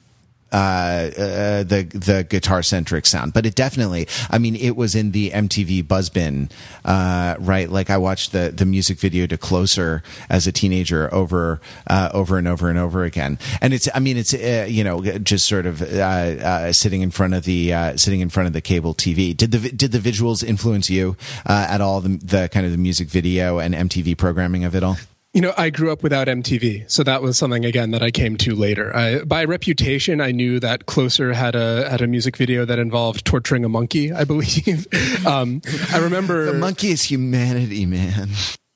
uh, 0.51 0.55
uh, 0.55 1.63
the 1.63 1.83
the 1.93 2.25
guitar 2.29 2.61
centric 2.61 3.05
sound, 3.05 3.33
but 3.33 3.45
it 3.45 3.55
definitely. 3.55 4.07
I 4.29 4.37
mean, 4.37 4.55
it 4.55 4.75
was 4.75 4.95
in 4.95 5.11
the 5.11 5.31
MTV 5.31 5.83
Buzzbin, 5.83 6.51
uh, 6.83 7.35
right? 7.39 7.69
Like 7.69 7.89
I 7.89 7.97
watched 7.97 8.31
the 8.31 8.51
the 8.53 8.65
music 8.65 8.99
video 8.99 9.27
to 9.27 9.37
"Closer" 9.37 10.03
as 10.29 10.47
a 10.47 10.51
teenager 10.51 11.13
over 11.13 11.61
uh, 11.87 12.09
over 12.13 12.37
and 12.37 12.47
over 12.47 12.69
and 12.69 12.77
over 12.77 13.03
again, 13.03 13.39
and 13.61 13.73
it's. 13.73 13.87
I 13.93 13.99
mean, 13.99 14.17
it's 14.17 14.33
uh, 14.33 14.65
you 14.67 14.83
know 14.83 15.01
just 15.01 15.47
sort 15.47 15.65
of 15.65 15.81
uh, 15.81 16.73
sitting 16.73 17.01
in 17.01 17.11
front 17.11 17.33
of 17.33 17.43
the 17.43 17.95
sitting 17.97 18.19
in 18.19 18.29
front 18.29 18.47
of 18.47 18.53
the 18.53 18.61
cable 18.61 18.93
TV. 18.93 19.35
Did 19.35 19.51
the 19.51 19.71
did 19.71 19.91
the 19.91 19.99
visuals 19.99 20.43
influence 20.43 20.89
you 20.89 21.15
at 21.45 21.81
all? 21.81 22.01
The, 22.01 22.17
the 22.17 22.49
kind 22.49 22.65
of 22.65 22.71
the 22.71 22.77
music 22.77 23.07
video 23.07 23.59
and 23.59 23.73
MTV 23.73 24.17
programming 24.17 24.65
of 24.65 24.75
it 24.75 24.83
all. 24.83 24.97
You 25.33 25.39
know, 25.39 25.53
I 25.55 25.69
grew 25.69 25.93
up 25.93 26.03
without 26.03 26.27
MTV, 26.27 26.91
so 26.91 27.03
that 27.03 27.21
was 27.21 27.37
something 27.37 27.63
again 27.63 27.91
that 27.91 28.03
I 28.03 28.11
came 28.11 28.35
to 28.37 28.53
later. 28.53 28.93
I, 28.93 29.23
by 29.23 29.45
reputation, 29.45 30.19
I 30.19 30.31
knew 30.31 30.59
that 30.59 30.87
Closer 30.87 31.31
had 31.31 31.55
a 31.55 31.89
had 31.89 32.01
a 32.01 32.07
music 32.07 32.35
video 32.35 32.65
that 32.65 32.79
involved 32.79 33.23
torturing 33.23 33.63
a 33.63 33.69
monkey. 33.69 34.11
I 34.11 34.25
believe. 34.25 34.87
um, 35.25 35.61
I 35.93 35.99
remember 35.99 36.51
the 36.51 36.57
monkey 36.57 36.89
is 36.89 37.03
humanity, 37.03 37.85
man. 37.85 38.27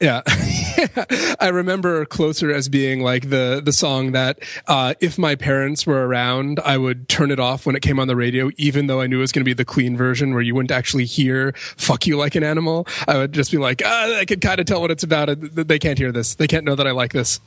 Yeah. 0.01 0.23
I 1.39 1.49
remember 1.53 2.05
Closer 2.05 2.51
as 2.51 2.67
being 2.67 3.01
like 3.01 3.29
the 3.29 3.61
the 3.63 3.71
song 3.71 4.11
that 4.11 4.39
uh, 4.67 4.93
if 4.99 5.17
my 5.17 5.35
parents 5.35 5.87
were 5.87 6.05
around, 6.05 6.59
I 6.65 6.77
would 6.77 7.07
turn 7.07 7.31
it 7.31 7.39
off 7.39 7.65
when 7.65 7.77
it 7.77 7.81
came 7.81 7.97
on 7.99 8.07
the 8.07 8.15
radio, 8.15 8.51
even 8.57 8.87
though 8.87 8.99
I 8.99 9.07
knew 9.07 9.19
it 9.19 9.21
was 9.21 9.31
going 9.31 9.41
to 9.41 9.45
be 9.45 9.53
the 9.53 9.63
clean 9.63 9.95
version 9.95 10.33
where 10.33 10.41
you 10.41 10.53
wouldn't 10.53 10.71
actually 10.71 11.05
hear 11.05 11.53
"fuck 11.77 12.05
you 12.05 12.17
like 12.17 12.35
an 12.35 12.43
animal." 12.43 12.87
I 13.07 13.17
would 13.17 13.31
just 13.31 13.51
be 13.51 13.57
like, 13.57 13.81
ah, 13.85 14.17
I 14.17 14.25
can 14.25 14.41
kind 14.41 14.59
of 14.59 14.65
tell 14.65 14.81
what 14.81 14.91
it's 14.91 15.03
about. 15.03 15.29
They 15.39 15.79
can't 15.79 15.97
hear 15.97 16.11
this. 16.11 16.35
They 16.35 16.47
can't 16.47 16.65
know 16.65 16.75
that 16.75 16.87
I 16.87 16.91
like 16.91 17.13
this. 17.13 17.39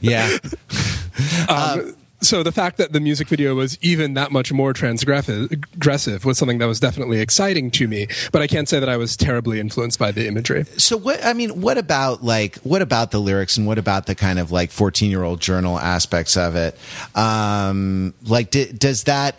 Yeah. 0.00 0.28
um, 1.48 1.48
uh, 1.48 1.78
so 2.22 2.42
the 2.42 2.52
fact 2.52 2.76
that 2.78 2.92
the 2.92 3.00
music 3.00 3.28
video 3.28 3.54
was 3.54 3.78
even 3.82 4.14
that 4.14 4.32
much 4.32 4.52
more 4.52 4.72
transgressive 4.72 6.24
was 6.24 6.38
something 6.38 6.58
that 6.58 6.66
was 6.66 6.80
definitely 6.80 7.20
exciting 7.20 7.70
to 7.70 7.88
me 7.88 8.06
but 8.30 8.42
i 8.42 8.46
can't 8.46 8.68
say 8.68 8.80
that 8.80 8.88
i 8.88 8.96
was 8.96 9.16
terribly 9.16 9.60
influenced 9.60 9.98
by 9.98 10.10
the 10.12 10.26
imagery. 10.26 10.64
So 10.76 10.96
what 10.96 11.24
i 11.24 11.32
mean 11.32 11.60
what 11.60 11.78
about 11.78 12.22
like 12.22 12.56
what 12.58 12.82
about 12.82 13.10
the 13.10 13.20
lyrics 13.20 13.56
and 13.56 13.66
what 13.66 13.78
about 13.78 14.06
the 14.06 14.14
kind 14.14 14.38
of 14.38 14.50
like 14.50 14.70
14 14.70 15.10
year 15.10 15.22
old 15.22 15.40
journal 15.40 15.78
aspects 15.78 16.36
of 16.36 16.56
it? 16.56 16.76
Um 17.14 18.14
like 18.24 18.50
does 18.50 19.04
that 19.04 19.38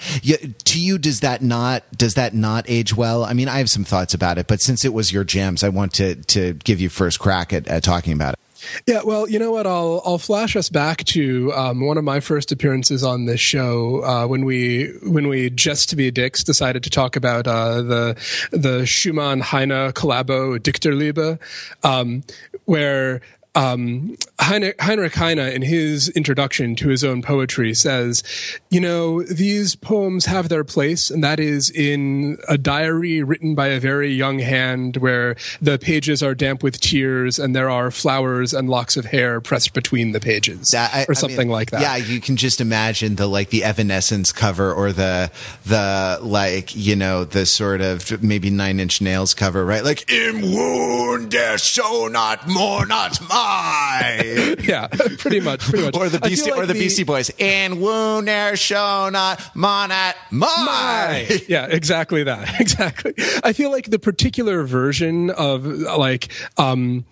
to 0.65 0.79
you 0.79 0.97
does 0.97 1.21
that 1.21 1.41
not 1.41 1.83
does 1.95 2.15
that 2.15 2.33
not 2.33 2.65
age 2.67 2.95
well? 2.95 3.23
I 3.23 3.33
mean 3.33 3.47
i 3.47 3.57
have 3.57 3.69
some 3.69 3.83
thoughts 3.83 4.13
about 4.13 4.37
it 4.37 4.47
but 4.47 4.61
since 4.61 4.85
it 4.85 4.93
was 4.93 5.11
your 5.11 5.23
jams 5.23 5.63
i 5.63 5.69
want 5.69 5.93
to 5.93 6.15
to 6.15 6.53
give 6.53 6.79
you 6.79 6.89
first 6.89 7.19
crack 7.19 7.53
at, 7.53 7.67
at 7.67 7.83
talking 7.83 8.13
about 8.13 8.33
it 8.33 8.39
yeah, 8.87 9.01
well, 9.03 9.29
you 9.29 9.39
know 9.39 9.51
what? 9.51 9.67
I'll 9.67 10.01
I'll 10.05 10.17
flash 10.17 10.55
us 10.55 10.69
back 10.69 11.03
to 11.05 11.51
um, 11.53 11.85
one 11.85 11.97
of 11.97 12.03
my 12.03 12.19
first 12.19 12.51
appearances 12.51 13.03
on 13.03 13.25
this 13.25 13.39
show 13.39 14.03
uh, 14.03 14.27
when 14.27 14.45
we 14.45 14.93
when 15.03 15.27
we 15.27 15.49
just 15.49 15.89
to 15.89 15.95
be 15.95 16.11
dicks 16.11 16.43
decided 16.43 16.83
to 16.83 16.89
talk 16.89 17.15
about 17.15 17.47
uh, 17.47 17.81
the 17.81 18.47
the 18.51 18.85
Schumann 18.85 19.41
Heine 19.41 19.91
collabo 19.93 20.59
Dichterliebe, 20.59 21.39
um, 21.83 22.23
where 22.65 23.21
um, 23.55 24.15
Heinrich, 24.43 24.81
Heinrich 24.81 25.13
Heine, 25.15 25.39
in 25.39 25.61
his 25.61 26.09
introduction 26.09 26.75
to 26.75 26.89
his 26.89 27.03
own 27.03 27.21
poetry, 27.21 27.73
says, 27.73 28.23
You 28.69 28.81
know, 28.81 29.23
these 29.23 29.75
poems 29.75 30.25
have 30.25 30.49
their 30.49 30.65
place, 30.65 31.09
and 31.09 31.23
that 31.23 31.39
is 31.39 31.69
in 31.69 32.37
a 32.49 32.57
diary 32.57 33.23
written 33.23 33.55
by 33.55 33.67
a 33.67 33.79
very 33.79 34.11
young 34.11 34.39
hand 34.39 34.97
where 34.97 35.37
the 35.61 35.79
pages 35.79 36.21
are 36.21 36.35
damp 36.35 36.61
with 36.61 36.81
tears 36.81 37.39
and 37.39 37.55
there 37.55 37.69
are 37.69 37.89
flowers 37.89 38.53
and 38.53 38.69
locks 38.69 38.97
of 38.97 39.05
hair 39.05 39.39
pressed 39.39 39.73
between 39.73 40.11
the 40.11 40.19
pages, 40.19 40.73
I, 40.73 41.05
or 41.07 41.13
something 41.13 41.39
I 41.39 41.43
mean, 41.43 41.49
like 41.49 41.71
that. 41.71 41.81
Yeah, 41.81 41.95
you 41.95 42.19
can 42.19 42.35
just 42.35 42.59
imagine 42.59 43.15
the 43.15 43.27
like 43.27 43.49
the 43.49 43.63
Evanescence 43.63 44.33
cover 44.33 44.73
or 44.73 44.91
the 44.91 45.31
the 45.65 46.19
like 46.21 46.75
you 46.75 46.95
know 46.95 47.23
the 47.23 47.45
sort 47.45 47.79
of 47.79 48.21
maybe 48.21 48.49
Nine 48.49 48.79
Inch 48.79 49.01
Nails 49.01 49.33
cover, 49.33 49.63
right? 49.65 49.83
Like 49.83 50.11
im 50.11 50.41
wound 50.41 51.31
der 51.31 51.57
so 51.57 52.07
not 52.07 52.47
more 52.47 52.85
not 52.85 53.21
more 53.21 54.32
yeah, 54.63 54.87
pretty 55.17 55.39
much, 55.39 55.61
pretty 55.61 55.85
much. 55.85 55.95
or 55.95 56.09
the 56.09 56.19
Beastie, 56.19 56.51
like 56.51 56.59
or 56.59 56.65
the, 56.65 56.73
the, 56.73 56.79
Beastie 56.79 57.03
Boys. 57.03 57.29
In 57.37 57.79
Wooner 57.79 58.53
Shona 58.53 59.37
Monat 59.55 60.15
My. 60.31 61.27
Yeah, 61.47 61.67
exactly 61.67 62.23
that. 62.23 62.43
Exactly. 62.63 63.13
I 63.43 63.51
feel 63.51 63.71
like 63.71 63.89
the 63.89 63.99
particular 63.99 64.63
version 64.63 65.29
of 65.31 65.65
like 65.65 66.31
um 66.57 67.05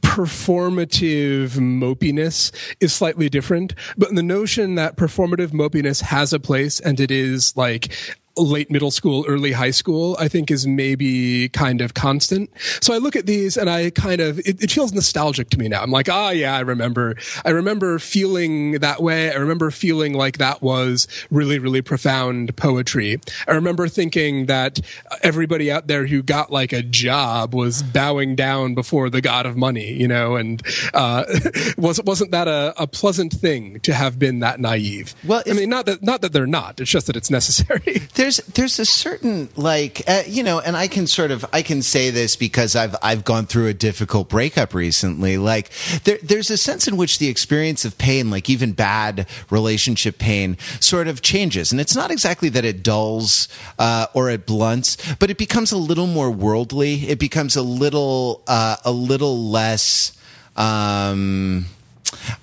performative 0.00 1.50
mopiness 1.52 2.52
is 2.80 2.92
slightly 2.92 3.28
different, 3.28 3.74
but 3.96 4.14
the 4.14 4.22
notion 4.22 4.74
that 4.74 4.96
performative 4.96 5.48
mopiness 5.48 6.02
has 6.02 6.32
a 6.32 6.40
place 6.40 6.80
and 6.80 7.00
it 7.00 7.10
is 7.10 7.56
like 7.56 7.94
late 8.36 8.70
middle 8.70 8.90
school, 8.90 9.24
early 9.28 9.52
high 9.52 9.70
school, 9.70 10.16
I 10.18 10.28
think 10.28 10.50
is 10.50 10.66
maybe 10.66 11.48
kind 11.50 11.80
of 11.80 11.94
constant. 11.94 12.50
So 12.80 12.92
I 12.92 12.98
look 12.98 13.16
at 13.16 13.26
these 13.26 13.56
and 13.56 13.70
I 13.70 13.90
kind 13.90 14.20
of, 14.20 14.38
it, 14.40 14.62
it, 14.62 14.70
feels 14.74 14.92
nostalgic 14.92 15.50
to 15.50 15.58
me 15.58 15.68
now. 15.68 15.82
I'm 15.82 15.90
like, 15.90 16.08
ah, 16.08 16.28
oh, 16.28 16.30
yeah, 16.30 16.56
I 16.56 16.60
remember, 16.60 17.16
I 17.44 17.50
remember 17.50 17.98
feeling 17.98 18.72
that 18.72 19.00
way. 19.00 19.30
I 19.30 19.36
remember 19.36 19.70
feeling 19.70 20.14
like 20.14 20.38
that 20.38 20.62
was 20.62 21.06
really, 21.30 21.58
really 21.58 21.80
profound 21.80 22.56
poetry. 22.56 23.20
I 23.46 23.52
remember 23.52 23.86
thinking 23.86 24.46
that 24.46 24.80
everybody 25.22 25.70
out 25.70 25.86
there 25.86 26.06
who 26.06 26.22
got 26.22 26.50
like 26.50 26.72
a 26.72 26.82
job 26.82 27.54
was 27.54 27.82
bowing 27.82 28.34
down 28.34 28.74
before 28.74 29.10
the 29.10 29.20
god 29.20 29.46
of 29.46 29.56
money, 29.56 29.92
you 29.92 30.08
know, 30.08 30.34
and, 30.34 30.60
uh, 30.92 31.24
was, 31.78 32.02
wasn't 32.02 32.32
that 32.32 32.48
a, 32.48 32.74
a 32.76 32.86
pleasant 32.86 33.32
thing 33.32 33.78
to 33.80 33.94
have 33.94 34.18
been 34.18 34.40
that 34.40 34.58
naive? 34.58 35.14
Well, 35.24 35.42
I 35.48 35.52
mean, 35.52 35.68
not 35.68 35.86
that, 35.86 36.02
not 36.02 36.20
that 36.22 36.32
they're 36.32 36.46
not, 36.46 36.80
it's 36.80 36.90
just 36.90 37.06
that 37.06 37.16
it's 37.16 37.30
necessary. 37.30 38.00
There's 38.24 38.38
there's 38.38 38.78
a 38.78 38.86
certain 38.86 39.50
like 39.54 40.00
uh, 40.08 40.22
you 40.26 40.42
know, 40.42 40.58
and 40.58 40.78
I 40.78 40.88
can 40.88 41.06
sort 41.06 41.30
of 41.30 41.44
I 41.52 41.60
can 41.60 41.82
say 41.82 42.08
this 42.08 42.36
because 42.36 42.74
I've 42.74 42.96
I've 43.02 43.22
gone 43.22 43.44
through 43.44 43.66
a 43.66 43.74
difficult 43.74 44.30
breakup 44.30 44.72
recently. 44.72 45.36
Like 45.36 45.70
there 46.04 46.16
there's 46.22 46.50
a 46.50 46.56
sense 46.56 46.88
in 46.88 46.96
which 46.96 47.18
the 47.18 47.28
experience 47.28 47.84
of 47.84 47.98
pain, 47.98 48.30
like 48.30 48.48
even 48.48 48.72
bad 48.72 49.26
relationship 49.50 50.16
pain, 50.16 50.56
sort 50.80 51.06
of 51.06 51.20
changes, 51.20 51.70
and 51.70 51.82
it's 51.82 51.94
not 51.94 52.10
exactly 52.10 52.48
that 52.48 52.64
it 52.64 52.82
dulls 52.82 53.46
uh, 53.78 54.06
or 54.14 54.30
it 54.30 54.46
blunts, 54.46 54.96
but 55.16 55.28
it 55.30 55.36
becomes 55.36 55.70
a 55.70 55.76
little 55.76 56.06
more 56.06 56.30
worldly. 56.30 57.06
It 57.06 57.18
becomes 57.18 57.56
a 57.56 57.62
little 57.62 58.42
uh, 58.46 58.76
a 58.86 58.92
little 58.92 59.50
less. 59.50 60.18
Um, 60.56 61.66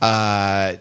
uh, 0.02 0.76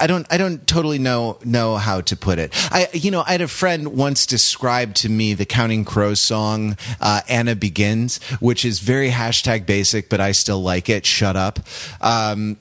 I 0.00 0.06
don't 0.06 0.26
I 0.30 0.36
don't 0.36 0.66
totally 0.66 0.98
know 0.98 1.38
know 1.44 1.76
how 1.76 2.00
to 2.02 2.16
put 2.16 2.38
it. 2.38 2.52
I 2.72 2.88
you 2.92 3.10
know 3.10 3.22
I 3.26 3.32
had 3.32 3.40
a 3.40 3.48
friend 3.48 3.88
once 3.88 4.26
described 4.26 4.96
to 4.96 5.08
me 5.08 5.34
the 5.34 5.46
Counting 5.46 5.84
Crows 5.84 6.20
song 6.20 6.76
uh, 7.00 7.20
"Anna 7.28 7.56
Begins," 7.56 8.22
which 8.40 8.64
is 8.64 8.80
very 8.80 9.10
hashtag 9.10 9.66
basic, 9.66 10.08
but 10.08 10.20
I 10.20 10.32
still 10.32 10.62
like 10.62 10.88
it. 10.88 11.06
Shut 11.06 11.36
up. 11.36 11.60
Um, 12.00 12.56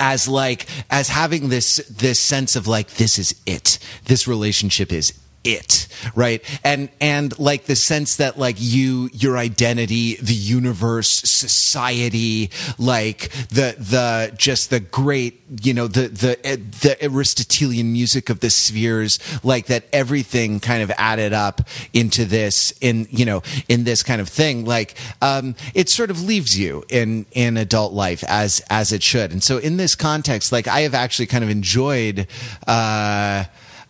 as 0.00 0.28
like 0.28 0.66
as 0.90 1.08
having 1.08 1.48
this 1.48 1.76
this 1.88 2.20
sense 2.20 2.56
of 2.56 2.66
like 2.66 2.90
this 2.94 3.18
is 3.18 3.34
it. 3.46 3.78
This 4.04 4.26
relationship 4.26 4.92
is 4.92 5.12
it 5.44 5.84
right? 6.14 6.42
And 6.62 6.88
and 7.00 7.38
like 7.38 7.64
the 7.64 7.76
sense 7.76 8.16
that 8.16 8.38
like 8.38 8.56
you 8.58 9.10
your 9.12 9.36
identity 9.38 10.16
the 10.16 10.34
universe 10.34 11.10
society 11.10 12.50
like 12.78 13.30
the 13.48 13.76
the 13.78 14.34
just 14.36 14.70
the 14.70 14.80
great 14.80 15.40
you 15.62 15.74
know 15.74 15.86
the 15.86 16.08
the 16.08 16.38
the 16.82 16.96
aristotelian 17.04 17.92
music 17.92 18.28
of 18.28 18.40
the 18.40 18.50
spheres 18.50 19.18
like 19.44 19.66
that 19.66 19.84
everything 19.92 20.60
kind 20.60 20.82
of 20.82 20.90
added 20.92 21.32
up 21.32 21.62
into 21.92 22.24
this 22.24 22.72
in 22.80 23.06
you 23.10 23.24
know 23.24 23.42
in 23.68 23.84
this 23.84 24.02
kind 24.02 24.20
of 24.20 24.28
thing 24.28 24.64
like 24.64 24.94
um 25.22 25.54
it 25.74 25.88
sort 25.88 26.10
of 26.10 26.22
leaves 26.22 26.58
you 26.58 26.84
in 26.88 27.26
in 27.32 27.56
adult 27.56 27.92
life 27.92 28.24
as 28.28 28.60
as 28.70 28.92
it 28.92 29.02
should. 29.02 29.32
And 29.32 29.42
so 29.42 29.58
in 29.58 29.76
this 29.76 29.94
context 29.94 30.52
like 30.52 30.68
i 30.68 30.80
have 30.80 30.94
actually 30.94 31.26
kind 31.26 31.44
of 31.44 31.50
enjoyed 31.50 32.26
uh 32.66 33.44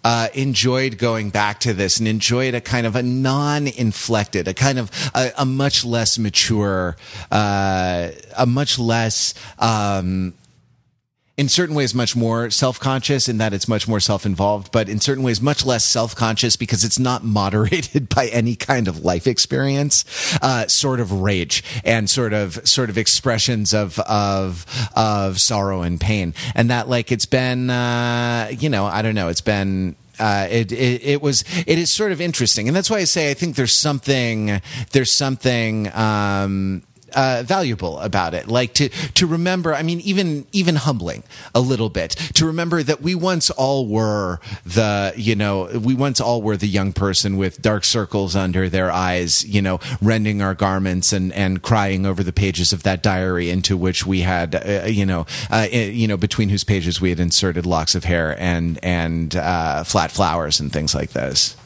uh, 0.04 0.28
enjoyed 0.34 0.98
going 0.98 1.30
back 1.30 1.60
to 1.60 1.72
this 1.72 1.98
and 1.98 2.06
enjoyed 2.06 2.54
a 2.54 2.60
kind 2.60 2.86
of 2.86 2.94
a 2.94 3.02
non-inflected, 3.02 4.46
a 4.46 4.54
kind 4.54 4.78
of 4.78 4.90
a, 5.14 5.32
a 5.38 5.46
much 5.46 5.84
less 5.84 6.18
mature, 6.18 6.96
uh, 7.32 8.10
a 8.36 8.46
much 8.46 8.78
less. 8.78 9.34
Um, 9.58 10.34
in 11.36 11.48
certain 11.48 11.74
ways 11.74 11.94
much 11.94 12.14
more 12.14 12.48
self-conscious 12.48 13.28
in 13.28 13.38
that 13.38 13.52
it's 13.52 13.66
much 13.66 13.88
more 13.88 14.00
self-involved 14.00 14.70
but 14.70 14.88
in 14.88 15.00
certain 15.00 15.24
ways 15.24 15.40
much 15.40 15.66
less 15.66 15.84
self-conscious 15.84 16.56
because 16.56 16.84
it's 16.84 16.98
not 16.98 17.24
moderated 17.34 18.08
by 18.08 18.26
any 18.28 18.54
kind 18.54 18.88
of 18.88 19.04
life 19.04 19.26
experience 19.26 20.04
uh, 20.42 20.66
sort 20.68 21.00
of 21.00 21.10
rage 21.12 21.62
and 21.84 22.08
sort 22.08 22.32
of 22.32 22.66
sort 22.66 22.88
of 22.88 22.96
expressions 22.96 23.74
of 23.74 23.98
of 24.00 24.66
of 24.94 25.40
sorrow 25.40 25.82
and 25.82 26.00
pain. 26.00 26.34
And 26.54 26.70
that 26.70 26.88
like 26.88 27.10
it's 27.10 27.26
been 27.26 27.70
uh, 27.70 28.48
you 28.50 28.68
know 28.68 28.84
i 28.86 29.02
don't 29.02 29.14
know 29.14 29.28
it's 29.28 29.40
been 29.40 29.96
uh, 30.18 30.46
it, 30.50 30.70
it, 30.72 31.02
it 31.04 31.22
was 31.22 31.44
it 31.66 31.78
is 31.78 31.92
sort 31.92 32.12
of 32.12 32.20
interesting, 32.20 32.68
and 32.68 32.76
that's 32.76 32.88
why 32.88 32.98
I 32.98 33.04
say 33.04 33.30
I 33.30 33.34
think 33.34 33.56
there's 33.56 33.72
something 33.72 34.60
there's 34.92 35.12
something 35.12 35.92
um, 35.92 36.82
uh, 37.14 37.42
valuable 37.44 37.98
about 38.00 38.34
it. 38.34 38.48
Like 38.48 38.74
to 38.74 38.88
to 38.88 39.26
remember. 39.26 39.74
I 39.74 39.82
mean, 39.82 40.00
even 40.00 40.46
even 40.52 40.76
humbling 40.76 41.22
a 41.54 41.60
little 41.60 41.90
bit 41.90 42.10
to 42.34 42.46
remember 42.46 42.82
that 42.82 43.02
we 43.02 43.14
once 43.14 43.50
all 43.50 43.86
were 43.86 44.40
the 44.64 45.12
you 45.16 45.34
know 45.34 45.64
we 45.82 45.94
once 45.94 46.20
all 46.20 46.42
were 46.42 46.56
the 46.56 46.66
young 46.66 46.92
person 46.92 47.36
with 47.36 47.62
dark 47.62 47.84
circles 47.84 48.36
under 48.36 48.68
their 48.68 48.90
eyes. 48.90 49.44
You 49.44 49.62
know, 49.62 49.80
rending 50.00 50.42
our 50.42 50.54
garments 50.54 51.12
and 51.12 51.32
and 51.32 51.62
crying 51.62 52.06
over 52.06 52.22
the 52.22 52.32
pages 52.32 52.72
of 52.72 52.82
that 52.82 53.02
diary 53.02 53.50
into 53.50 53.76
which 53.76 54.06
we 54.06 54.20
had 54.20 54.54
uh, 54.54 54.86
you 54.86 55.06
know 55.06 55.26
uh, 55.50 55.66
you 55.70 56.08
know 56.08 56.16
between 56.16 56.48
whose 56.48 56.64
pages 56.64 57.00
we 57.00 57.10
had 57.10 57.20
inserted 57.20 57.66
locks 57.66 57.94
of 57.94 58.04
hair 58.04 58.36
and 58.38 58.78
and 58.82 59.36
uh, 59.36 59.84
flat 59.84 60.10
flowers 60.10 60.60
and 60.60 60.72
things 60.72 60.94
like 60.94 61.10
this. 61.10 61.56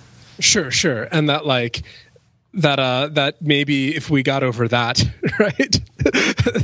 Sure, 0.41 0.71
sure, 0.71 1.09
and 1.11 1.29
that 1.29 1.47
like 1.47 1.83
that 2.55 2.79
uh 2.79 3.09
that 3.13 3.43
maybe 3.43 3.95
if 3.95 4.09
we 4.09 4.23
got 4.23 4.43
over 4.43 4.67
that 4.69 5.05
right 5.39 5.81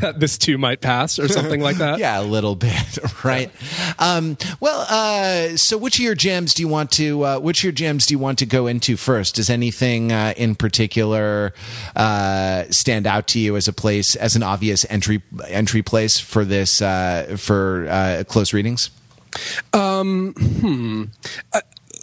that 0.00 0.14
this 0.18 0.38
too 0.38 0.56
might 0.56 0.80
pass 0.80 1.18
or 1.18 1.28
something 1.28 1.60
like 1.60 1.76
that. 1.76 1.98
Yeah 2.04 2.20
a 2.20 2.22
little 2.22 2.56
bit 2.56 2.98
right. 3.22 3.50
Um 3.98 4.38
well 4.60 4.86
uh 4.88 5.56
so 5.56 5.76
which 5.76 5.98
of 5.98 6.04
your 6.04 6.14
gems 6.14 6.54
do 6.54 6.62
you 6.62 6.68
want 6.68 6.90
to 6.92 7.24
uh 7.24 7.38
which 7.38 7.60
of 7.60 7.64
your 7.64 7.72
gems 7.72 8.06
do 8.06 8.14
you 8.14 8.18
want 8.18 8.38
to 8.38 8.46
go 8.46 8.66
into 8.66 8.96
first? 8.96 9.34
Does 9.34 9.50
anything 9.50 10.10
uh 10.10 10.32
in 10.36 10.54
particular 10.54 11.52
uh 11.94 12.64
stand 12.70 13.06
out 13.06 13.26
to 13.28 13.38
you 13.38 13.56
as 13.56 13.68
a 13.68 13.72
place 13.72 14.16
as 14.16 14.36
an 14.36 14.42
obvious 14.42 14.86
entry 14.88 15.22
entry 15.48 15.82
place 15.82 16.18
for 16.18 16.44
this 16.44 16.80
uh 16.80 17.36
for 17.38 17.86
uh 17.90 18.24
close 18.26 18.52
readings? 18.54 18.90
Um 19.72 20.32
hmm 20.32 21.04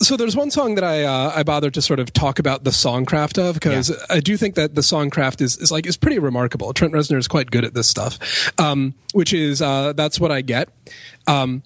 so 0.01 0.17
there's 0.17 0.35
one 0.35 0.51
song 0.51 0.75
that 0.75 0.83
I 0.83 1.03
uh, 1.03 1.31
I 1.35 1.43
bothered 1.43 1.73
to 1.75 1.81
sort 1.81 1.99
of 1.99 2.11
talk 2.11 2.39
about 2.39 2.63
the 2.63 2.71
songcraft 2.71 3.37
of 3.37 3.55
because 3.55 3.89
yeah. 3.89 3.95
I 4.09 4.19
do 4.19 4.35
think 4.37 4.55
that 4.55 4.75
the 4.75 4.81
songcraft 4.81 5.41
is, 5.41 5.57
is 5.57 5.71
like 5.71 5.85
is 5.85 5.97
pretty 5.97 6.19
remarkable. 6.19 6.73
Trent 6.73 6.93
Reznor 6.93 7.17
is 7.17 7.27
quite 7.27 7.51
good 7.51 7.63
at 7.63 7.73
this 7.73 7.87
stuff, 7.87 8.19
um, 8.59 8.93
which 9.13 9.33
is 9.33 9.61
uh, 9.61 9.93
that's 9.93 10.19
what 10.19 10.31
I 10.31 10.41
get. 10.41 10.69
Um, 11.27 11.63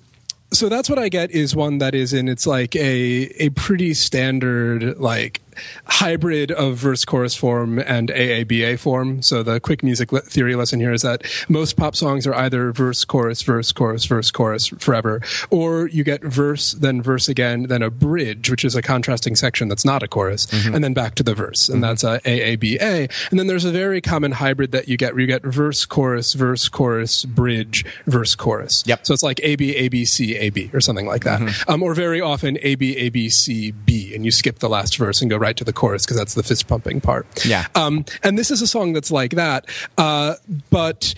so 0.51 0.69
that's 0.69 0.89
what 0.89 0.99
I 0.99 1.09
get 1.09 1.31
is 1.31 1.55
one 1.55 1.79
that 1.79 1.95
is 1.95 2.13
in 2.13 2.27
it's 2.29 2.45
like 2.45 2.75
a 2.75 3.43
a 3.43 3.49
pretty 3.49 3.93
standard 3.93 4.99
like 4.99 5.41
hybrid 5.85 6.51
of 6.51 6.77
verse 6.77 7.05
chorus 7.05 7.35
form 7.35 7.79
and 7.79 8.09
AABA 8.09 8.79
form. 8.79 9.21
So 9.21 9.43
the 9.43 9.59
quick 9.59 9.83
music 9.83 10.09
theory 10.09 10.55
lesson 10.55 10.79
here 10.79 10.93
is 10.93 11.01
that 11.01 11.23
most 11.49 11.77
pop 11.77 11.95
songs 11.95 12.27
are 12.27 12.35
either 12.35 12.71
verse 12.71 13.05
chorus 13.05 13.41
verse 13.41 13.71
chorus 13.71 14.05
verse 14.05 14.31
chorus 14.31 14.67
forever, 14.67 15.21
or 15.49 15.87
you 15.87 16.03
get 16.03 16.23
verse 16.23 16.73
then 16.73 17.01
verse 17.01 17.27
again 17.27 17.63
then 17.63 17.81
a 17.81 17.89
bridge, 17.89 18.49
which 18.49 18.65
is 18.65 18.75
a 18.75 18.81
contrasting 18.81 19.35
section 19.35 19.67
that's 19.67 19.85
not 19.85 20.03
a 20.03 20.07
chorus, 20.07 20.45
mm-hmm. 20.47 20.75
and 20.75 20.83
then 20.83 20.93
back 20.93 21.15
to 21.15 21.23
the 21.23 21.33
verse, 21.33 21.69
and 21.69 21.81
mm-hmm. 21.81 21.89
that's 21.89 22.03
a 22.03 22.19
AABA. 22.21 23.29
And 23.29 23.39
then 23.39 23.47
there's 23.47 23.65
a 23.65 23.71
very 23.71 24.01
common 24.01 24.33
hybrid 24.33 24.71
that 24.71 24.87
you 24.87 24.97
get 24.97 25.13
where 25.13 25.21
you 25.21 25.27
get 25.27 25.43
verse 25.43 25.85
chorus 25.85 26.33
verse 26.33 26.67
chorus 26.69 27.25
bridge 27.25 27.85
verse 28.05 28.35
chorus. 28.35 28.83
Yep. 28.85 29.05
So 29.05 29.13
it's 29.13 29.23
like 29.23 29.39
A 29.43 29.55
B 29.55 29.75
A 29.75 29.87
B 29.89 30.05
C 30.05 30.35
A 30.35 30.49
B 30.49 30.69
or 30.73 30.81
something 30.81 31.07
like 31.07 31.23
that, 31.23 31.41
mm-hmm. 31.41 31.71
um, 31.71 31.83
or 31.83 31.93
very 31.93 32.21
often 32.21 32.57
A 32.61 32.75
B 32.75 32.95
A 32.97 33.09
B 33.09 33.29
C 33.29 33.71
B, 33.71 34.13
and 34.15 34.25
you 34.25 34.31
skip 34.31 34.59
the 34.59 34.69
last 34.69 34.97
verse 34.97 35.21
and 35.21 35.29
go 35.29 35.37
right 35.45 35.55
to 35.57 35.63
the 35.63 35.73
chorus 35.73 36.05
because 36.05 36.17
that's 36.17 36.33
the 36.33 36.43
fist 36.43 36.67
pumping 36.67 36.99
part. 36.99 37.45
Yeah. 37.45 37.67
Um, 37.75 38.03
and 38.23 38.37
this 38.37 38.49
is 38.49 38.61
a 38.61 38.67
song 38.67 38.93
that's 38.93 39.11
like 39.11 39.31
that, 39.35 39.67
uh, 39.97 40.35
but 40.71 41.13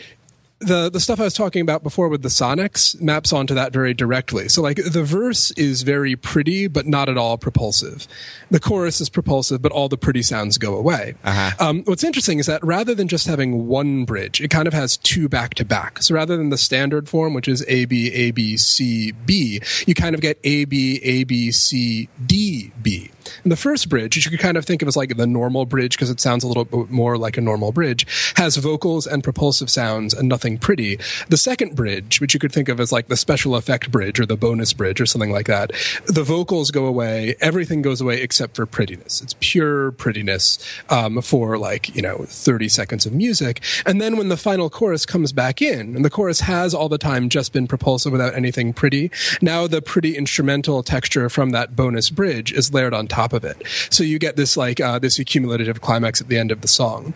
the 0.59 0.89
the 0.89 0.99
stuff 0.99 1.19
I 1.19 1.23
was 1.23 1.33
talking 1.33 1.61
about 1.61 1.83
before 1.83 2.09
with 2.09 2.23
the 2.23 2.29
Sonics 2.29 2.99
maps 2.99 3.31
onto 3.31 3.53
that 3.53 3.71
very 3.71 3.93
directly. 3.93 4.49
So 4.49 4.61
like 4.61 4.77
the 4.77 5.03
verse 5.03 5.51
is 5.51 5.83
very 5.83 6.15
pretty, 6.15 6.67
but 6.67 6.87
not 6.87 7.09
at 7.09 7.17
all 7.17 7.37
propulsive. 7.37 8.07
The 8.49 8.59
chorus 8.59 8.99
is 8.99 9.09
propulsive, 9.09 9.61
but 9.61 9.71
all 9.71 9.87
the 9.87 9.97
pretty 9.97 10.23
sounds 10.23 10.57
go 10.57 10.75
away. 10.75 11.15
Uh-huh. 11.23 11.51
Um, 11.59 11.83
what's 11.83 12.03
interesting 12.03 12.39
is 12.39 12.47
that 12.47 12.63
rather 12.63 12.95
than 12.95 13.07
just 13.07 13.27
having 13.27 13.67
one 13.67 14.05
bridge, 14.05 14.41
it 14.41 14.49
kind 14.49 14.67
of 14.67 14.73
has 14.73 14.97
two 14.97 15.29
back 15.29 15.53
to 15.55 15.65
back. 15.65 16.01
So 16.01 16.15
rather 16.15 16.37
than 16.37 16.49
the 16.49 16.57
standard 16.57 17.07
form, 17.07 17.33
which 17.33 17.47
is 17.47 17.63
A 17.67 17.85
B 17.85 18.11
A 18.13 18.31
B 18.31 18.57
C 18.57 19.11
B, 19.11 19.61
you 19.85 19.93
kind 19.93 20.15
of 20.15 20.21
get 20.21 20.39
A 20.43 20.65
B 20.65 20.99
A 21.03 21.23
B 21.23 21.51
C 21.51 22.09
D 22.25 22.71
B. 22.81 23.11
And 23.43 23.51
the 23.51 23.57
first 23.57 23.89
bridge, 23.89 24.15
which 24.15 24.25
you 24.25 24.31
could 24.31 24.39
kind 24.39 24.57
of 24.57 24.65
think 24.65 24.81
of 24.81 24.87
as 24.87 24.95
like 24.95 25.17
the 25.17 25.27
normal 25.27 25.65
bridge 25.65 25.97
because 25.97 26.09
it 26.09 26.19
sounds 26.19 26.43
a 26.43 26.47
little 26.47 26.65
bit 26.65 26.89
more 26.89 27.17
like 27.17 27.37
a 27.37 27.41
normal 27.41 27.71
bridge, 27.71 28.33
has 28.37 28.55
vocals 28.55 29.05
and 29.05 29.23
propulsive 29.23 29.69
sounds 29.69 30.13
and 30.13 30.29
nothing 30.29 30.46
something 30.47 30.57
pretty. 30.57 30.97
The 31.29 31.37
second 31.37 31.75
bridge, 31.75 32.21
which 32.21 32.33
you 32.33 32.39
could 32.39 32.51
think 32.51 32.69
of 32.69 32.79
as 32.79 32.91
like 32.91 33.07
the 33.07 33.17
special 33.17 33.55
effect 33.55 33.91
bridge 33.91 34.19
or 34.19 34.25
the 34.25 34.37
bonus 34.37 34.73
bridge 34.73 35.01
or 35.01 35.05
something 35.05 35.31
like 35.31 35.47
that, 35.47 35.71
the 36.05 36.23
vocals 36.23 36.71
go 36.71 36.85
away, 36.85 37.35
everything 37.41 37.81
goes 37.81 37.99
away 38.01 38.21
except 38.21 38.55
for 38.55 38.65
prettiness. 38.65 39.21
It's 39.21 39.35
pure 39.39 39.91
prettiness 39.91 40.59
um, 40.89 41.21
for 41.21 41.57
like, 41.57 41.93
you 41.95 42.01
know, 42.01 42.25
30 42.27 42.69
seconds 42.69 43.05
of 43.05 43.13
music. 43.13 43.61
And 43.85 43.99
then 43.99 44.17
when 44.17 44.29
the 44.29 44.37
final 44.37 44.69
chorus 44.69 45.05
comes 45.05 45.33
back 45.33 45.61
in, 45.61 45.95
and 45.95 46.05
the 46.05 46.09
chorus 46.09 46.41
has 46.41 46.73
all 46.73 46.89
the 46.89 46.97
time 46.97 47.29
just 47.29 47.51
been 47.51 47.67
propulsive 47.67 48.11
without 48.11 48.33
anything 48.33 48.73
pretty, 48.73 49.11
now 49.41 49.67
the 49.67 49.81
pretty 49.81 50.15
instrumental 50.15 50.81
texture 50.83 51.29
from 51.29 51.49
that 51.51 51.75
bonus 51.75 52.09
bridge 52.09 52.53
is 52.53 52.73
layered 52.73 52.93
on 52.93 53.07
top 53.07 53.33
of 53.33 53.43
it. 53.43 53.61
So 53.89 54.03
you 54.03 54.19
get 54.19 54.35
this 54.35 54.55
like, 54.55 54.79
uh, 54.79 54.99
this 54.99 55.19
accumulative 55.19 55.81
climax 55.81 56.21
at 56.21 56.27
the 56.27 56.37
end 56.37 56.51
of 56.51 56.61
the 56.61 56.67
song. 56.67 57.13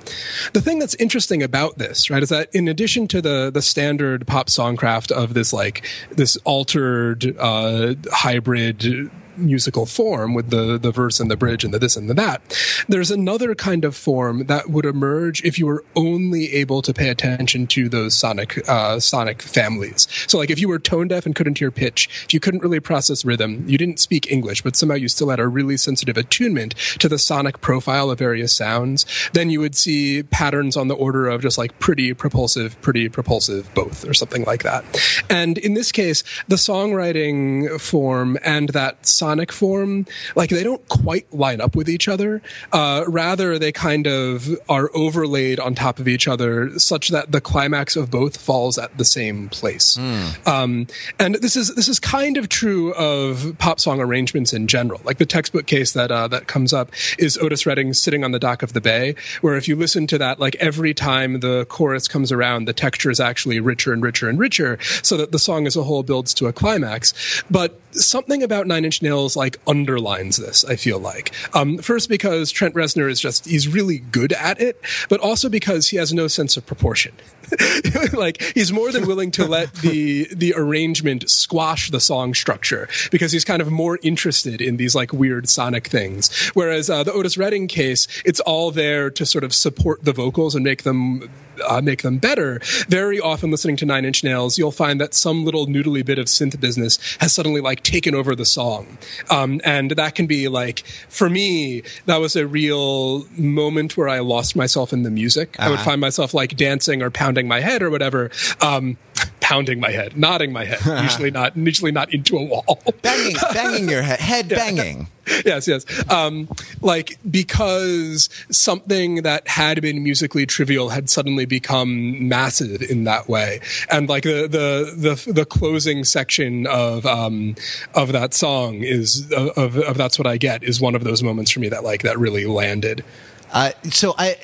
The 0.53 0.61
thing 0.61 0.79
that's 0.79 0.95
interesting 0.95 1.41
about 1.41 1.77
this, 1.77 2.09
right, 2.09 2.23
is 2.23 2.29
that 2.29 2.53
in 2.53 2.67
addition 2.67 3.07
to 3.07 3.20
the 3.21 3.51
the 3.51 3.61
standard 3.61 4.27
pop 4.27 4.47
songcraft 4.47 5.11
of 5.11 5.33
this 5.33 5.53
like 5.53 5.85
this 6.11 6.37
altered 6.43 7.35
uh, 7.37 7.95
hybrid 8.11 9.11
musical 9.37 9.85
form 9.85 10.33
with 10.33 10.49
the 10.49 10.77
the 10.77 10.91
verse 10.91 11.19
and 11.19 11.29
the 11.29 11.37
bridge 11.37 11.63
and 11.63 11.73
the 11.73 11.79
this 11.79 11.95
and 11.95 12.09
the 12.09 12.13
that. 12.13 12.41
There's 12.87 13.11
another 13.11 13.55
kind 13.55 13.83
of 13.85 13.95
form 13.95 14.45
that 14.45 14.69
would 14.69 14.85
emerge 14.85 15.43
if 15.43 15.57
you 15.57 15.65
were 15.65 15.83
only 15.95 16.53
able 16.53 16.81
to 16.81 16.93
pay 16.93 17.09
attention 17.09 17.67
to 17.67 17.89
those 17.89 18.15
sonic 18.15 18.67
uh, 18.69 18.99
sonic 18.99 19.41
families. 19.41 20.07
So 20.27 20.37
like 20.37 20.49
if 20.49 20.59
you 20.59 20.67
were 20.67 20.79
tone 20.79 21.07
deaf 21.07 21.25
and 21.25 21.35
couldn't 21.35 21.57
hear 21.57 21.71
pitch, 21.71 22.09
if 22.25 22.33
you 22.33 22.39
couldn't 22.39 22.61
really 22.61 22.79
process 22.79 23.25
rhythm, 23.25 23.63
you 23.67 23.77
didn't 23.77 23.99
speak 23.99 24.31
English, 24.31 24.61
but 24.61 24.75
somehow 24.75 24.95
you 24.95 25.09
still 25.09 25.29
had 25.29 25.39
a 25.39 25.47
really 25.47 25.77
sensitive 25.77 26.17
attunement 26.17 26.75
to 26.99 27.09
the 27.09 27.17
sonic 27.17 27.61
profile 27.61 28.09
of 28.11 28.19
various 28.19 28.53
sounds, 28.53 29.05
then 29.33 29.49
you 29.49 29.59
would 29.59 29.75
see 29.75 30.23
patterns 30.23 30.77
on 30.77 30.87
the 30.87 30.95
order 30.95 31.27
of 31.27 31.41
just 31.41 31.57
like 31.57 31.77
pretty 31.79 32.13
propulsive, 32.13 32.79
pretty 32.81 33.09
propulsive 33.09 33.73
both 33.73 34.07
or 34.07 34.13
something 34.13 34.43
like 34.43 34.63
that. 34.63 34.83
And 35.29 35.57
in 35.57 35.73
this 35.73 35.91
case, 35.91 36.23
the 36.47 36.55
songwriting 36.55 37.79
form 37.79 38.37
and 38.43 38.69
that 38.69 39.05
sonic 39.21 39.51
form, 39.51 40.07
like 40.35 40.49
they 40.49 40.63
don't 40.63 40.85
quite 40.87 41.31
line 41.31 41.61
up 41.61 41.75
with 41.75 41.87
each 41.87 42.07
other. 42.07 42.41
Uh, 42.73 43.03
rather, 43.07 43.59
they 43.59 43.71
kind 43.71 44.07
of 44.07 44.49
are 44.67 44.89
overlaid 44.95 45.59
on 45.59 45.75
top 45.75 45.99
of 45.99 46.07
each 46.07 46.27
other, 46.27 46.79
such 46.79 47.09
that 47.09 47.31
the 47.31 47.41
climax 47.41 47.95
of 47.95 48.09
both 48.09 48.35
falls 48.37 48.79
at 48.79 48.97
the 48.97 49.05
same 49.05 49.47
place. 49.49 49.97
Mm. 49.97 50.47
Um, 50.47 50.87
and 51.19 51.35
this 51.35 51.55
is 51.55 51.75
this 51.75 51.87
is 51.87 51.99
kind 51.99 52.35
of 52.37 52.49
true 52.49 52.93
of 52.95 53.55
pop 53.59 53.79
song 53.79 53.99
arrangements 54.01 54.53
in 54.53 54.65
general. 54.65 54.99
Like 55.03 55.19
the 55.19 55.27
textbook 55.27 55.67
case 55.67 55.93
that 55.93 56.09
uh, 56.11 56.27
that 56.29 56.47
comes 56.47 56.73
up 56.73 56.89
is 57.19 57.37
Otis 57.37 57.65
Redding 57.67 57.93
sitting 57.93 58.23
on 58.23 58.31
the 58.31 58.39
dock 58.39 58.63
of 58.63 58.73
the 58.73 58.81
bay, 58.81 59.13
where 59.41 59.55
if 59.55 59.67
you 59.67 59.75
listen 59.75 60.07
to 60.07 60.17
that, 60.17 60.39
like 60.39 60.55
every 60.55 60.93
time 60.95 61.41
the 61.41 61.65
chorus 61.69 62.07
comes 62.07 62.31
around, 62.31 62.65
the 62.65 62.73
texture 62.73 63.11
is 63.11 63.19
actually 63.19 63.59
richer 63.59 63.93
and 63.93 64.01
richer 64.01 64.27
and 64.29 64.39
richer, 64.39 64.79
so 65.03 65.15
that 65.17 65.31
the 65.31 65.39
song 65.39 65.67
as 65.67 65.75
a 65.75 65.83
whole 65.83 66.01
builds 66.01 66.33
to 66.33 66.47
a 66.47 66.53
climax. 66.53 67.13
But 67.51 67.79
something 67.91 68.41
about 68.41 68.67
Nine 68.67 68.85
Inch 68.85 69.01
Nails 69.01 69.10
like 69.35 69.57
underlines 69.67 70.37
this. 70.37 70.65
I 70.65 70.75
feel 70.75 70.99
like 70.99 71.33
um, 71.53 71.77
first 71.77 72.09
because 72.09 72.51
Trent 72.51 72.75
Reznor 72.75 73.09
is 73.09 73.19
just 73.19 73.45
he's 73.45 73.67
really 73.67 73.99
good 73.99 74.33
at 74.33 74.61
it, 74.61 74.81
but 75.09 75.19
also 75.19 75.49
because 75.49 75.89
he 75.89 75.97
has 75.97 76.13
no 76.13 76.27
sense 76.27 76.57
of 76.57 76.65
proportion. 76.65 77.13
like 78.13 78.41
he's 78.53 78.71
more 78.71 78.91
than 78.91 79.07
willing 79.07 79.31
to 79.31 79.45
let 79.45 79.73
the 79.75 80.27
the 80.33 80.53
arrangement 80.55 81.29
squash 81.29 81.89
the 81.91 81.99
song 81.99 82.33
structure 82.33 82.87
because 83.11 83.31
he's 83.31 83.45
kind 83.45 83.61
of 83.61 83.71
more 83.71 83.99
interested 84.01 84.61
in 84.61 84.77
these 84.77 84.95
like 84.95 85.13
weird 85.13 85.49
sonic 85.49 85.87
things. 85.87 86.51
Whereas 86.53 86.89
uh, 86.89 87.03
the 87.03 87.13
Otis 87.13 87.37
Redding 87.37 87.67
case, 87.67 88.07
it's 88.25 88.39
all 88.41 88.71
there 88.71 89.09
to 89.11 89.25
sort 89.25 89.43
of 89.43 89.53
support 89.53 90.03
the 90.03 90.13
vocals 90.13 90.55
and 90.55 90.63
make 90.63 90.83
them 90.83 91.29
uh, 91.67 91.81
make 91.81 92.01
them 92.01 92.17
better. 92.17 92.59
Very 92.87 93.19
often, 93.19 93.51
listening 93.51 93.75
to 93.77 93.85
Nine 93.85 94.05
Inch 94.05 94.23
Nails, 94.23 94.57
you'll 94.57 94.71
find 94.71 94.99
that 95.01 95.13
some 95.13 95.43
little 95.43 95.67
noodly 95.67 96.05
bit 96.05 96.19
of 96.19 96.25
synth 96.27 96.59
business 96.59 96.97
has 97.19 97.33
suddenly 97.33 97.61
like 97.61 97.83
taken 97.83 98.15
over 98.15 98.35
the 98.35 98.45
song, 98.45 98.97
um, 99.29 99.61
and 99.63 99.91
that 99.91 100.15
can 100.15 100.27
be 100.27 100.47
like 100.47 100.79
for 101.09 101.29
me 101.29 101.83
that 102.05 102.17
was 102.17 102.35
a 102.35 102.47
real 102.47 103.25
moment 103.37 103.97
where 103.97 104.09
I 104.09 104.19
lost 104.19 104.55
myself 104.55 104.93
in 104.93 105.03
the 105.03 105.11
music. 105.11 105.55
Uh-huh. 105.59 105.67
I 105.67 105.69
would 105.69 105.75
uh-huh. 105.75 105.91
find 105.91 106.01
myself 106.01 106.33
like 106.33 106.55
dancing 106.55 107.01
or 107.01 107.09
pounding 107.09 107.40
my 107.47 107.59
head 107.59 107.81
or 107.81 107.89
whatever. 107.89 108.31
Um, 108.61 108.97
pounding 109.41 109.79
my 109.79 109.91
head, 109.91 110.15
nodding 110.15 110.53
my 110.53 110.63
head, 110.63 110.79
usually 111.03 111.29
not, 111.29 111.57
usually 111.57 111.91
not 111.91 112.13
into 112.13 112.37
a 112.37 112.43
wall, 112.43 112.81
banging, 113.01 113.35
banging 113.53 113.89
your 113.89 114.01
head, 114.01 114.19
head 114.19 114.49
banging. 114.49 115.07
yes, 115.45 115.67
yes. 115.67 115.85
Um, 116.09 116.47
like 116.81 117.17
because 117.29 118.29
something 118.49 119.23
that 119.23 119.47
had 119.47 119.81
been 119.81 120.03
musically 120.03 120.45
trivial 120.45 120.89
had 120.89 121.09
suddenly 121.09 121.45
become 121.45 122.27
massive 122.27 122.81
in 122.81 123.03
that 123.03 123.27
way, 123.27 123.59
and 123.91 124.09
like 124.09 124.23
the 124.23 124.47
the 124.47 124.93
the, 125.25 125.31
the 125.31 125.45
closing 125.45 126.03
section 126.03 126.65
of 126.67 127.05
um, 127.05 127.55
of 127.93 128.11
that 128.13 128.33
song 128.33 128.83
is 128.83 129.31
of, 129.31 129.77
of 129.77 129.97
that's 129.97 130.17
what 130.17 130.27
I 130.27 130.37
get 130.37 130.63
is 130.63 130.81
one 130.81 130.95
of 130.95 131.03
those 131.03 131.21
moments 131.21 131.51
for 131.51 131.59
me 131.59 131.69
that 131.69 131.83
like 131.83 132.03
that 132.03 132.17
really 132.17 132.45
landed. 132.45 133.03
Uh, 133.51 133.71
so 133.89 134.15
I, 134.17 134.37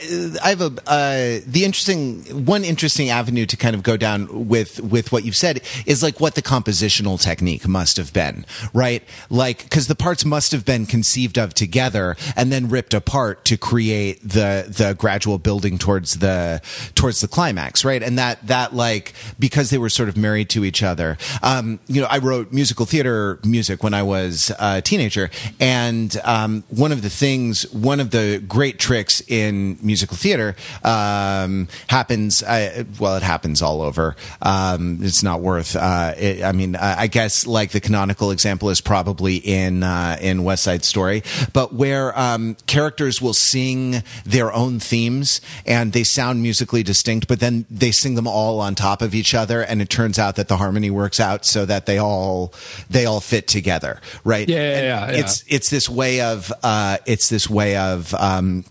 I 0.44 0.50
have 0.50 0.62
a 0.62 0.72
uh, 0.86 1.40
the 1.46 1.64
interesting 1.64 2.46
one 2.46 2.64
interesting 2.64 3.10
avenue 3.10 3.46
to 3.46 3.56
kind 3.56 3.76
of 3.76 3.84
go 3.84 3.96
down 3.96 4.48
with 4.48 4.82
with 4.82 5.12
what 5.12 5.24
you've 5.24 5.36
said 5.36 5.62
is 5.86 6.04
like 6.04 6.20
what 6.20 6.36
the 6.36 6.42
compositional 6.42 7.22
technique 7.22 7.68
must 7.68 7.98
have 7.98 8.12
been, 8.12 8.46
right? 8.74 9.04
Like 9.30 9.64
because 9.64 9.88
the 9.88 9.96
parts 9.96 10.26
must 10.26 10.52
have 10.52 10.66
been 10.66 10.86
conceived 10.86 11.38
of 11.38 11.54
together 11.54 12.18
and 12.36 12.52
then 12.52 12.70
ripped 12.70 12.94
apart 12.94 13.46
to 13.46 13.58
create 13.58 14.22
the 14.22 14.66
the 14.68 14.94
gradual 14.98 15.38
building 15.38 15.78
towards 15.78 16.20
the 16.20 16.62
towards 16.96 17.22
the 17.22 17.28
climax, 17.28 17.86
right? 17.86 18.04
And 18.04 18.18
that 18.18 18.46
that 18.48 18.76
like 18.76 19.14
because 19.40 19.70
they 19.70 19.78
were 19.78 19.90
sort 19.90 20.10
of 20.10 20.18
married 20.18 20.50
to 20.50 20.66
each 20.66 20.84
other. 20.84 21.18
Um, 21.42 21.80
you 21.88 22.02
know, 22.02 22.08
I 22.10 22.18
wrote 22.18 22.52
musical 22.52 22.86
theater 22.86 23.40
music 23.46 23.84
when 23.84 23.94
I 23.94 24.04
was 24.04 24.52
a 24.60 24.82
teenager, 24.82 25.30
and 25.62 26.16
um, 26.26 26.64
one 26.70 26.92
of 26.92 27.02
the 27.02 27.10
things, 27.10 27.72
one 27.72 28.02
of 28.02 28.12
the 28.12 28.44
great 28.48 28.80
tricks 28.80 28.97
tricks 28.98 29.22
in 29.28 29.78
musical 29.82 30.18
theater 30.18 30.56
um, 30.84 31.68
happens. 31.88 32.42
Uh, 32.42 32.84
well, 33.00 33.16
it 33.16 33.22
happens 33.22 33.62
all 33.62 33.84
over. 33.84 34.16
Um, 34.42 35.00
it's 35.04 35.22
not 35.22 35.42
worth. 35.42 35.76
Uh, 35.76 36.16
it, 36.18 36.44
I 36.44 36.52
mean, 36.52 36.76
I 36.76 37.06
guess 37.06 37.46
like 37.46 37.72
the 37.72 37.80
canonical 37.80 38.32
example 38.32 38.70
is 38.72 38.82
probably 38.82 39.36
in 39.36 39.84
uh, 39.84 40.18
in 40.20 40.44
West 40.44 40.64
Side 40.64 40.84
Story, 40.84 41.22
but 41.54 41.74
where 41.74 42.18
um, 42.18 42.56
characters 42.66 43.22
will 43.22 43.36
sing 43.36 44.02
their 44.26 44.52
own 44.52 44.80
themes 44.80 45.42
and 45.66 45.94
they 45.94 46.04
sound 46.04 46.42
musically 46.42 46.82
distinct, 46.82 47.28
but 47.28 47.40
then 47.40 47.66
they 47.70 47.92
sing 47.92 48.16
them 48.16 48.28
all 48.28 48.60
on 48.60 48.74
top 48.74 49.04
of 49.04 49.14
each 49.14 49.36
other, 49.36 49.62
and 49.62 49.80
it 49.80 49.90
turns 49.90 50.18
out 50.18 50.38
that 50.38 50.48
the 50.48 50.58
harmony 50.58 50.90
works 50.90 51.20
out 51.20 51.46
so 51.46 51.66
that 51.66 51.86
they 51.86 52.00
all 52.00 52.52
they 52.90 53.06
all 53.06 53.22
fit 53.22 53.48
together, 53.48 54.02
right? 54.24 54.50
Yeah, 54.50 54.58
yeah, 54.58 54.82
yeah, 54.82 55.12
yeah. 55.12 55.18
It's 55.20 55.44
it's 55.48 55.70
this 55.70 55.88
way 55.88 56.22
of 56.22 56.52
uh, 56.64 56.98
it's 57.06 57.30
this 57.30 57.48
way 57.48 57.78
of 57.78 58.14
um, 58.16 58.64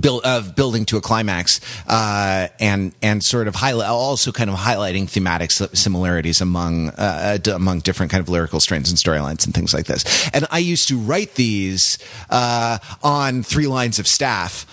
build, 0.00 0.24
of 0.24 0.54
building 0.54 0.84
to 0.86 0.96
a 0.96 1.00
climax 1.00 1.60
uh, 1.86 2.48
and 2.60 2.92
and 3.02 3.24
sort 3.24 3.48
of 3.48 3.54
highlight 3.54 3.88
also 3.88 4.32
kind 4.32 4.50
of 4.50 4.56
highlighting 4.56 5.08
thematic 5.08 5.50
similarities 5.50 6.40
among 6.40 6.90
uh, 6.90 7.38
among 7.52 7.80
different 7.80 8.10
kind 8.12 8.20
of 8.20 8.28
lyrical 8.28 8.60
strains 8.60 8.90
and 8.90 8.98
storylines 8.98 9.44
and 9.44 9.54
things 9.54 9.74
like 9.74 9.86
this. 9.86 10.28
And 10.32 10.46
I 10.50 10.58
used 10.58 10.88
to 10.88 10.98
write 10.98 11.34
these 11.34 11.98
uh, 12.30 12.78
on 13.02 13.42
three 13.42 13.66
lines 13.66 13.98
of 13.98 14.06
staff 14.06 14.66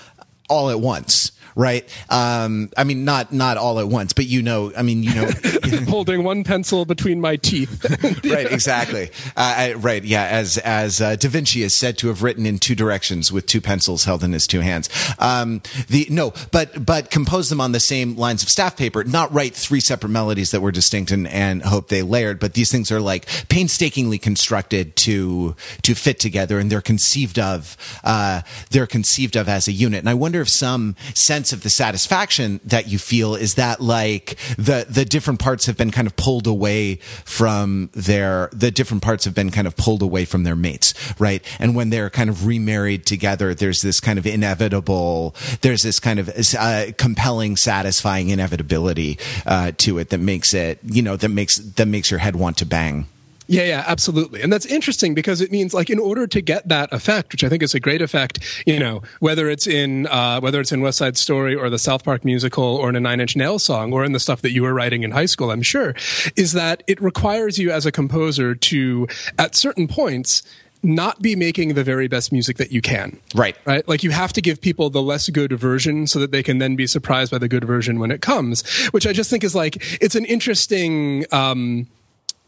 all 0.49 0.69
at 0.69 0.79
once 0.79 1.31
right? 1.55 1.87
Um, 2.09 2.69
I 2.77 2.83
mean, 2.83 3.05
not 3.05 3.31
not 3.33 3.57
all 3.57 3.79
at 3.79 3.87
once, 3.87 4.13
but 4.13 4.25
you 4.27 4.41
know, 4.41 4.71
I 4.77 4.81
mean, 4.81 5.03
you 5.03 5.15
know, 5.15 5.29
holding 5.87 6.23
one 6.23 6.43
pencil 6.43 6.85
between 6.85 7.21
my 7.21 7.37
teeth. 7.37 7.85
right, 8.25 8.51
exactly. 8.51 9.09
Uh, 9.35 9.55
I, 9.57 9.73
right, 9.73 10.03
yeah. 10.03 10.25
As 10.25 10.57
as 10.59 11.01
uh, 11.01 11.15
Da 11.15 11.29
Vinci 11.29 11.63
is 11.63 11.75
said 11.75 11.97
to 11.99 12.09
have 12.09 12.23
written 12.23 12.45
in 12.45 12.59
two 12.59 12.75
directions 12.75 13.31
with 13.31 13.45
two 13.45 13.61
pencils 13.61 14.03
held 14.03 14.23
in 14.23 14.33
his 14.33 14.45
two 14.45 14.59
hands. 14.59 14.89
Um, 15.17 15.61
the 15.87 16.07
no, 16.09 16.33
but 16.51 16.85
but 16.85 17.09
compose 17.09 17.49
them 17.49 17.61
on 17.61 17.71
the 17.71 17.79
same 17.79 18.15
lines 18.15 18.43
of 18.43 18.49
staff 18.49 18.75
paper, 18.75 19.03
not 19.03 19.33
write 19.33 19.55
three 19.55 19.79
separate 19.79 20.09
melodies 20.09 20.51
that 20.51 20.61
were 20.61 20.71
distinct 20.71 21.11
and 21.11 21.27
and 21.27 21.63
hope 21.63 21.87
they 21.87 22.01
layered. 22.01 22.39
But 22.39 22.53
these 22.53 22.71
things 22.71 22.91
are 22.91 22.99
like 22.99 23.27
painstakingly 23.47 24.17
constructed 24.17 24.95
to 24.97 25.55
to 25.83 25.95
fit 25.95 26.19
together, 26.19 26.59
and 26.59 26.69
they're 26.69 26.81
conceived 26.81 27.39
of 27.39 27.77
uh, 28.03 28.41
they're 28.71 28.87
conceived 28.87 29.37
of 29.37 29.47
as 29.47 29.67
a 29.67 29.71
unit. 29.71 29.99
And 29.99 30.09
I 30.09 30.13
wonder 30.13 30.41
if 30.41 30.49
some 30.49 30.95
sense 31.13 31.44
sense 31.45 31.53
of 31.53 31.61
the 31.61 31.69
satisfaction 31.69 32.59
that 32.63 32.87
you 32.87 32.97
feel 32.97 33.35
is 33.35 33.53
that 33.53 33.79
like 33.79 34.35
the 34.57 34.87
the 34.89 35.05
different 35.05 35.39
parts 35.39 35.67
have 35.67 35.77
been 35.77 35.91
kind 35.91 36.07
of 36.07 36.15
pulled 36.15 36.47
away 36.47 36.95
from 37.23 37.89
their 37.93 38.49
the 38.51 38.71
different 38.71 39.03
parts 39.03 39.25
have 39.25 39.35
been 39.35 39.51
kind 39.51 39.67
of 39.67 39.75
pulled 39.77 40.01
away 40.01 40.25
from 40.25 40.43
their 40.43 40.55
mates, 40.55 40.95
right? 41.19 41.45
And 41.59 41.75
when 41.75 41.91
they're 41.91 42.09
kind 42.09 42.31
of 42.31 42.47
remarried 42.47 43.05
together, 43.05 43.53
there's 43.53 43.83
this 43.83 43.99
kind 43.99 44.17
of 44.17 44.25
inevitable, 44.25 45.35
there's 45.61 45.83
this 45.83 45.99
kind 45.99 46.19
of 46.19 46.31
uh, 46.57 46.85
compelling, 46.97 47.57
satisfying 47.57 48.29
inevitability 48.29 49.19
uh, 49.45 49.71
to 49.77 49.99
it 49.99 50.09
that 50.09 50.19
makes 50.19 50.55
it, 50.55 50.79
you 50.83 51.03
know, 51.03 51.15
that 51.15 51.29
makes 51.29 51.57
that 51.57 51.87
makes 51.87 52.09
your 52.09 52.19
head 52.19 52.35
want 52.35 52.57
to 52.57 52.65
bang. 52.65 53.05
Yeah, 53.47 53.63
yeah, 53.63 53.83
absolutely. 53.87 54.41
And 54.41 54.51
that's 54.51 54.65
interesting 54.65 55.13
because 55.13 55.41
it 55.41 55.51
means 55.51 55.73
like 55.73 55.89
in 55.89 55.99
order 55.99 56.27
to 56.27 56.41
get 56.41 56.67
that 56.67 56.91
effect, 56.91 57.31
which 57.31 57.43
I 57.43 57.49
think 57.49 57.61
is 57.63 57.75
a 57.75 57.79
great 57.79 58.01
effect, 58.01 58.39
you 58.65 58.79
know, 58.79 59.01
whether 59.19 59.49
it's 59.49 59.67
in 59.67 60.07
uh, 60.07 60.39
whether 60.39 60.59
it's 60.59 60.71
in 60.71 60.81
West 60.81 60.97
Side 60.97 61.17
Story 61.17 61.55
or 61.55 61.69
the 61.69 61.79
South 61.79 62.03
Park 62.03 62.25
musical 62.25 62.63
or 62.63 62.89
in 62.89 62.95
a 62.95 62.99
Nine 62.99 63.19
Inch 63.19 63.35
Nails 63.35 63.63
song 63.63 63.93
or 63.93 64.03
in 64.03 64.13
the 64.13 64.19
stuff 64.19 64.41
that 64.41 64.51
you 64.51 64.63
were 64.63 64.73
writing 64.73 65.03
in 65.03 65.11
high 65.11 65.27
school, 65.27 65.51
I'm 65.51 65.61
sure, 65.61 65.95
is 66.35 66.53
that 66.53 66.83
it 66.87 67.01
requires 67.01 67.57
you 67.59 67.71
as 67.71 67.85
a 67.85 67.91
composer 67.91 68.55
to 68.55 69.07
at 69.37 69.55
certain 69.55 69.87
points 69.87 70.43
not 70.85 71.21
be 71.21 71.35
making 71.35 71.73
the 71.73 71.83
very 71.83 72.07
best 72.07 72.31
music 72.31 72.57
that 72.57 72.71
you 72.71 72.81
can. 72.81 73.19
Right. 73.33 73.55
Right. 73.65 73.87
Like 73.87 74.03
you 74.03 74.11
have 74.11 74.31
to 74.33 74.41
give 74.41 74.61
people 74.61 74.89
the 74.89 75.01
less 75.01 75.29
good 75.29 75.51
version 75.53 76.05
so 76.05 76.19
that 76.19 76.31
they 76.31 76.43
can 76.43 76.59
then 76.59 76.75
be 76.75 76.85
surprised 76.85 77.31
by 77.31 77.39
the 77.39 77.47
good 77.47 77.65
version 77.65 77.99
when 77.99 78.11
it 78.11 78.21
comes, 78.21 78.67
which 78.89 79.07
I 79.07 79.13
just 79.13 79.29
think 79.29 79.43
is 79.43 79.55
like, 79.55 79.77
it's 79.99 80.15
an 80.15 80.25
interesting, 80.25 81.25
um, 81.31 81.87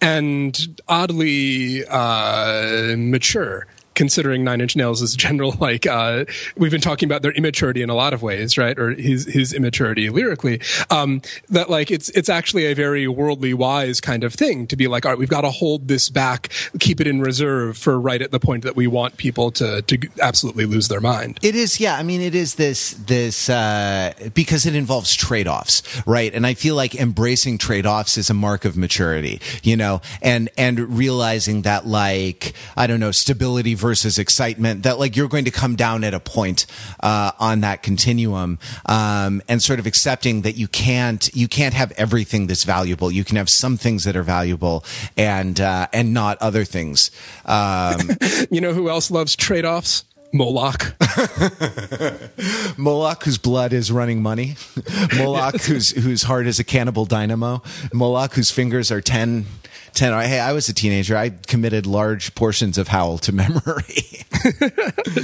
and 0.02 0.82
oddly 0.88 1.86
uh, 1.88 2.96
mature 2.98 3.68
considering 3.98 4.44
Nine 4.44 4.62
Inch 4.62 4.76
Nails 4.76 5.02
is 5.02 5.16
general 5.16 5.56
like 5.60 5.86
uh, 5.86 6.24
we've 6.56 6.72
been 6.72 6.80
talking 6.80 7.10
about 7.10 7.24
their 7.24 7.32
immaturity 7.32 7.82
in 7.82 7.90
a 7.90 7.96
lot 7.96 8.14
of 8.14 8.22
ways, 8.22 8.58
right? 8.58 8.78
Or 8.80 8.92
his 8.92 9.26
his 9.26 9.54
immaturity 9.54 10.10
lyrically. 10.10 10.62
Um, 10.90 11.22
that 11.50 11.70
like 11.70 11.92
it's 11.92 12.10
it's 12.10 12.30
actually 12.30 12.66
a 12.66 12.74
very 12.74 13.08
worldly 13.08 13.54
wise 13.54 14.00
kind 14.00 14.24
of 14.24 14.34
thing 14.34 14.68
to 14.68 14.78
be 14.78 14.88
like, 14.88 15.06
all 15.06 15.12
right, 15.12 15.20
we've 15.20 15.30
got 15.30 15.42
to 15.42 15.50
hold 15.50 15.88
this 15.88 16.10
back, 16.10 16.50
keep 16.80 17.02
it 17.02 17.08
in 17.08 17.20
reserve 17.20 17.78
for 17.78 18.00
right 18.00 18.22
at 18.22 18.32
the 18.32 18.40
point 18.40 18.64
that 18.64 18.76
we 18.76 18.88
want 18.88 19.18
people 19.18 19.52
to 19.52 19.82
to 19.82 19.98
absolutely 20.22 20.66
lose 20.66 20.88
their 20.88 21.02
mind. 21.02 21.40
It 21.42 21.56
is, 21.56 21.80
yeah. 21.80 21.98
I 21.98 22.04
mean, 22.04 22.22
it 22.22 22.36
is 22.36 22.56
this 22.56 22.92
this 22.92 23.50
uh, 23.50 24.14
because 24.34 24.66
it 24.66 24.76
involves 24.76 25.16
trade 25.16 25.48
offs, 25.48 25.82
right? 26.06 26.34
And 26.34 26.46
I 26.46 26.54
feel 26.54 26.76
like 26.76 26.94
embracing 26.94 27.58
trade 27.58 27.88
offs 27.88 28.18
is 28.18 28.30
a 28.30 28.36
mark 28.36 28.64
of 28.64 28.78
maturity, 28.78 29.42
you 29.64 29.76
know, 29.76 30.02
and 30.22 30.50
and 30.56 30.98
realizing 30.98 31.64
that 31.64 31.88
like 31.88 32.54
I 32.76 32.86
don't 32.86 33.00
know 33.00 33.12
stability. 33.12 33.74
Versus 33.74 33.87
versus 33.88 34.20
excitement 34.20 34.84
that 34.84 35.00
like 35.00 35.16
you're 35.16 35.30
going 35.30 35.46
to 35.46 35.52
come 35.52 35.74
down 35.78 36.04
at 36.04 36.14
a 36.14 36.20
point 36.20 36.66
uh, 37.00 37.32
on 37.40 37.62
that 37.62 37.82
continuum 37.82 38.60
um, 38.88 39.42
and 39.48 39.64
sort 39.64 39.80
of 39.80 39.86
accepting 39.86 40.42
that 40.42 40.58
you 40.58 40.68
can't 40.68 41.34
you 41.34 41.48
can't 41.48 41.74
have 41.74 41.94
everything 41.94 42.48
that's 42.48 42.66
valuable 42.66 43.10
you 43.10 43.24
can 43.24 43.38
have 43.38 43.48
some 43.48 43.78
things 43.78 44.04
that 44.04 44.14
are 44.18 44.24
valuable 44.24 44.84
and 45.16 45.62
uh, 45.62 45.88
and 45.94 46.14
not 46.14 46.38
other 46.40 46.66
things 46.66 47.12
um, 47.46 47.98
you 48.52 48.60
know 48.60 48.74
who 48.74 48.90
else 48.90 49.10
loves 49.10 49.38
trade-offs 49.38 50.04
Moloch. 50.34 50.94
Moloch, 52.78 53.24
whose 53.24 53.38
blood 53.38 53.72
is 53.72 53.90
running 53.94 54.22
money. 54.22 54.58
Moloch, 55.18 55.62
whose 55.62 55.92
whose 55.92 56.24
heart 56.24 56.48
is 56.48 56.60
a 56.60 56.66
cannibal 56.66 57.06
dynamo. 57.06 57.64
Moloch, 57.94 58.34
whose 58.34 58.52
fingers 58.52 58.92
are 58.92 59.00
10, 59.00 59.46
10 59.98 60.14
Hey, 60.28 60.40
I 60.40 60.54
was 60.54 60.70
a 60.70 60.74
teenager. 60.74 61.18
I 61.18 61.30
committed 61.30 61.88
large 61.88 62.36
portions 62.36 62.78
of 62.78 62.88
Howl 62.88 63.18
to 63.20 63.32
memory. 63.34 64.24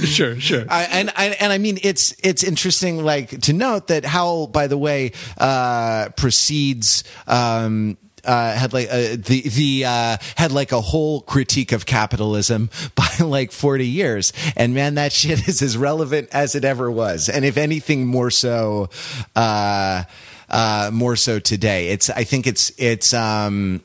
sure, 0.04 0.38
sure. 0.40 0.64
I, 0.68 0.82
and, 0.84 1.12
and 1.16 1.34
and 1.40 1.52
I 1.52 1.58
mean, 1.58 1.78
it's 1.82 2.14
it's 2.22 2.42
interesting, 2.42 3.04
like 3.04 3.40
to 3.42 3.52
note 3.52 3.86
that 3.86 4.04
Howl, 4.04 4.48
by 4.48 4.66
the 4.66 4.76
way, 4.76 5.12
uh, 5.38 6.08
precedes. 6.16 7.04
Um, 7.26 7.96
uh, 8.24 8.56
had 8.56 8.72
like 8.72 8.88
uh, 8.90 9.16
the 9.18 9.42
the 9.48 9.84
uh, 9.84 10.16
had 10.36 10.50
like 10.50 10.72
a 10.72 10.80
whole 10.80 11.20
critique 11.20 11.72
of 11.72 11.84
capitalism 11.86 12.70
by 12.94 13.06
like 13.20 13.52
40 13.52 13.86
years 13.86 14.32
and 14.56 14.72
man 14.72 14.94
that 14.94 15.12
shit 15.12 15.46
is 15.46 15.60
as 15.60 15.76
relevant 15.76 16.30
as 16.32 16.54
it 16.54 16.64
ever 16.64 16.90
was 16.90 17.28
and 17.28 17.44
if 17.44 17.58
anything 17.58 18.06
more 18.06 18.30
so 18.30 18.88
uh, 19.36 20.04
uh, 20.48 20.90
more 20.90 21.16
so 21.16 21.38
today 21.38 21.88
it's 21.88 22.08
i 22.08 22.24
think 22.24 22.46
it's 22.46 22.72
it's 22.78 23.12
um 23.12 23.82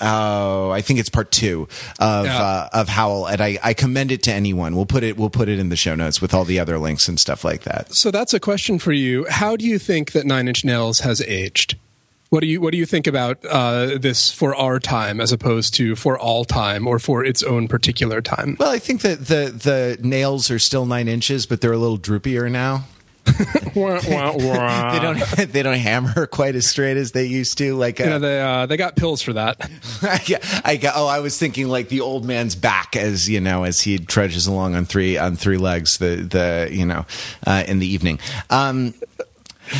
Oh, 0.00 0.70
I 0.70 0.80
think 0.82 0.98
it's 1.00 1.08
part 1.08 1.30
two 1.30 1.68
of 1.98 2.26
Yeah. 2.26 2.38
uh, 2.42 2.68
of 2.72 2.88
Howl, 2.88 3.26
and 3.26 3.40
I, 3.40 3.58
I 3.62 3.74
commend 3.74 4.12
it 4.12 4.22
to 4.24 4.32
anyone. 4.32 4.76
We'll 4.76 4.86
put 4.86 5.02
it 5.02 5.16
we'll 5.16 5.30
put 5.30 5.48
it 5.48 5.58
in 5.58 5.68
the 5.68 5.76
show 5.76 5.94
notes 5.94 6.20
with 6.20 6.34
all 6.34 6.44
the 6.44 6.58
other 6.60 6.78
links 6.78 7.08
and 7.08 7.18
stuff 7.18 7.44
like 7.44 7.62
that. 7.62 7.94
So 7.94 8.10
that's 8.10 8.34
a 8.34 8.40
question 8.40 8.78
for 8.78 8.92
you. 8.92 9.26
How 9.30 9.56
do 9.56 9.64
you 9.66 9.78
think 9.78 10.12
that 10.12 10.26
Nine 10.26 10.48
Inch 10.48 10.64
Nails 10.64 11.00
has 11.00 11.20
aged? 11.22 11.76
What 12.28 12.40
do 12.40 12.48
you 12.48 12.60
What 12.60 12.72
do 12.72 12.78
you 12.78 12.86
think 12.86 13.06
about 13.06 13.38
uh, 13.46 13.98
this 13.98 14.32
for 14.32 14.54
our 14.54 14.80
time, 14.80 15.20
as 15.20 15.30
opposed 15.30 15.74
to 15.74 15.94
for 15.94 16.18
all 16.18 16.44
time 16.44 16.86
or 16.88 16.98
for 16.98 17.24
its 17.24 17.42
own 17.44 17.68
particular 17.68 18.20
time? 18.20 18.56
Well, 18.58 18.70
I 18.70 18.80
think 18.80 19.02
that 19.02 19.26
the 19.26 19.52
the 19.54 19.96
nails 20.06 20.50
are 20.50 20.58
still 20.58 20.86
nine 20.86 21.06
inches, 21.06 21.46
but 21.46 21.60
they're 21.60 21.72
a 21.72 21.78
little 21.78 21.98
droopier 21.98 22.50
now. 22.50 22.84
Wah, 23.74 24.00
wah, 24.08 24.32
wah. 24.34 24.92
They 24.92 24.98
don't 25.00 25.18
they 25.52 25.62
don't 25.62 25.76
hammer 25.76 26.26
quite 26.26 26.54
as 26.54 26.66
straight 26.66 26.96
as 26.96 27.12
they 27.12 27.26
used 27.26 27.58
to. 27.58 27.74
Like 27.74 27.98
You 27.98 28.06
know, 28.06 28.16
uh, 28.16 28.18
they 28.20 28.40
uh, 28.40 28.66
they 28.66 28.76
got 28.78 28.96
pills 28.96 29.20
for 29.20 29.34
that. 29.34 29.58
yeah, 30.28 30.38
I 30.64 30.76
got, 30.76 30.94
oh, 30.96 31.06
I 31.06 31.20
was 31.20 31.38
thinking 31.38 31.68
like 31.68 31.88
the 31.90 32.00
old 32.00 32.24
man's 32.24 32.54
back 32.54 32.96
as 32.96 33.28
you 33.28 33.40
know 33.40 33.64
as 33.64 33.80
he 33.82 33.98
trudges 33.98 34.46
along 34.46 34.74
on 34.76 34.86
three 34.86 35.18
on 35.18 35.36
three 35.36 35.58
legs. 35.58 35.98
The 35.98 36.16
the 36.16 36.68
you 36.70 36.86
know 36.86 37.04
uh, 37.46 37.64
in 37.66 37.78
the 37.78 37.86
evening. 37.86 38.18
Um, 38.48 38.94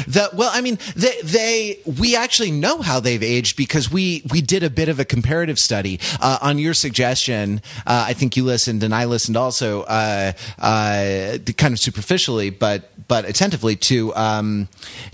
the, 0.06 0.30
well, 0.34 0.50
I 0.52 0.60
mean, 0.60 0.78
they, 0.94 1.14
they, 1.22 1.78
we 1.98 2.16
actually 2.16 2.50
know 2.50 2.82
how 2.82 3.00
they've 3.00 3.22
aged 3.22 3.56
because 3.56 3.90
we, 3.90 4.22
we 4.30 4.40
did 4.40 4.62
a 4.62 4.70
bit 4.70 4.88
of 4.88 4.98
a 5.00 5.04
comparative 5.04 5.58
study, 5.58 6.00
uh, 6.20 6.38
on 6.40 6.58
your 6.58 6.74
suggestion. 6.74 7.60
Uh, 7.86 8.06
I 8.08 8.12
think 8.12 8.36
you 8.36 8.44
listened 8.44 8.82
and 8.82 8.94
I 8.94 9.04
listened 9.04 9.36
also, 9.36 9.82
uh, 9.82 10.32
uh, 10.58 11.38
kind 11.56 11.72
of 11.72 11.80
superficially, 11.80 12.50
but, 12.50 12.90
but 13.08 13.24
attentively 13.24 13.76
to, 13.76 14.14
um, 14.16 14.68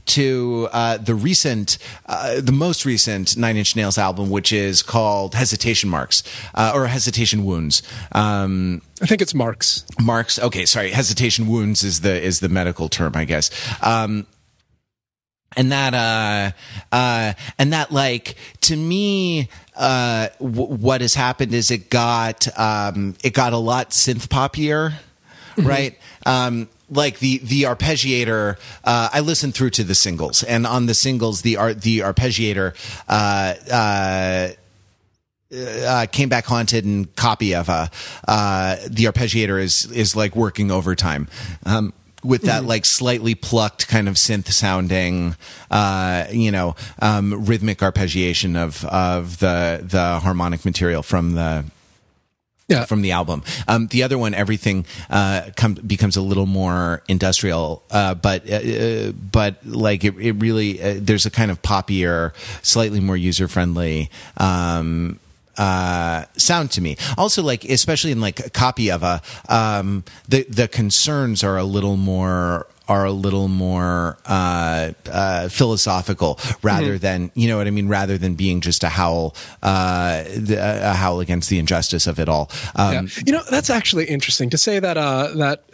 to, 0.06 0.68
uh, 0.72 0.96
the 0.98 1.14
recent, 1.14 1.78
uh, 2.06 2.40
the 2.40 2.52
most 2.52 2.84
recent 2.84 3.36
Nine 3.36 3.56
Inch 3.56 3.76
Nails 3.76 3.98
album, 3.98 4.30
which 4.30 4.52
is 4.52 4.82
called 4.82 5.34
Hesitation 5.34 5.90
Marks, 5.90 6.22
uh, 6.54 6.72
or 6.74 6.86
Hesitation 6.86 7.44
Wounds. 7.44 7.82
Um, 8.12 8.82
I 9.00 9.06
think 9.06 9.20
it's 9.20 9.34
Marx. 9.34 9.84
marks 10.00 10.38
okay 10.38 10.64
sorry 10.64 10.90
hesitation 10.90 11.48
wounds 11.48 11.82
is 11.82 12.00
the 12.00 12.20
is 12.22 12.40
the 12.40 12.48
medical 12.48 12.88
term 12.88 13.12
i 13.16 13.24
guess 13.24 13.50
um 13.82 14.26
and 15.56 15.72
that 15.72 15.94
uh 15.94 16.50
uh 16.94 17.32
and 17.58 17.72
that 17.72 17.92
like 17.92 18.36
to 18.62 18.76
me 18.76 19.48
uh 19.76 20.28
w- 20.38 20.74
what 20.74 21.00
has 21.00 21.14
happened 21.14 21.52
is 21.54 21.70
it 21.70 21.90
got 21.90 22.46
um 22.58 23.14
it 23.22 23.32
got 23.34 23.52
a 23.52 23.58
lot 23.58 23.90
synth 23.90 24.28
poppier 24.28 24.94
right? 25.58 25.98
Um 26.24 26.68
like 26.90 27.18
the 27.20 27.38
the 27.38 27.62
arpeggiator 27.64 28.56
uh 28.84 29.08
i 29.12 29.20
listened 29.20 29.54
through 29.54 29.70
to 29.70 29.84
the 29.84 29.94
singles. 29.94 30.42
And 30.42 30.66
on 30.66 30.86
the 30.86 30.94
singles 30.94 31.42
the 31.42 31.56
art 31.56 31.82
the 31.82 32.00
arpeggiator 32.00 32.74
uh 33.08 33.54
uh 33.72 34.52
uh, 35.54 36.06
came 36.10 36.28
back 36.28 36.46
haunted 36.46 36.84
and 36.84 37.14
copy 37.14 37.54
of 37.54 37.68
uh, 37.68 37.86
uh, 38.26 38.76
the 38.88 39.04
arpeggiator 39.04 39.60
is 39.60 39.84
is 39.92 40.16
like 40.16 40.34
working 40.34 40.70
overtime. 40.70 41.28
Um, 41.66 41.92
with 42.24 42.42
that 42.42 42.64
like 42.64 42.84
slightly 42.86 43.34
plucked 43.34 43.88
kind 43.88 44.08
of 44.08 44.14
synth 44.14 44.48
sounding, 44.52 45.36
uh, 45.70 46.26
you 46.30 46.50
know, 46.50 46.74
um, 47.00 47.44
rhythmic 47.46 47.78
arpeggiation 47.78 48.56
of 48.56 48.84
of 48.84 49.38
the 49.38 49.80
the 49.82 50.20
harmonic 50.20 50.64
material 50.64 51.02
from 51.02 51.34
the 51.34 51.64
Yeah. 52.68 52.86
from 52.86 53.02
the 53.02 53.10
album. 53.12 53.42
Um, 53.68 53.88
the 53.88 54.02
other 54.04 54.16
one, 54.16 54.34
everything 54.34 54.86
uh, 55.10 55.50
come, 55.56 55.74
becomes 55.74 56.16
a 56.16 56.22
little 56.22 56.46
more 56.46 57.02
industrial, 57.08 57.82
uh, 57.90 58.14
but 58.14 58.48
uh, 58.48 58.54
uh, 58.54 59.12
but 59.12 59.56
like 59.66 60.04
it, 60.04 60.16
it 60.18 60.32
really 60.32 60.80
uh, 60.80 60.94
there's 60.98 61.26
a 61.26 61.30
kind 61.30 61.50
of 61.50 61.60
poppier, 61.60 62.32
slightly 62.62 63.00
more 63.00 63.16
user 63.16 63.48
friendly. 63.48 64.10
Um, 64.38 65.18
uh 65.58 66.24
sound 66.36 66.70
to 66.72 66.80
me. 66.80 66.96
Also 67.16 67.42
like 67.42 67.64
especially 67.64 68.12
in 68.12 68.20
like 68.20 68.40
a 68.40 68.50
copy 68.50 68.90
of 68.90 69.02
a 69.02 69.20
um 69.48 70.04
the 70.28 70.44
the 70.48 70.68
concerns 70.68 71.44
are 71.44 71.56
a 71.56 71.64
little 71.64 71.96
more 71.96 72.66
are 72.88 73.04
a 73.04 73.12
little 73.12 73.46
more 73.48 74.18
uh, 74.26 74.90
uh, 75.10 75.48
philosophical 75.48 76.38
rather 76.62 76.98
than 76.98 77.30
you 77.34 77.48
know 77.48 77.56
what 77.56 77.66
I 77.66 77.70
mean? 77.70 77.88
Rather 77.88 78.18
than 78.18 78.34
being 78.34 78.60
just 78.60 78.82
a 78.82 78.88
howl 78.88 79.34
uh, 79.62 80.24
the, 80.36 80.58
a 80.58 80.92
howl 80.92 81.20
against 81.20 81.48
the 81.48 81.58
injustice 81.58 82.06
of 82.08 82.18
it 82.18 82.28
all. 82.28 82.50
Um, 82.74 82.92
Yeah. 82.92 83.22
You 83.24 83.32
know, 83.32 83.42
that's 83.50 83.70
actually 83.70 84.06
interesting 84.06 84.50
to 84.50 84.58
say 84.58 84.80
that 84.80 84.96
uh, 84.98 85.28
that 85.36 85.64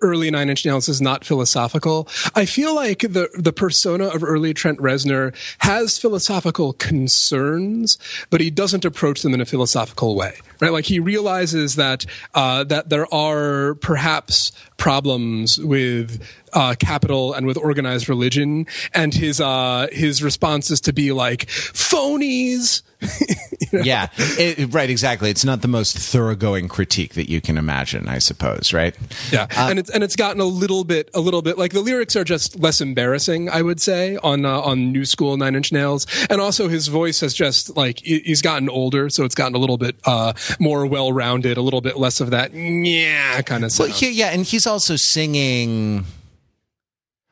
early 0.00 0.30
Nine 0.30 0.50
Inch 0.50 0.64
Nails 0.64 0.88
is 0.88 1.00
not 1.00 1.24
philosophical. 1.24 2.08
I 2.34 2.44
feel 2.44 2.74
like 2.74 3.00
the 3.00 3.28
the 3.38 3.52
persona 3.52 4.06
of 4.06 4.22
early 4.22 4.54
Trent 4.54 4.78
Reznor 4.78 5.34
has 5.58 5.98
philosophical 5.98 6.72
concerns, 6.74 7.98
but 8.30 8.40
he 8.40 8.50
doesn't 8.50 8.84
approach 8.84 9.22
them 9.22 9.34
in 9.34 9.40
a 9.40 9.46
philosophical 9.46 10.16
way. 10.16 10.34
Right? 10.60 10.72
Like 10.72 10.86
he 10.86 10.98
realizes 10.98 11.76
that 11.76 12.04
uh, 12.34 12.64
that 12.64 12.88
there 12.88 13.12
are 13.14 13.74
perhaps 13.76 14.52
problems 14.78 15.58
with 15.58 16.22
uh, 16.54 16.74
capital 16.78 17.34
and 17.34 17.46
with 17.46 17.58
organized 17.58 18.08
religion, 18.08 18.66
and 18.94 19.12
his 19.12 19.40
uh, 19.40 19.88
his 19.92 20.22
response 20.22 20.70
is 20.70 20.80
to 20.82 20.92
be 20.92 21.12
like 21.12 21.46
phonies. 21.46 22.82
yeah 23.72 24.08
it, 24.16 24.74
right 24.74 24.90
exactly. 24.90 25.30
It's 25.30 25.44
not 25.44 25.62
the 25.62 25.68
most 25.68 25.96
thoroughgoing 25.96 26.66
critique 26.66 27.14
that 27.14 27.30
you 27.30 27.40
can 27.40 27.56
imagine 27.56 28.08
I 28.08 28.18
suppose 28.18 28.72
right? 28.72 28.96
Yeah, 29.30 29.46
and 29.56 29.78
it's 29.78 29.88
and 29.88 30.02
it's 30.02 30.16
gotten 30.16 30.40
a 30.40 30.46
little 30.46 30.82
bit 30.82 31.08
a 31.14 31.20
little 31.20 31.40
bit 31.40 31.58
like 31.58 31.72
the 31.72 31.80
lyrics 31.80 32.16
are 32.16 32.24
just 32.24 32.58
less 32.58 32.80
embarrassing, 32.80 33.50
I 33.50 33.62
would 33.62 33.80
say, 33.80 34.16
on 34.16 34.44
uh, 34.44 34.60
on 34.60 34.90
New 34.90 35.04
School 35.04 35.36
Nine 35.36 35.54
Inch 35.54 35.70
Nails, 35.70 36.08
and 36.28 36.40
also 36.40 36.66
his 36.66 36.88
voice 36.88 37.20
has 37.20 37.34
just 37.34 37.76
like 37.76 38.00
he's 38.00 38.42
gotten 38.42 38.68
older, 38.68 39.10
so 39.10 39.24
it's 39.24 39.36
gotten 39.36 39.54
a 39.54 39.58
little 39.58 39.78
bit 39.78 39.94
uh, 40.04 40.32
more 40.58 40.84
well 40.84 41.12
rounded, 41.12 41.56
a 41.56 41.62
little 41.62 41.80
bit 41.80 41.98
less 41.98 42.20
of 42.20 42.30
that 42.30 42.52
yeah 42.52 43.40
kind 43.42 43.64
of 43.64 43.70
Well, 43.78 43.90
yeah, 44.00 44.30
and 44.30 44.44
he's 44.44 44.66
also 44.68 44.96
singing. 44.96 46.04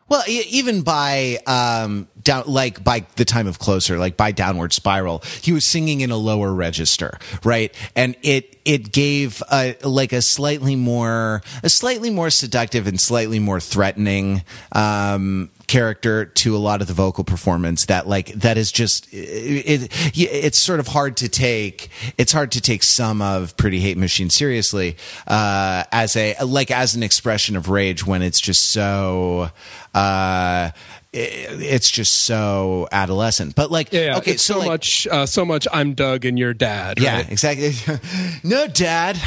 Well, 0.09 0.23
even 0.29 0.83
by 0.83 1.39
um, 1.47 2.07
down, 2.23 2.45
like 2.47 2.83
by 2.85 3.07
the 3.17 3.25
time 3.25 3.49
of 3.49 3.59
closer, 3.59 3.99
like 3.99 4.17
by 4.17 4.31
downward 4.31 4.73
spiral, 4.73 5.23
he 5.43 5.53
was 5.53 5.67
singing 5.67 6.01
in 6.01 6.13
a 6.13 6.17
lower 6.17 6.53
register, 6.53 7.19
right? 7.43 7.75
And 7.97 8.17
it 8.23 8.57
it 8.65 8.93
gave 8.93 9.43
a, 9.51 9.77
like 9.83 10.13
a 10.13 10.23
slightly 10.23 10.77
more 10.77 11.43
a 11.65 11.69
slightly 11.69 12.11
more 12.11 12.31
seductive 12.31 12.87
and 12.87 13.01
slightly 13.01 13.41
more 13.41 13.59
threatening 13.59 14.45
um, 14.73 15.51
character 15.67 16.27
to 16.27 16.57
a 16.57 16.59
lot 16.59 16.81
of 16.81 16.87
the 16.87 16.93
vocal 16.95 17.25
performance 17.25 17.87
that 17.87 18.07
like 18.07 18.33
that 18.35 18.57
is 18.57 18.71
just 18.71 19.13
it, 19.13 19.83
it 19.85 19.93
it's 20.15 20.61
sort 20.61 20.79
of 20.79 20.89
hard 20.89 21.17
to 21.17 21.29
take 21.29 21.89
it's 22.19 22.33
hard 22.33 22.53
to 22.53 22.61
take 22.61 22.83
some 22.83 23.21
of 23.21 23.57
pretty 23.57 23.81
hate 23.81 23.97
machine 23.97 24.31
seriously 24.31 24.97
uh 25.27 25.83
as 25.91 26.15
a 26.17 26.37
like 26.45 26.71
as 26.71 26.95
an 26.95 27.03
expression 27.03 27.57
of 27.57 27.69
rage 27.69 28.07
when 28.07 28.23
it's 28.23 28.41
just 28.41 28.71
so 28.71 29.51
uh 29.95 30.71
it's 31.13 31.91
just 31.91 32.13
so 32.25 32.87
adolescent 32.93 33.55
but 33.55 33.71
like 33.71 33.93
yeah, 33.93 34.19
okay 34.19 34.37
so, 34.37 34.55
so 34.55 34.59
like, 34.59 34.69
much 34.69 35.07
uh, 35.07 35.25
so 35.25 35.45
much 35.45 35.67
I'm 35.73 35.95
Doug 35.95 36.27
and 36.27 36.39
you're 36.39 36.53
Dad. 36.53 37.01
yeah 37.01 37.17
right? 37.17 37.33
exactly 37.33 37.73
no 38.45 38.67
dad 38.67 39.19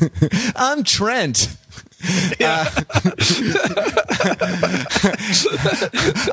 i'm 0.56 0.82
trent 0.82 1.56
Uh, 2.38 2.70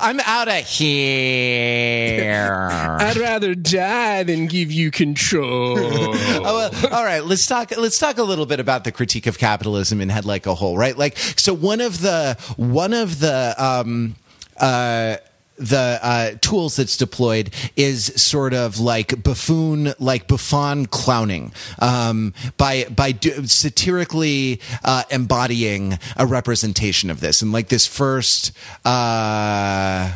I'm 0.01 0.19
out 0.21 0.47
of 0.47 0.65
here. 0.65 2.69
I'd 2.99 3.17
rather 3.17 3.55
die 3.55 4.23
than 4.23 4.47
give 4.47 4.71
you 4.71 4.91
control. 4.91 5.77
oh, 5.79 6.41
well, 6.43 6.93
all 6.93 7.03
right, 7.03 7.23
let's 7.23 7.47
talk. 7.47 7.75
Let's 7.75 7.97
talk 7.97 8.17
a 8.17 8.23
little 8.23 8.45
bit 8.45 8.59
about 8.59 8.83
the 8.83 8.91
critique 8.91 9.27
of 9.27 9.37
capitalism 9.37 10.01
in 10.01 10.09
Head 10.09 10.25
Like 10.25 10.45
a 10.45 10.53
Hole, 10.53 10.77
right? 10.77 10.97
Like, 10.97 11.17
so 11.17 11.53
one 11.53 11.81
of 11.81 12.01
the 12.01 12.37
one 12.57 12.93
of 12.93 13.19
the 13.19 13.55
um, 13.57 14.15
uh, 14.57 15.17
the 15.57 15.99
uh, 16.01 16.31
tools 16.41 16.75
that's 16.75 16.97
deployed 16.97 17.53
is 17.75 18.05
sort 18.21 18.53
of 18.53 18.79
like 18.79 19.21
buffoon, 19.21 19.93
like 19.99 20.27
buffon 20.27 20.85
clowning, 20.85 21.53
um, 21.79 22.33
by 22.57 22.85
by 22.85 23.11
do, 23.11 23.45
satirically 23.47 24.59
uh, 24.83 25.03
embodying 25.09 25.99
a 26.17 26.25
representation 26.25 27.09
of 27.09 27.19
this, 27.19 27.41
and 27.41 27.51
like 27.51 27.69
this 27.69 27.85
first. 27.85 28.51
Uh, 28.85 30.15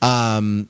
um, 0.00 0.68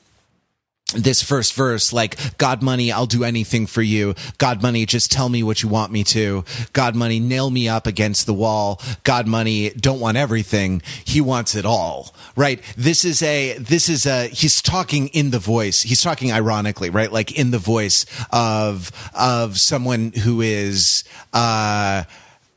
this 0.94 1.22
first 1.22 1.54
verse, 1.54 1.92
like, 1.92 2.38
God 2.38 2.62
money, 2.62 2.92
I'll 2.92 3.06
do 3.06 3.24
anything 3.24 3.66
for 3.66 3.82
you. 3.82 4.14
God 4.38 4.62
money, 4.62 4.86
just 4.86 5.10
tell 5.10 5.28
me 5.28 5.42
what 5.42 5.62
you 5.62 5.68
want 5.68 5.92
me 5.92 6.04
to. 6.04 6.44
God 6.72 6.94
money, 6.94 7.20
nail 7.20 7.50
me 7.50 7.68
up 7.68 7.86
against 7.86 8.26
the 8.26 8.34
wall. 8.34 8.80
God 9.04 9.26
money, 9.26 9.70
don't 9.70 10.00
want 10.00 10.16
everything. 10.16 10.82
He 11.04 11.20
wants 11.20 11.54
it 11.54 11.64
all, 11.64 12.14
right? 12.36 12.60
This 12.76 13.04
is 13.04 13.22
a, 13.22 13.56
this 13.58 13.88
is 13.88 14.06
a, 14.06 14.28
he's 14.28 14.60
talking 14.62 15.08
in 15.08 15.30
the 15.30 15.38
voice. 15.38 15.82
He's 15.82 16.02
talking 16.02 16.32
ironically, 16.32 16.90
right? 16.90 17.10
Like 17.10 17.38
in 17.38 17.50
the 17.50 17.58
voice 17.58 18.06
of, 18.30 18.90
of 19.14 19.58
someone 19.58 20.12
who 20.12 20.40
is, 20.40 21.04
uh, 21.32 22.04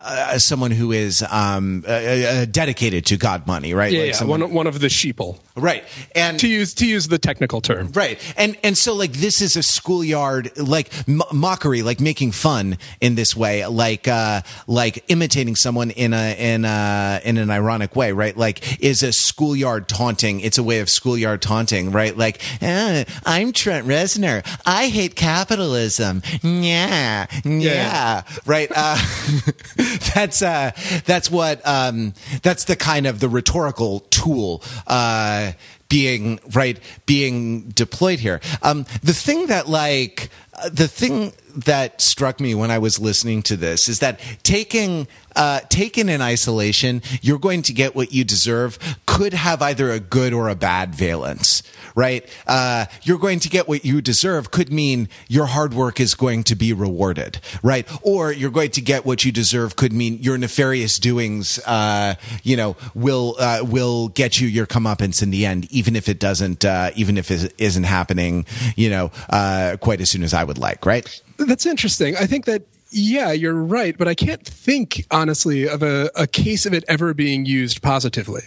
uh, 0.06 0.40
someone 0.40 0.72
who 0.72 0.92
is 0.92 1.24
um, 1.30 1.84
uh, 1.88 1.92
uh, 1.92 2.46
dedicated 2.46 3.06
to 3.08 3.18
God 3.18 3.48
money, 3.48 3.74
right? 3.74 3.92
Yeah, 3.92 4.00
like 4.00 4.08
yeah. 4.10 4.14
someone, 4.16 4.42
One, 4.42 4.54
one 4.54 4.68
of 4.68 4.80
the 4.80 4.88
sheeple, 4.88 5.40
right? 5.56 5.84
And 6.14 6.40
to 6.40 6.48
use 6.48 6.74
to 6.76 6.86
use 6.88 7.08
the 7.08 7.18
technical 7.18 7.62
term. 7.62 7.92
Right. 7.94 8.20
And 8.38 8.58
and 8.64 8.78
so 8.78 8.94
like 8.94 9.14
this 9.14 9.42
is 9.42 9.56
a 9.56 9.64
schoolyard 9.64 10.56
like 10.58 10.92
m- 11.08 11.22
mockery, 11.34 11.82
like 11.82 12.00
making 12.00 12.32
fun 12.32 12.78
in 13.02 13.16
this 13.16 13.36
way, 13.36 13.66
like 13.66 14.08
uh 14.08 14.42
like 14.68 15.04
imitating 15.08 15.56
someone 15.56 15.92
in 15.92 16.14
a 16.14 16.36
in 16.38 16.66
a 16.66 17.22
in 17.24 17.38
an 17.38 17.50
ironic 17.50 17.96
way, 17.96 18.12
right? 18.12 18.36
Like 18.38 18.82
is 18.82 19.04
a 19.04 19.12
schoolyard 19.12 19.88
taunting. 19.88 20.40
It's 20.40 20.58
a 20.58 20.64
way 20.64 20.80
of 20.80 20.90
schoolyard 20.90 21.42
taunting, 21.42 21.92
right? 21.92 22.16
Like 22.16 22.42
eh, 22.62 23.06
I'm 23.26 23.52
Trent 23.54 23.88
Reznor. 23.88 24.46
I 24.66 24.88
hate 24.88 25.16
capitalism. 25.16 26.22
Yeah. 26.44 27.28
Yeah. 27.44 27.52
Yeah. 27.76 28.22
Right. 28.46 28.70
That's 30.16 30.42
uh 30.42 30.72
that's 31.06 31.30
what 31.30 31.66
um 31.68 32.14
that's 32.42 32.66
the 32.66 32.76
kind 32.76 33.08
of 33.08 33.20
the 33.20 33.30
rhetorical 33.30 34.02
tool 34.12 34.64
uh 34.88 35.54
being 35.90 36.40
right 36.54 36.80
being 37.06 37.70
deployed 37.70 38.20
here. 38.20 38.42
Um 38.62 38.86
the 39.04 39.14
thing 39.14 39.48
that 39.48 39.70
like 39.70 40.30
uh, 40.54 40.70
the 40.70 40.88
thing 40.88 41.34
that 41.56 42.02
struck 42.02 42.40
me 42.40 42.54
when 42.56 42.72
i 42.72 42.78
was 42.78 43.00
listening 43.00 43.42
to 43.42 43.56
this 43.56 43.88
is 43.88 44.00
that 44.00 44.20
taking 44.44 45.08
uh, 45.36 45.60
taken 45.70 46.10
in 46.10 46.22
isolation, 46.22 47.02
you're 47.22 47.40
going 47.40 47.62
to 47.64 47.74
get 47.74 47.96
what 47.96 48.14
you 48.14 48.24
deserve 48.24 48.80
could 49.06 49.34
have 49.34 49.62
either 49.62 49.92
a 49.92 50.00
good 50.00 50.34
or 50.34 50.50
a 50.50 50.56
bad 50.56 50.96
valence, 50.96 51.62
right? 51.96 52.28
Uh, 52.48 52.86
you're 53.04 53.20
going 53.20 53.40
to 53.40 53.50
get 53.50 53.68
what 53.68 53.84
you 53.84 54.02
deserve 54.02 54.52
could 54.52 54.72
mean 54.72 55.10
your 55.28 55.46
hard 55.46 55.74
work 55.74 56.00
is 56.00 56.16
going 56.16 56.44
to 56.44 56.56
be 56.56 56.74
rewarded, 56.74 57.40
right? 57.62 57.88
Or 58.02 58.32
you're 58.32 58.52
going 58.52 58.72
to 58.72 58.82
get 58.82 59.06
what 59.06 59.26
you 59.26 59.32
deserve 59.32 59.76
could 59.76 59.94
mean 59.94 60.20
your 60.22 60.38
nefarious 60.38 60.98
doings, 61.00 61.60
uh, 61.66 62.16
you 62.44 62.56
know, 62.56 62.76
will 62.94 63.36
uh, 63.40 63.60
will 63.64 64.10
get 64.10 64.40
you 64.40 64.48
your 64.48 64.66
comeuppance 64.66 65.22
in 65.22 65.32
the 65.32 65.46
end, 65.46 65.72
even 65.72 65.96
if 65.96 66.08
it 66.08 66.20
doesn't, 66.20 66.64
uh, 66.64 66.92
even 66.96 67.18
if 67.18 67.32
it 67.32 67.54
isn't 67.58 67.84
happening, 67.84 68.46
you 68.76 68.90
know, 68.90 69.12
uh, 69.30 69.78
quite 69.80 70.02
as 70.02 70.10
soon 70.10 70.24
as 70.24 70.34
I 70.34 70.44
would 70.44 70.58
like, 70.58 70.86
right? 70.86 71.22
That's 71.38 71.66
interesting. 71.66 72.16
I 72.16 72.26
think 72.26 72.46
that 72.46 72.64
yeah, 72.92 73.32
you're 73.32 73.54
right, 73.54 73.98
but 73.98 74.08
I 74.08 74.16
can't 74.16 74.46
think 74.46 75.06
honestly 75.12 75.68
of 75.68 75.84
a, 75.84 76.10
a 76.16 76.28
case 76.28 76.66
of 76.66 76.74
it 76.74 76.84
ever 76.88 77.14
being 77.14 77.46
used 77.46 77.82
positively. 77.82 78.44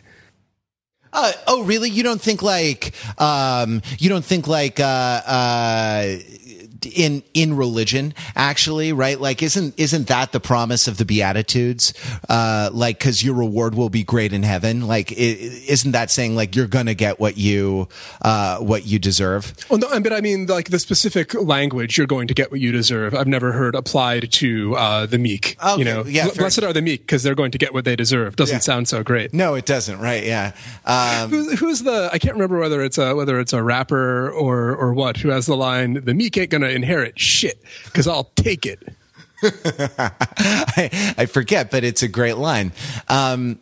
Uh, 1.12 1.32
oh, 1.47 1.62
really? 1.64 1.91
You 1.91 2.03
don't 2.03 2.20
think 2.20 2.43
like 2.43 2.95
um, 3.20 3.82
you 3.99 4.09
don't 4.09 4.24
think 4.24 4.47
like 4.47 4.78
uh, 4.80 4.84
uh, 4.84 6.16
in 6.86 7.22
in 7.34 7.56
religion 7.56 8.14
actually, 8.36 8.92
right? 8.92 9.20
Like, 9.20 9.42
isn't 9.42 9.74
isn't 9.78 10.08
that 10.08 10.32
the 10.32 10.40
promise 10.40 10.88
of 10.88 10.96
the 10.98 11.04
Beatitudes? 11.04 11.92
Uh, 12.28 12.70
like, 12.72 12.98
because 12.98 13.22
your 13.22 13.34
reward 13.34 13.74
will 13.74 13.90
be 13.90 14.04
great 14.04 14.32
in 14.32 14.42
heaven. 14.42 14.86
Like, 14.86 15.12
is 15.12 15.84
not 15.84 15.92
that 15.92 16.10
saying 16.10 16.36
like 16.36 16.54
you're 16.54 16.66
gonna 16.66 16.94
get 16.94 17.18
what 17.18 17.36
you 17.36 17.88
uh, 18.22 18.58
what 18.58 18.86
you 18.86 18.98
deserve? 18.98 19.52
Well, 19.68 19.78
no, 19.78 20.00
but 20.00 20.12
I 20.12 20.20
mean 20.20 20.46
like 20.46 20.70
the 20.70 20.78
specific 20.78 21.34
language 21.34 21.98
you're 21.98 22.06
going 22.06 22.28
to 22.28 22.34
get 22.34 22.50
what 22.50 22.60
you 22.60 22.70
deserve. 22.72 23.14
I've 23.14 23.26
never 23.26 23.52
heard 23.52 23.74
applied 23.74 24.30
to 24.32 24.76
uh, 24.76 25.06
the 25.06 25.18
meek. 25.18 25.56
Okay, 25.62 25.78
you 25.78 25.84
know, 25.84 26.04
yeah, 26.06 26.28
blessed 26.36 26.62
are 26.62 26.72
the 26.72 26.82
meek 26.82 27.00
because 27.00 27.22
they're 27.22 27.34
going 27.34 27.50
to 27.50 27.58
get 27.58 27.74
what 27.74 27.84
they 27.84 27.96
deserve. 27.96 28.36
Doesn't 28.36 28.56
Yeah. 28.56 28.60
sound 28.60 28.88
so 28.88 29.02
great. 29.02 29.34
No, 29.34 29.54
it 29.54 29.66
doesn't. 29.66 29.98
Right? 29.98 30.24
Yeah. 30.24 30.52
Um, 30.84 31.30
Who's, 31.30 31.58
who's 31.58 31.82
the? 31.82 32.10
I 32.12 32.18
can't 32.18 32.34
remember 32.34 32.58
whether 32.58 32.82
it's 32.82 32.98
a 32.98 33.14
whether 33.14 33.40
it's 33.40 33.52
a 33.52 33.62
rapper 33.62 34.30
or 34.30 34.74
or 34.76 34.94
what. 34.94 35.16
Who 35.18 35.30
has 35.30 35.46
the 35.46 35.56
line? 35.56 35.94
The 36.04 36.14
meek 36.14 36.36
ain't 36.38 36.50
gonna 36.68 36.76
inherit 36.76 37.18
shit 37.18 37.62
because 37.84 38.06
I'll 38.06 38.30
take 38.36 38.66
it. 38.66 38.80
I, 39.42 41.14
I 41.16 41.26
forget, 41.26 41.70
but 41.70 41.84
it's 41.84 42.02
a 42.02 42.08
great 42.08 42.36
line. 42.36 42.72
Um, 43.08 43.58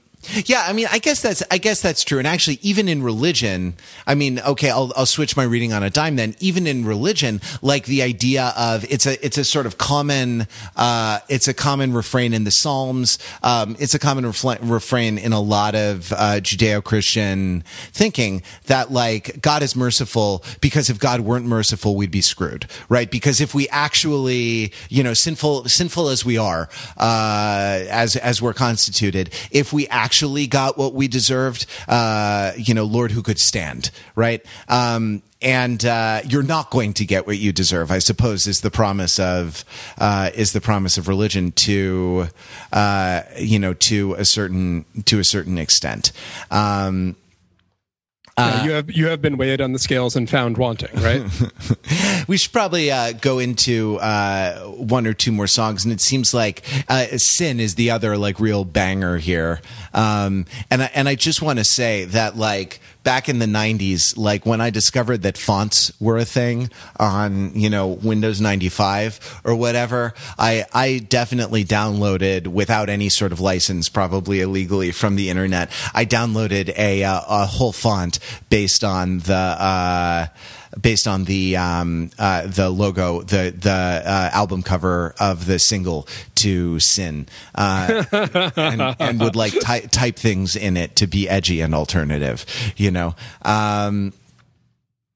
yeah, 0.47 0.65
I 0.67 0.73
mean, 0.73 0.87
I 0.91 0.99
guess 0.99 1.23
that's 1.23 1.43
I 1.51 1.59
guess 1.59 1.81
that's 1.81 2.05
true. 2.05 2.19
And 2.19 2.27
actually, 2.27 2.59
even 2.63 2.89
in 2.89 3.03
religion, 3.03 3.75
I 4.07 4.15
mean, 4.15 4.41
okay, 4.41 4.71
I'll 4.71 4.93
I'll 4.97 5.07
switch 5.07 5.37
my 5.37 5.45
reading 5.45 5.73
on 5.73 5.83
a 5.83 5.91
dime. 5.91 6.17
Then, 6.17 6.35
even 6.41 6.67
in 6.67 6.85
religion, 6.85 7.41
like 7.63 7.87
the 7.87 8.03
idea 8.03 8.53
of 8.57 8.85
it's 8.91 9.07
a 9.07 9.25
it's 9.25 9.39
a 9.39 9.45
sort 9.45 9.67
of 9.67 9.79
common 9.79 10.47
uh, 10.77 11.21
it's 11.29 11.49
a 11.49 11.55
common 11.55 11.93
refrain 11.93 12.33
in 12.33 12.45
the 12.45 12.51
Psalms. 12.51 13.19
Um, 13.43 13.77
it's 13.79 13.95
a 13.95 13.99
common 13.99 14.25
refla- 14.25 14.59
refrain 14.63 15.19
in 15.19 15.33
a 15.33 15.41
lot 15.41 15.75
of 15.75 16.13
uh, 16.13 16.41
Judeo-Christian 16.41 17.65
thinking 17.93 18.43
that 18.67 18.91
like 18.91 19.41
God 19.41 19.63
is 19.63 19.77
merciful 19.77 20.45
because 20.61 20.91
if 20.91 20.99
God 20.99 21.21
weren't 21.21 21.47
merciful, 21.47 21.95
we'd 21.97 22.11
be 22.11 22.23
screwed, 22.23 22.67
right? 22.89 23.11
Because 23.11 23.41
if 23.41 23.55
we 23.55 23.69
actually, 23.69 24.73
you 24.89 25.03
know, 25.03 25.15
sinful 25.15 25.67
sinful 25.69 26.09
as 26.09 26.25
we 26.25 26.37
are, 26.39 26.69
uh, 26.97 27.85
as 27.89 28.17
as 28.17 28.43
we're 28.43 28.55
constituted, 28.55 29.31
if 29.51 29.73
we 29.73 29.87
actually 29.89 30.16
got 30.47 30.79
what 30.79 30.95
we 30.95 31.09
deserved, 31.09 31.67
uh, 31.89 32.53
you 32.57 32.75
know, 32.75 32.85
Lord, 32.85 33.11
who 33.11 33.23
could 33.23 33.39
stand, 33.39 33.91
right? 34.15 34.45
Um, 34.69 35.23
and 35.43 35.85
uh, 35.85 36.23
you're 36.27 36.43
not 36.43 36.71
going 36.71 36.95
to 36.95 37.05
get 37.05 37.27
what 37.27 37.39
you 37.39 37.53
deserve. 37.53 37.91
I 37.91 37.99
suppose 37.99 38.47
is 38.47 38.63
the 38.63 38.71
promise 38.71 39.19
of 39.19 39.65
uh, 39.99 40.31
is 40.35 40.53
the 40.53 40.61
promise 40.61 40.97
of 40.99 41.09
religion 41.09 41.53
to 41.53 42.29
uh, 42.73 43.23
you 43.39 43.59
know 43.59 43.75
to 43.75 44.15
a 44.15 44.25
certain 44.25 44.85
to 45.05 45.19
a 45.19 45.25
certain 45.25 45.59
extent. 45.59 46.13
Um, 46.51 47.17
Yeah, 48.39 48.65
you 48.65 48.71
have 48.73 48.91
you 48.91 49.07
have 49.07 49.23
been 49.23 49.39
weighed 49.39 49.63
on 49.63 49.73
the 49.73 49.79
scales 49.79 50.15
and 50.15 50.29
found 50.29 50.59
wanting, 50.59 50.95
right? 51.01 51.25
we 52.29 52.37
should 52.37 52.53
probably 52.53 52.91
uh, 52.91 53.13
go 53.13 53.39
into 53.39 53.97
uh, 53.97 54.61
one 54.67 55.07
or 55.07 55.15
two 55.15 55.33
more 55.33 55.47
songs, 55.47 55.85
and 55.85 55.93
it 55.93 56.03
seems 56.03 56.35
like 56.35 56.63
uh, 56.91 57.07
"Sin" 57.17 57.61
is 57.61 57.77
the 57.77 57.91
other 57.91 58.19
like 58.19 58.39
real 58.39 58.67
banger 58.67 59.17
here. 59.17 59.63
Um, 59.95 60.45
and 60.71 60.83
I, 60.83 60.91
and 60.95 61.09
I 61.09 61.15
just 61.15 61.41
want 61.41 61.61
to 61.61 61.65
say 61.65 62.05
that 62.05 62.37
like 62.37 62.81
back 63.07 63.29
in 63.29 63.39
the 63.39 63.47
'90s, 63.47 64.19
like 64.19 64.45
when 64.45 64.61
I 64.61 64.71
discovered 64.71 65.23
that 65.23 65.39
fonts 65.39 65.93
were 66.01 66.19
a 66.19 66.25
thing 66.25 66.71
on 66.99 67.55
you 67.55 67.71
know 67.71 67.87
Windows 67.87 68.41
95 68.41 69.43
or 69.45 69.55
whatever, 69.55 70.13
I 70.37 70.67
I 70.75 70.99
definitely 70.99 71.65
downloaded 71.65 72.49
without 72.49 72.89
any 72.89 73.09
sort 73.09 73.31
of 73.31 73.39
license, 73.39 73.89
probably 73.89 74.41
illegally 74.41 74.91
from 74.91 75.15
the 75.15 75.31
internet. 75.31 75.71
I 75.95 76.05
downloaded 76.05 76.77
a 76.77 77.05
uh, 77.05 77.21
a 77.29 77.47
whole 77.47 77.73
font 77.73 78.19
based 78.51 78.83
on 78.83 79.21
the. 79.21 79.35
Uh, 79.35 80.27
based 80.81 81.09
on 81.09 81.25
the 81.25 81.57
um, 81.57 82.11
uh, 82.19 82.47
the 82.47 82.71
logo, 82.71 83.23
the 83.23 83.55
the 83.57 83.71
uh, 83.71 84.31
album 84.33 84.63
cover 84.63 85.15
of 85.19 85.47
the 85.47 85.59
single 85.59 86.07
to 86.37 86.79
Sin, 86.81 87.27
uh, 87.55 88.05
and, 88.57 88.97
and 88.99 89.21
would 89.21 89.37
like 89.37 89.59
ty- 89.61 89.81
type 89.81 90.17
things 90.17 90.57
in 90.57 90.77
it 90.77 90.97
to 90.97 91.07
be 91.07 91.29
edgy 91.29 91.61
and 91.61 91.75
alternative, 91.75 92.45
you 92.77 92.91
know. 92.91 93.15
Um, 93.43 94.13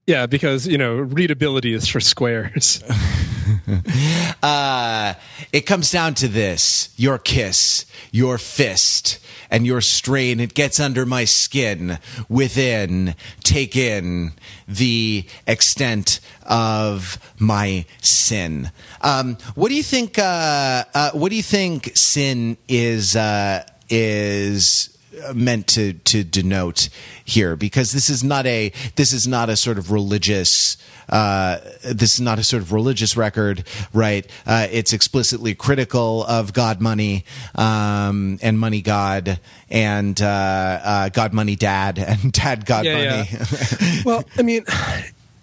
yeah, 0.06 0.26
because 0.26 0.66
you 0.66 0.78
know 0.78 0.96
readability 0.96 1.72
is 1.72 1.86
for 1.88 2.00
squares. 2.00 2.82
uh, 4.42 5.14
it 5.52 5.62
comes 5.62 5.90
down 5.90 6.14
to 6.14 6.28
this: 6.28 6.92
your 6.96 7.18
kiss, 7.18 7.86
your 8.10 8.38
fist, 8.38 9.18
and 9.50 9.66
your 9.66 9.80
strain. 9.80 10.40
It 10.40 10.54
gets 10.54 10.80
under 10.80 11.06
my 11.06 11.24
skin. 11.24 11.98
Within, 12.28 13.14
take 13.44 13.76
in 13.76 14.32
the 14.66 15.26
extent 15.46 16.20
of 16.44 17.18
my 17.38 17.84
sin. 18.02 18.70
Um, 19.02 19.36
what 19.54 19.68
do 19.68 19.74
you 19.74 19.82
think? 19.82 20.18
Uh, 20.18 20.84
uh, 20.94 21.10
what 21.12 21.30
do 21.30 21.36
you 21.36 21.42
think 21.42 21.96
sin 21.96 22.56
is? 22.68 23.16
Uh, 23.16 23.64
is 23.90 24.96
meant 25.34 25.66
to 25.66 25.92
to 25.92 26.22
denote 26.24 26.88
here 27.24 27.56
because 27.56 27.92
this 27.92 28.08
is 28.08 28.22
not 28.22 28.46
a 28.46 28.72
this 28.96 29.12
is 29.12 29.26
not 29.26 29.48
a 29.48 29.56
sort 29.56 29.78
of 29.78 29.90
religious 29.90 30.76
uh, 31.08 31.58
this 31.82 32.14
is 32.14 32.20
not 32.20 32.38
a 32.38 32.44
sort 32.44 32.62
of 32.62 32.72
religious 32.72 33.16
record 33.16 33.64
right 33.92 34.26
uh, 34.46 34.68
it's 34.70 34.92
explicitly 34.92 35.54
critical 35.54 36.24
of 36.24 36.52
God 36.52 36.80
money 36.80 37.24
um, 37.56 38.38
and 38.42 38.58
money 38.58 38.82
God 38.82 39.40
and 39.68 40.20
uh, 40.20 40.80
uh 40.82 41.08
God 41.08 41.32
money 41.32 41.56
dad 41.56 41.98
and 42.06 42.32
dad 42.32 42.64
God 42.64 42.84
yeah, 42.84 42.94
money 42.94 43.28
yeah. 43.32 44.02
well 44.04 44.24
I 44.38 44.42
mean 44.42 44.64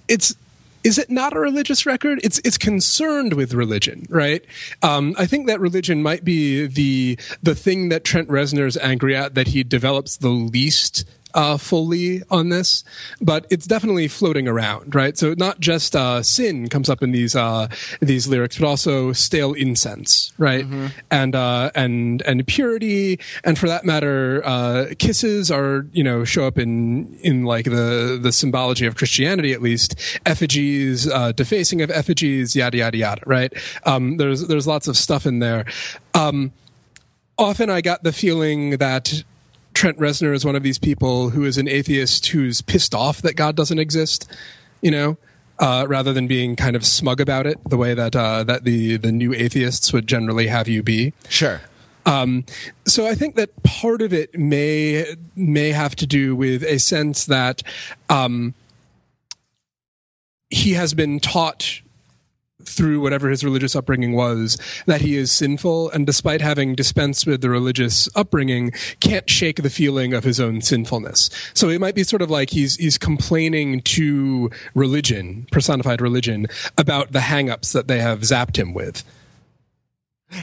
it's 0.08 0.36
is 0.88 0.98
it 0.98 1.10
not 1.10 1.36
a 1.36 1.40
religious 1.40 1.86
record? 1.86 2.22
It's 2.24 2.40
it's 2.46 2.58
concerned 2.58 3.34
with 3.34 3.54
religion, 3.54 4.06
right? 4.10 4.46
Um, 4.82 5.16
I 5.18 5.26
think 5.26 5.46
that 5.48 5.60
religion 5.60 6.02
might 6.02 6.24
be 6.24 6.66
the 6.66 7.20
the 7.44 7.56
thing 7.56 7.90
that 7.90 8.06
Trent 8.06 8.30
Reznor 8.30 8.66
is 8.68 8.78
angry 8.78 9.14
at 9.14 9.36
that 9.36 9.50
he 9.50 9.66
develops 9.66 10.16
the 10.16 10.30
least 10.30 11.04
uh, 11.34 11.58
fully 11.58 12.24
on 12.30 12.50
this, 12.50 12.84
but 13.22 13.46
it's 13.50 13.68
definitely 13.68 14.08
floating 14.08 14.48
around, 14.48 14.96
right? 14.96 15.18
So 15.18 15.34
not 15.38 15.60
just 15.60 15.96
uh, 15.96 16.24
sin 16.24 16.70
comes 16.70 16.90
up 16.90 17.04
in 17.04 17.12
these 17.12 17.36
uh, 17.36 17.68
these 18.00 18.28
lyrics, 18.28 18.58
but 18.58 18.68
also 18.68 19.14
stale 19.14 19.54
incense, 19.54 20.34
right? 20.38 20.66
Mm-hmm. 20.66 20.88
And 21.12 21.36
uh, 21.36 21.72
and 21.76 22.22
and 22.24 22.46
purity, 22.48 23.20
and 23.44 23.58
for 23.58 23.68
that 23.68 23.86
matter, 23.86 24.42
uh, 24.46 24.86
kisses 24.98 25.52
are 25.52 25.86
you 25.92 26.04
know 26.04 26.24
show 26.24 26.48
up 26.48 26.58
in 26.58 27.14
in 27.22 27.44
like 27.44 27.66
the 27.66 28.20
the 28.22 28.32
symbology 28.32 28.86
of 28.86 28.96
Christianity 28.96 29.54
at 29.54 29.62
least, 29.62 29.96
effigies, 30.26 31.08
uh, 31.08 31.32
defacing 31.34 31.82
of 31.82 31.92
effigies, 31.92 32.56
yada 32.56 32.78
yada 32.78 32.98
yada, 32.98 33.22
right? 33.26 33.54
Um, 33.84 34.18
there's 34.18 34.48
there's 34.48 34.68
lots 34.68 34.88
of 34.88 34.98
stuff 34.98 35.26
in 35.26 35.40
there. 35.40 35.66
Um, 36.14 36.52
often 37.38 37.70
I 37.70 37.82
got 37.82 38.04
the 38.04 38.12
feeling 38.12 38.78
that 38.78 39.24
Trent 39.78 40.00
Reznor 40.00 40.34
is 40.34 40.44
one 40.44 40.56
of 40.56 40.64
these 40.64 40.80
people 40.80 41.30
who 41.30 41.46
is 41.46 41.60
an 41.60 41.68
atheist 41.68 42.26
who's 42.26 42.64
pissed 42.64 42.96
off 42.96 43.22
that 43.22 43.36
God 43.36 43.56
doesn't 43.56 43.78
exist, 43.78 44.28
you 44.82 44.90
know, 44.90 45.18
uh, 45.60 45.86
rather 45.88 46.14
than 46.14 46.26
being 46.26 46.56
kind 46.56 46.76
of 46.76 46.84
smug 46.84 47.22
about 47.22 47.46
it, 47.46 47.60
the 47.64 47.78
way 47.78 47.94
that 47.94 48.16
uh, 48.16 48.44
that 48.46 48.64
the 48.64 48.98
the 48.98 49.12
new 49.12 49.36
atheists 49.36 49.94
would 49.94 50.08
generally 50.08 50.48
have 50.48 50.68
you 50.68 50.82
be. 50.82 51.14
Sure. 51.30 51.62
Um, 52.08 52.44
so 52.88 53.06
I 53.06 53.14
think 53.14 53.36
that 53.36 53.52
part 53.62 54.02
of 54.02 54.14
it 54.14 54.36
may 54.36 55.16
may 55.36 55.72
have 55.74 55.96
to 55.98 56.08
do 56.08 56.36
with 56.36 56.64
a 56.64 56.80
sense 56.80 57.26
that 57.26 57.62
um, 58.10 58.56
he 60.50 60.74
has 60.74 60.96
been 60.96 61.20
taught 61.20 61.82
through 62.68 63.02
whatever 63.02 63.30
his 63.30 63.44
religious 63.44 63.76
upbringing 63.76 64.14
was 64.14 64.58
that 64.86 65.02
he 65.02 65.16
is 65.16 65.32
sinful 65.32 65.90
and 65.92 66.06
despite 66.06 66.42
having 66.42 66.76
dispensed 66.76 67.26
with 67.26 67.42
the 67.42 67.50
religious 67.50 68.10
upbringing 68.16 68.72
can't 69.00 69.30
shake 69.30 69.62
the 69.62 69.70
feeling 69.70 70.14
of 70.14 70.24
his 70.24 70.40
own 70.40 70.62
sinfulness. 70.62 71.30
So 71.54 71.70
it 71.70 71.80
might 71.80 71.96
be 71.96 72.04
sort 72.04 72.22
of 72.22 72.30
like 72.30 72.50
he's 72.50 72.76
he's 72.76 72.98
complaining 72.98 73.82
to 73.82 74.50
religion 74.74 75.48
personified 75.52 76.02
religion 76.02 76.48
about 76.78 77.12
the 77.12 77.20
hangups 77.20 77.72
that 77.74 77.88
they 77.88 78.00
have 78.00 78.22
zapped 78.22 78.58
him 78.58 78.74
with 78.74 79.04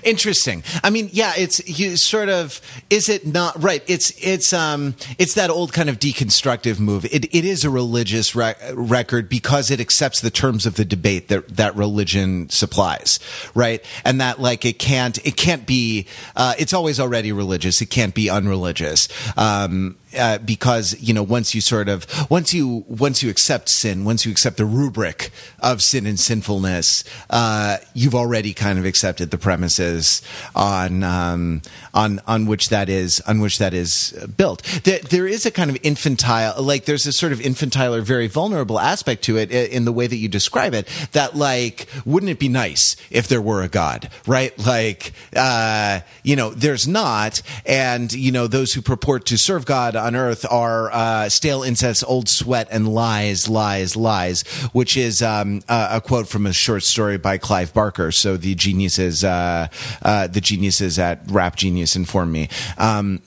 Interesting. 0.03 0.63
I 0.83 0.89
mean, 0.89 1.11
yeah, 1.13 1.35
it's 1.37 1.67
you 1.69 1.99
sort 1.99 2.31
of 2.31 2.59
is 2.89 3.11
it 3.11 3.27
not 3.27 3.63
right? 3.63 3.83
It's 3.87 4.13
it's 4.19 4.55
um 4.55 4.95
it's 5.19 5.35
that 5.35 5.51
old 5.51 5.75
kind 5.75 5.91
of 5.91 5.99
deconstructive 5.99 6.81
move. 6.81 7.05
It 7.05 7.27
it 7.35 7.45
is 7.45 7.65
a 7.65 7.71
religious 7.71 8.35
re- 8.35 8.55
record 8.73 9.29
because 9.29 9.71
it 9.71 9.81
accepts 9.81 10.23
the 10.23 10.31
terms 10.31 10.65
of 10.65 10.77
the 10.77 10.87
debate 10.87 11.29
that 11.29 11.57
that 11.57 11.77
religion 11.77 12.49
supplies, 12.49 13.21
right? 13.55 13.85
And 14.07 14.23
that 14.23 14.41
like 14.41 14.65
it 14.65 14.79
can't 14.79 15.19
it 15.27 15.37
can't 15.37 15.67
be 15.67 16.07
uh, 16.35 16.55
it's 16.59 16.73
always 16.73 16.99
already 16.99 17.33
religious. 17.33 17.83
It 17.83 17.91
can't 17.91 18.15
be 18.15 18.31
unreligious. 18.31 19.09
Um, 19.37 19.97
uh, 20.17 20.39
because 20.39 20.97
you 21.01 21.15
know 21.15 21.23
once 21.23 21.55
you 21.55 21.61
sort 21.61 21.89
of 21.89 22.07
once 22.31 22.53
you 22.55 22.85
once 22.89 23.23
you 23.23 23.31
accept 23.31 23.69
sin, 23.69 24.05
once 24.05 24.25
you 24.25 24.33
accept 24.33 24.57
the 24.57 24.65
rubric 24.65 25.31
of 25.61 25.83
sin 25.83 26.07
and 26.07 26.19
sinfulness, 26.19 27.05
uh, 27.31 27.79
you've 27.95 28.15
already 28.15 28.53
kind 28.53 28.79
of 28.79 28.85
accepted 28.85 29.31
the 29.31 29.39
premises 29.39 30.23
on 30.55 31.03
um, 31.03 31.63
on 31.93 32.21
on 32.27 32.47
which 32.47 32.69
that 32.69 32.89
is 32.89 33.21
on 33.23 33.41
which 33.41 33.59
that 33.59 33.75
is 33.75 34.13
built. 34.37 34.63
There, 34.85 35.01
there 35.01 35.27
is 35.27 35.47
a 35.47 35.51
kind 35.51 35.71
of 35.71 35.79
infantile, 35.83 36.63
like 36.63 36.85
there's 36.85 37.07
a 37.07 37.13
sort 37.13 37.33
of 37.33 37.41
infantile 37.41 37.95
or 37.95 38.01
very 38.01 38.27
vulnerable 38.27 38.79
aspect 38.79 39.23
to 39.25 39.39
it 39.39 39.51
in 39.51 39.85
the 39.85 39.93
way 39.93 40.07
that 40.07 40.17
you 40.17 40.29
describe 40.29 40.75
it. 40.75 40.89
That 41.13 41.37
like, 41.37 41.87
wouldn't 42.05 42.31
it 42.31 42.39
be 42.39 42.49
nice 42.49 42.97
if 43.11 43.29
there 43.29 43.43
were 43.43 43.63
a 43.63 43.69
God, 43.69 44.11
right? 44.27 44.57
Like, 44.59 45.13
uh, 45.37 46.01
you 46.23 46.37
know, 46.37 46.51
there's 46.51 46.87
not, 46.89 47.43
and 47.67 48.13
you 48.13 48.33
know, 48.33 48.47
those 48.47 48.73
who 48.73 48.83
purport 48.83 49.27
to 49.27 49.39
serve 49.39 49.67
God 49.67 49.97
on 50.05 50.15
earth 50.15 50.45
are 50.51 50.91
uh, 50.93 51.29
stale 51.29 51.63
incense, 51.63 52.03
old 52.05 52.29
sweat, 52.29 52.69
and 52.71 52.87
lies, 52.89 53.49
lies, 53.49 53.97
lies, 53.97 54.43
which 54.73 54.97
is 54.97 55.23
um, 55.23 55.63
a 55.69 56.01
quote 56.05 56.29
from 56.29 56.47
a 56.47 56.53
short 56.53 56.83
story 56.83 57.19
by 57.19 57.39
Clive 57.39 57.73
Barker. 57.73 58.13
So 58.13 58.37
the 58.37 58.55
geniuses, 58.55 59.25
uh, 59.25 59.69
uh 60.03 60.27
the 60.27 60.41
geniuses 60.41 60.99
at 60.99 61.21
Rap 61.31 61.57
Genius 61.57 61.97
informed 61.97 62.33
me. 62.33 62.49
Um, 62.79 63.23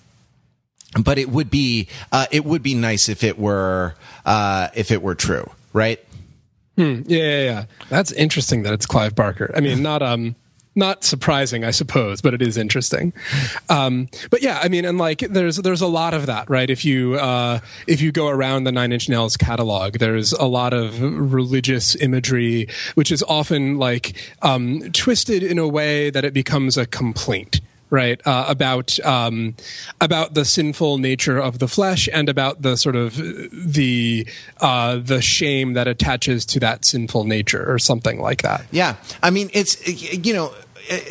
but 1.03 1.17
it 1.17 1.30
would 1.30 1.49
be 1.49 1.88
uh, 2.11 2.28
it 2.32 2.45
would 2.45 2.63
be 2.63 2.73
nice 2.73 3.09
if 3.09 3.23
it 3.23 3.38
were 3.38 3.95
uh, 4.25 4.69
if 4.75 4.91
it 4.91 5.01
were 5.01 5.15
true, 5.15 5.49
right? 5.73 5.99
Hmm. 6.78 7.01
Yeah, 7.05 7.17
yeah, 7.17 7.43
yeah. 7.43 7.65
That's 7.89 8.11
interesting 8.11 8.63
that 8.63 8.73
it's 8.73 8.86
Clive 8.86 9.15
Barker. 9.15 9.51
I 9.55 9.61
mean, 9.61 9.82
not 9.82 10.03
um, 10.03 10.36
not 10.78 11.03
surprising, 11.03 11.63
I 11.63 11.71
suppose, 11.71 12.21
but 12.21 12.34
it 12.34 12.41
is 12.41 12.57
interesting. 12.57 13.13
Um, 13.69 14.07
but 14.30 14.41
yeah, 14.41 14.59
I 14.61 14.69
mean, 14.69 14.86
and 14.86 14.97
like, 14.97 15.19
there's 15.19 15.57
there's 15.57 15.82
a 15.82 15.88
lot 15.88 16.13
of 16.13 16.28
that, 16.28 16.49
right? 16.49 16.69
If 16.69 16.86
you 16.86 17.15
uh, 17.15 17.59
if 17.88 17.99
you 18.01 18.11
go 18.11 18.28
around 18.28 18.63
the 18.63 18.71
Nine 18.71 18.91
Inch 18.93 19.09
Nails 19.09 19.36
catalog, 19.36 19.97
there's 19.97 20.34
a 20.34 20.45
lot 20.45 20.73
of 20.73 21.01
religious 21.01 21.95
imagery, 21.95 22.67
which 22.95 23.11
is 23.11 23.23
often 23.23 23.78
like 23.78 24.15
um, 24.41 24.91
twisted 24.93 25.43
in 25.43 25.59
a 25.59 25.67
way 25.67 26.09
that 26.09 26.23
it 26.23 26.34
becomes 26.34 26.78
a 26.78 26.86
complaint 26.86 27.59
right 27.89 28.25
uh, 28.25 28.45
about 28.47 28.99
um, 29.05 29.55
about 30.01 30.34
the 30.34 30.45
sinful 30.45 30.97
nature 30.97 31.38
of 31.38 31.59
the 31.59 31.67
flesh 31.67 32.09
and 32.11 32.30
about 32.30 32.61
the 32.61 32.75
sort 32.75 32.95
of 32.95 33.15
the 33.15 34.28
uh, 34.59 34.97
the 34.97 35.21
shame 35.21 35.73
that 35.73 35.88
attaches 35.88 36.45
to 36.45 36.59
that 36.59 36.86
sinful 36.86 37.23
nature 37.23 37.71
or 37.71 37.80
something 37.80 38.19
like 38.19 38.41
that 38.41 38.65
yeah 38.71 38.95
i 39.23 39.30
mean 39.30 39.49
it's 39.53 39.88
you 39.88 40.34
know 40.34 40.53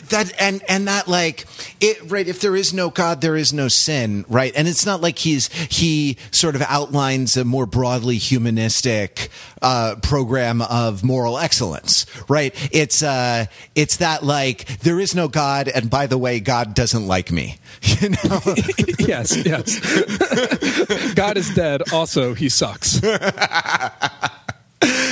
that 0.08 0.32
and 0.38 0.62
and 0.68 0.88
that 0.88 1.08
like 1.08 1.46
it 1.80 1.98
right 2.10 2.26
if 2.26 2.40
there 2.40 2.56
is 2.56 2.72
no 2.72 2.90
god 2.90 3.20
there 3.20 3.36
is 3.36 3.52
no 3.52 3.68
sin 3.68 4.24
right? 4.28 4.52
And 4.56 4.66
it's 4.68 4.86
not 4.86 5.00
like 5.00 5.18
he's 5.18 5.48
he 5.48 6.16
sort 6.30 6.54
of 6.54 6.62
outlines 6.62 7.36
a 7.36 7.44
more 7.44 7.66
broadly 7.66 8.16
humanistic 8.16 9.28
uh, 9.62 9.96
program 10.02 10.62
of 10.62 11.04
moral 11.04 11.38
excellence 11.38 12.06
right? 12.28 12.54
It's 12.72 13.02
uh 13.02 13.46
it's 13.74 13.98
that 13.98 14.24
like 14.24 14.66
there 14.80 15.00
is 15.00 15.14
no 15.14 15.28
god 15.28 15.68
and 15.68 15.90
by 15.90 16.06
the 16.06 16.18
way 16.18 16.40
god 16.40 16.74
doesn't 16.74 17.06
like 17.06 17.30
me 17.30 17.58
you 17.82 18.10
know? 18.10 18.40
Yes 18.98 19.36
yes. 19.44 21.14
God 21.14 21.36
is 21.36 21.50
dead. 21.54 21.92
Also 21.92 22.34
he 22.34 22.48
sucks 22.48 23.00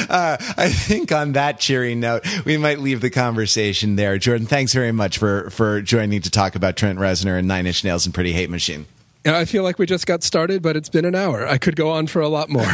uh, 0.09 0.37
I 0.57 0.69
think 0.69 1.13
on 1.13 1.33
that 1.33 1.61
cheery 1.61 1.95
note, 1.95 2.25
we 2.45 2.57
might 2.57 2.81
leave 2.81 3.01
the 3.01 3.11
conversation 3.11 3.97
there. 3.97 4.19
Jordan, 4.19 4.47
thanks 4.47 4.73
very 4.73 4.93
much 4.93 5.19
for 5.19 5.51
for 5.51 5.81
joining 5.81 6.23
to 6.23 6.31
talk 6.31 6.55
about 6.55 6.77
Trent 6.77 6.99
Reznor 6.99 7.39
and 7.39 7.49
Nine 7.49 7.67
Inch 7.67 7.85
Nails 7.85 8.07
and 8.07 8.15
Pretty 8.15 8.33
Hate 8.33 8.51
Machine. 8.51 8.87
I 9.27 9.47
feel 9.47 9.63
like 9.63 9.79
we 9.79 9.87
just 9.87 10.07
got 10.07 10.23
started, 10.23 10.61
but 10.61 10.77
it's 10.77 10.91
been 10.91 11.07
an 11.07 11.15
hour. 11.15 11.47
I 11.47 11.57
could 11.57 11.77
go 11.77 11.91
on 11.91 12.07
for 12.09 12.21
a 12.21 12.29
lot 12.29 12.51
more. 12.51 12.63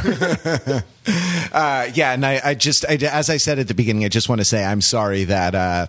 uh, 1.52 1.88
yeah, 1.94 2.12
and 2.12 2.26
I, 2.26 2.40
I 2.42 2.54
just, 2.54 2.84
I, 2.88 2.94
as 2.94 3.30
I 3.30 3.36
said 3.36 3.60
at 3.60 3.68
the 3.68 3.74
beginning, 3.74 4.04
I 4.04 4.08
just 4.08 4.28
want 4.28 4.40
to 4.40 4.44
say 4.44 4.64
I'm 4.64 4.80
sorry 4.80 5.24
that. 5.24 5.54
Uh, 5.54 5.86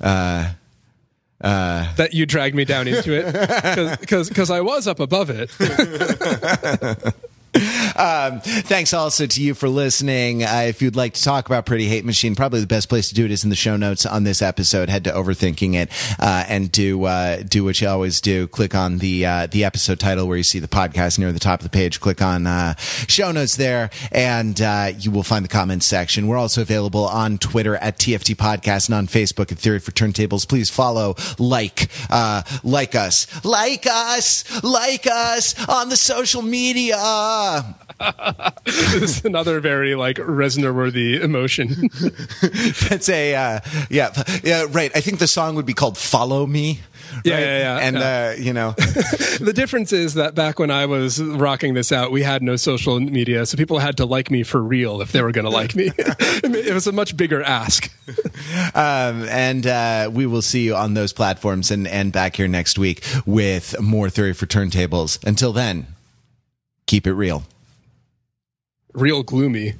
uh, 0.00 0.52
uh, 1.42 1.92
that 1.96 2.14
you 2.14 2.24
dragged 2.24 2.54
me 2.54 2.64
down 2.64 2.86
into 2.86 3.12
it 3.12 4.00
because 4.00 4.50
I 4.50 4.60
was 4.60 4.86
up 4.86 5.00
above 5.00 5.28
it. 5.28 5.50
Um, 7.54 8.40
thanks 8.40 8.94
also 8.94 9.26
to 9.26 9.42
you 9.42 9.54
for 9.54 9.68
listening. 9.68 10.42
Uh, 10.42 10.64
if 10.66 10.80
you'd 10.80 10.96
like 10.96 11.14
to 11.14 11.22
talk 11.22 11.46
about 11.46 11.66
Pretty 11.66 11.86
Hate 11.86 12.04
Machine, 12.04 12.34
probably 12.34 12.60
the 12.60 12.66
best 12.66 12.88
place 12.88 13.10
to 13.10 13.14
do 13.14 13.24
it 13.24 13.30
is 13.30 13.44
in 13.44 13.50
the 13.50 13.56
show 13.56 13.76
notes 13.76 14.06
on 14.06 14.24
this 14.24 14.40
episode. 14.40 14.88
Head 14.88 15.04
to 15.04 15.10
Overthinking 15.10 15.74
It 15.74 15.90
uh, 16.18 16.44
and 16.48 16.72
do 16.72 17.04
uh, 17.04 17.42
do 17.42 17.64
what 17.64 17.80
you 17.80 17.88
always 17.88 18.20
do. 18.20 18.46
Click 18.48 18.74
on 18.74 18.98
the 18.98 19.26
uh, 19.26 19.46
the 19.46 19.64
episode 19.64 20.00
title 20.00 20.26
where 20.26 20.36
you 20.36 20.42
see 20.42 20.58
the 20.58 20.68
podcast 20.68 21.18
near 21.18 21.32
the 21.32 21.38
top 21.38 21.60
of 21.60 21.64
the 21.64 21.70
page. 21.70 22.00
Click 22.00 22.22
on 22.22 22.46
uh, 22.46 22.74
show 22.76 23.30
notes 23.30 23.56
there, 23.56 23.90
and 24.10 24.60
uh, 24.60 24.92
you 24.98 25.10
will 25.10 25.22
find 25.22 25.44
the 25.44 25.50
comments 25.50 25.86
section. 25.86 26.28
We're 26.28 26.38
also 26.38 26.62
available 26.62 27.06
on 27.06 27.38
Twitter 27.38 27.76
at 27.76 27.98
TFT 27.98 28.34
Podcast 28.34 28.88
and 28.88 28.94
on 28.94 29.06
Facebook 29.06 29.52
at 29.52 29.58
Theory 29.58 29.80
for 29.80 29.90
Turntables. 29.92 30.48
Please 30.48 30.70
follow, 30.70 31.16
like, 31.38 31.88
like 32.64 32.94
us, 32.94 33.44
like 33.44 33.86
us, 33.86 34.62
like 34.62 35.06
us 35.06 35.68
on 35.68 35.90
the 35.90 35.96
social 35.96 36.42
media. 36.42 36.96
this 38.64 39.02
is 39.02 39.24
another 39.24 39.60
very 39.60 39.94
like 39.94 40.16
Reznor 40.16 40.74
worthy 40.74 41.20
emotion. 41.20 41.68
That's 42.88 43.08
a 43.08 43.34
uh, 43.34 43.60
yeah 43.90 44.22
yeah 44.42 44.66
right. 44.70 44.90
I 44.94 45.00
think 45.00 45.18
the 45.18 45.26
song 45.26 45.54
would 45.56 45.66
be 45.66 45.74
called 45.74 45.98
"Follow 45.98 46.46
Me." 46.46 46.80
Yeah, 47.24 47.38
yeah, 47.38 47.58
yeah, 47.58 47.78
and 47.78 47.96
yeah. 47.96 48.28
Uh, 48.38 48.42
you 48.42 48.52
know, 48.52 48.70
the 49.40 49.52
difference 49.54 49.92
is 49.92 50.14
that 50.14 50.34
back 50.34 50.58
when 50.58 50.70
I 50.70 50.86
was 50.86 51.22
rocking 51.22 51.74
this 51.74 51.92
out, 51.92 52.10
we 52.10 52.22
had 52.22 52.42
no 52.42 52.56
social 52.56 52.98
media, 52.98 53.44
so 53.44 53.56
people 53.56 53.78
had 53.78 53.98
to 53.98 54.06
like 54.06 54.30
me 54.30 54.42
for 54.42 54.62
real 54.62 55.02
if 55.02 55.12
they 55.12 55.20
were 55.20 55.32
going 55.32 55.44
to 55.44 55.50
like 55.50 55.74
me. 55.74 55.90
it 55.98 56.72
was 56.72 56.86
a 56.86 56.92
much 56.92 57.16
bigger 57.16 57.42
ask. 57.42 57.90
um, 58.74 59.24
and 59.28 59.66
uh, 59.66 60.10
we 60.12 60.24
will 60.24 60.42
see 60.42 60.64
you 60.64 60.74
on 60.74 60.94
those 60.94 61.12
platforms 61.12 61.70
and 61.70 61.86
and 61.86 62.12
back 62.12 62.36
here 62.36 62.48
next 62.48 62.78
week 62.78 63.04
with 63.26 63.78
more 63.80 64.08
theory 64.08 64.32
for 64.32 64.46
turntables. 64.46 65.22
Until 65.24 65.52
then, 65.52 65.86
keep 66.86 67.06
it 67.06 67.14
real. 67.14 67.44
Real 68.92 69.22
gloomy. 69.22 69.74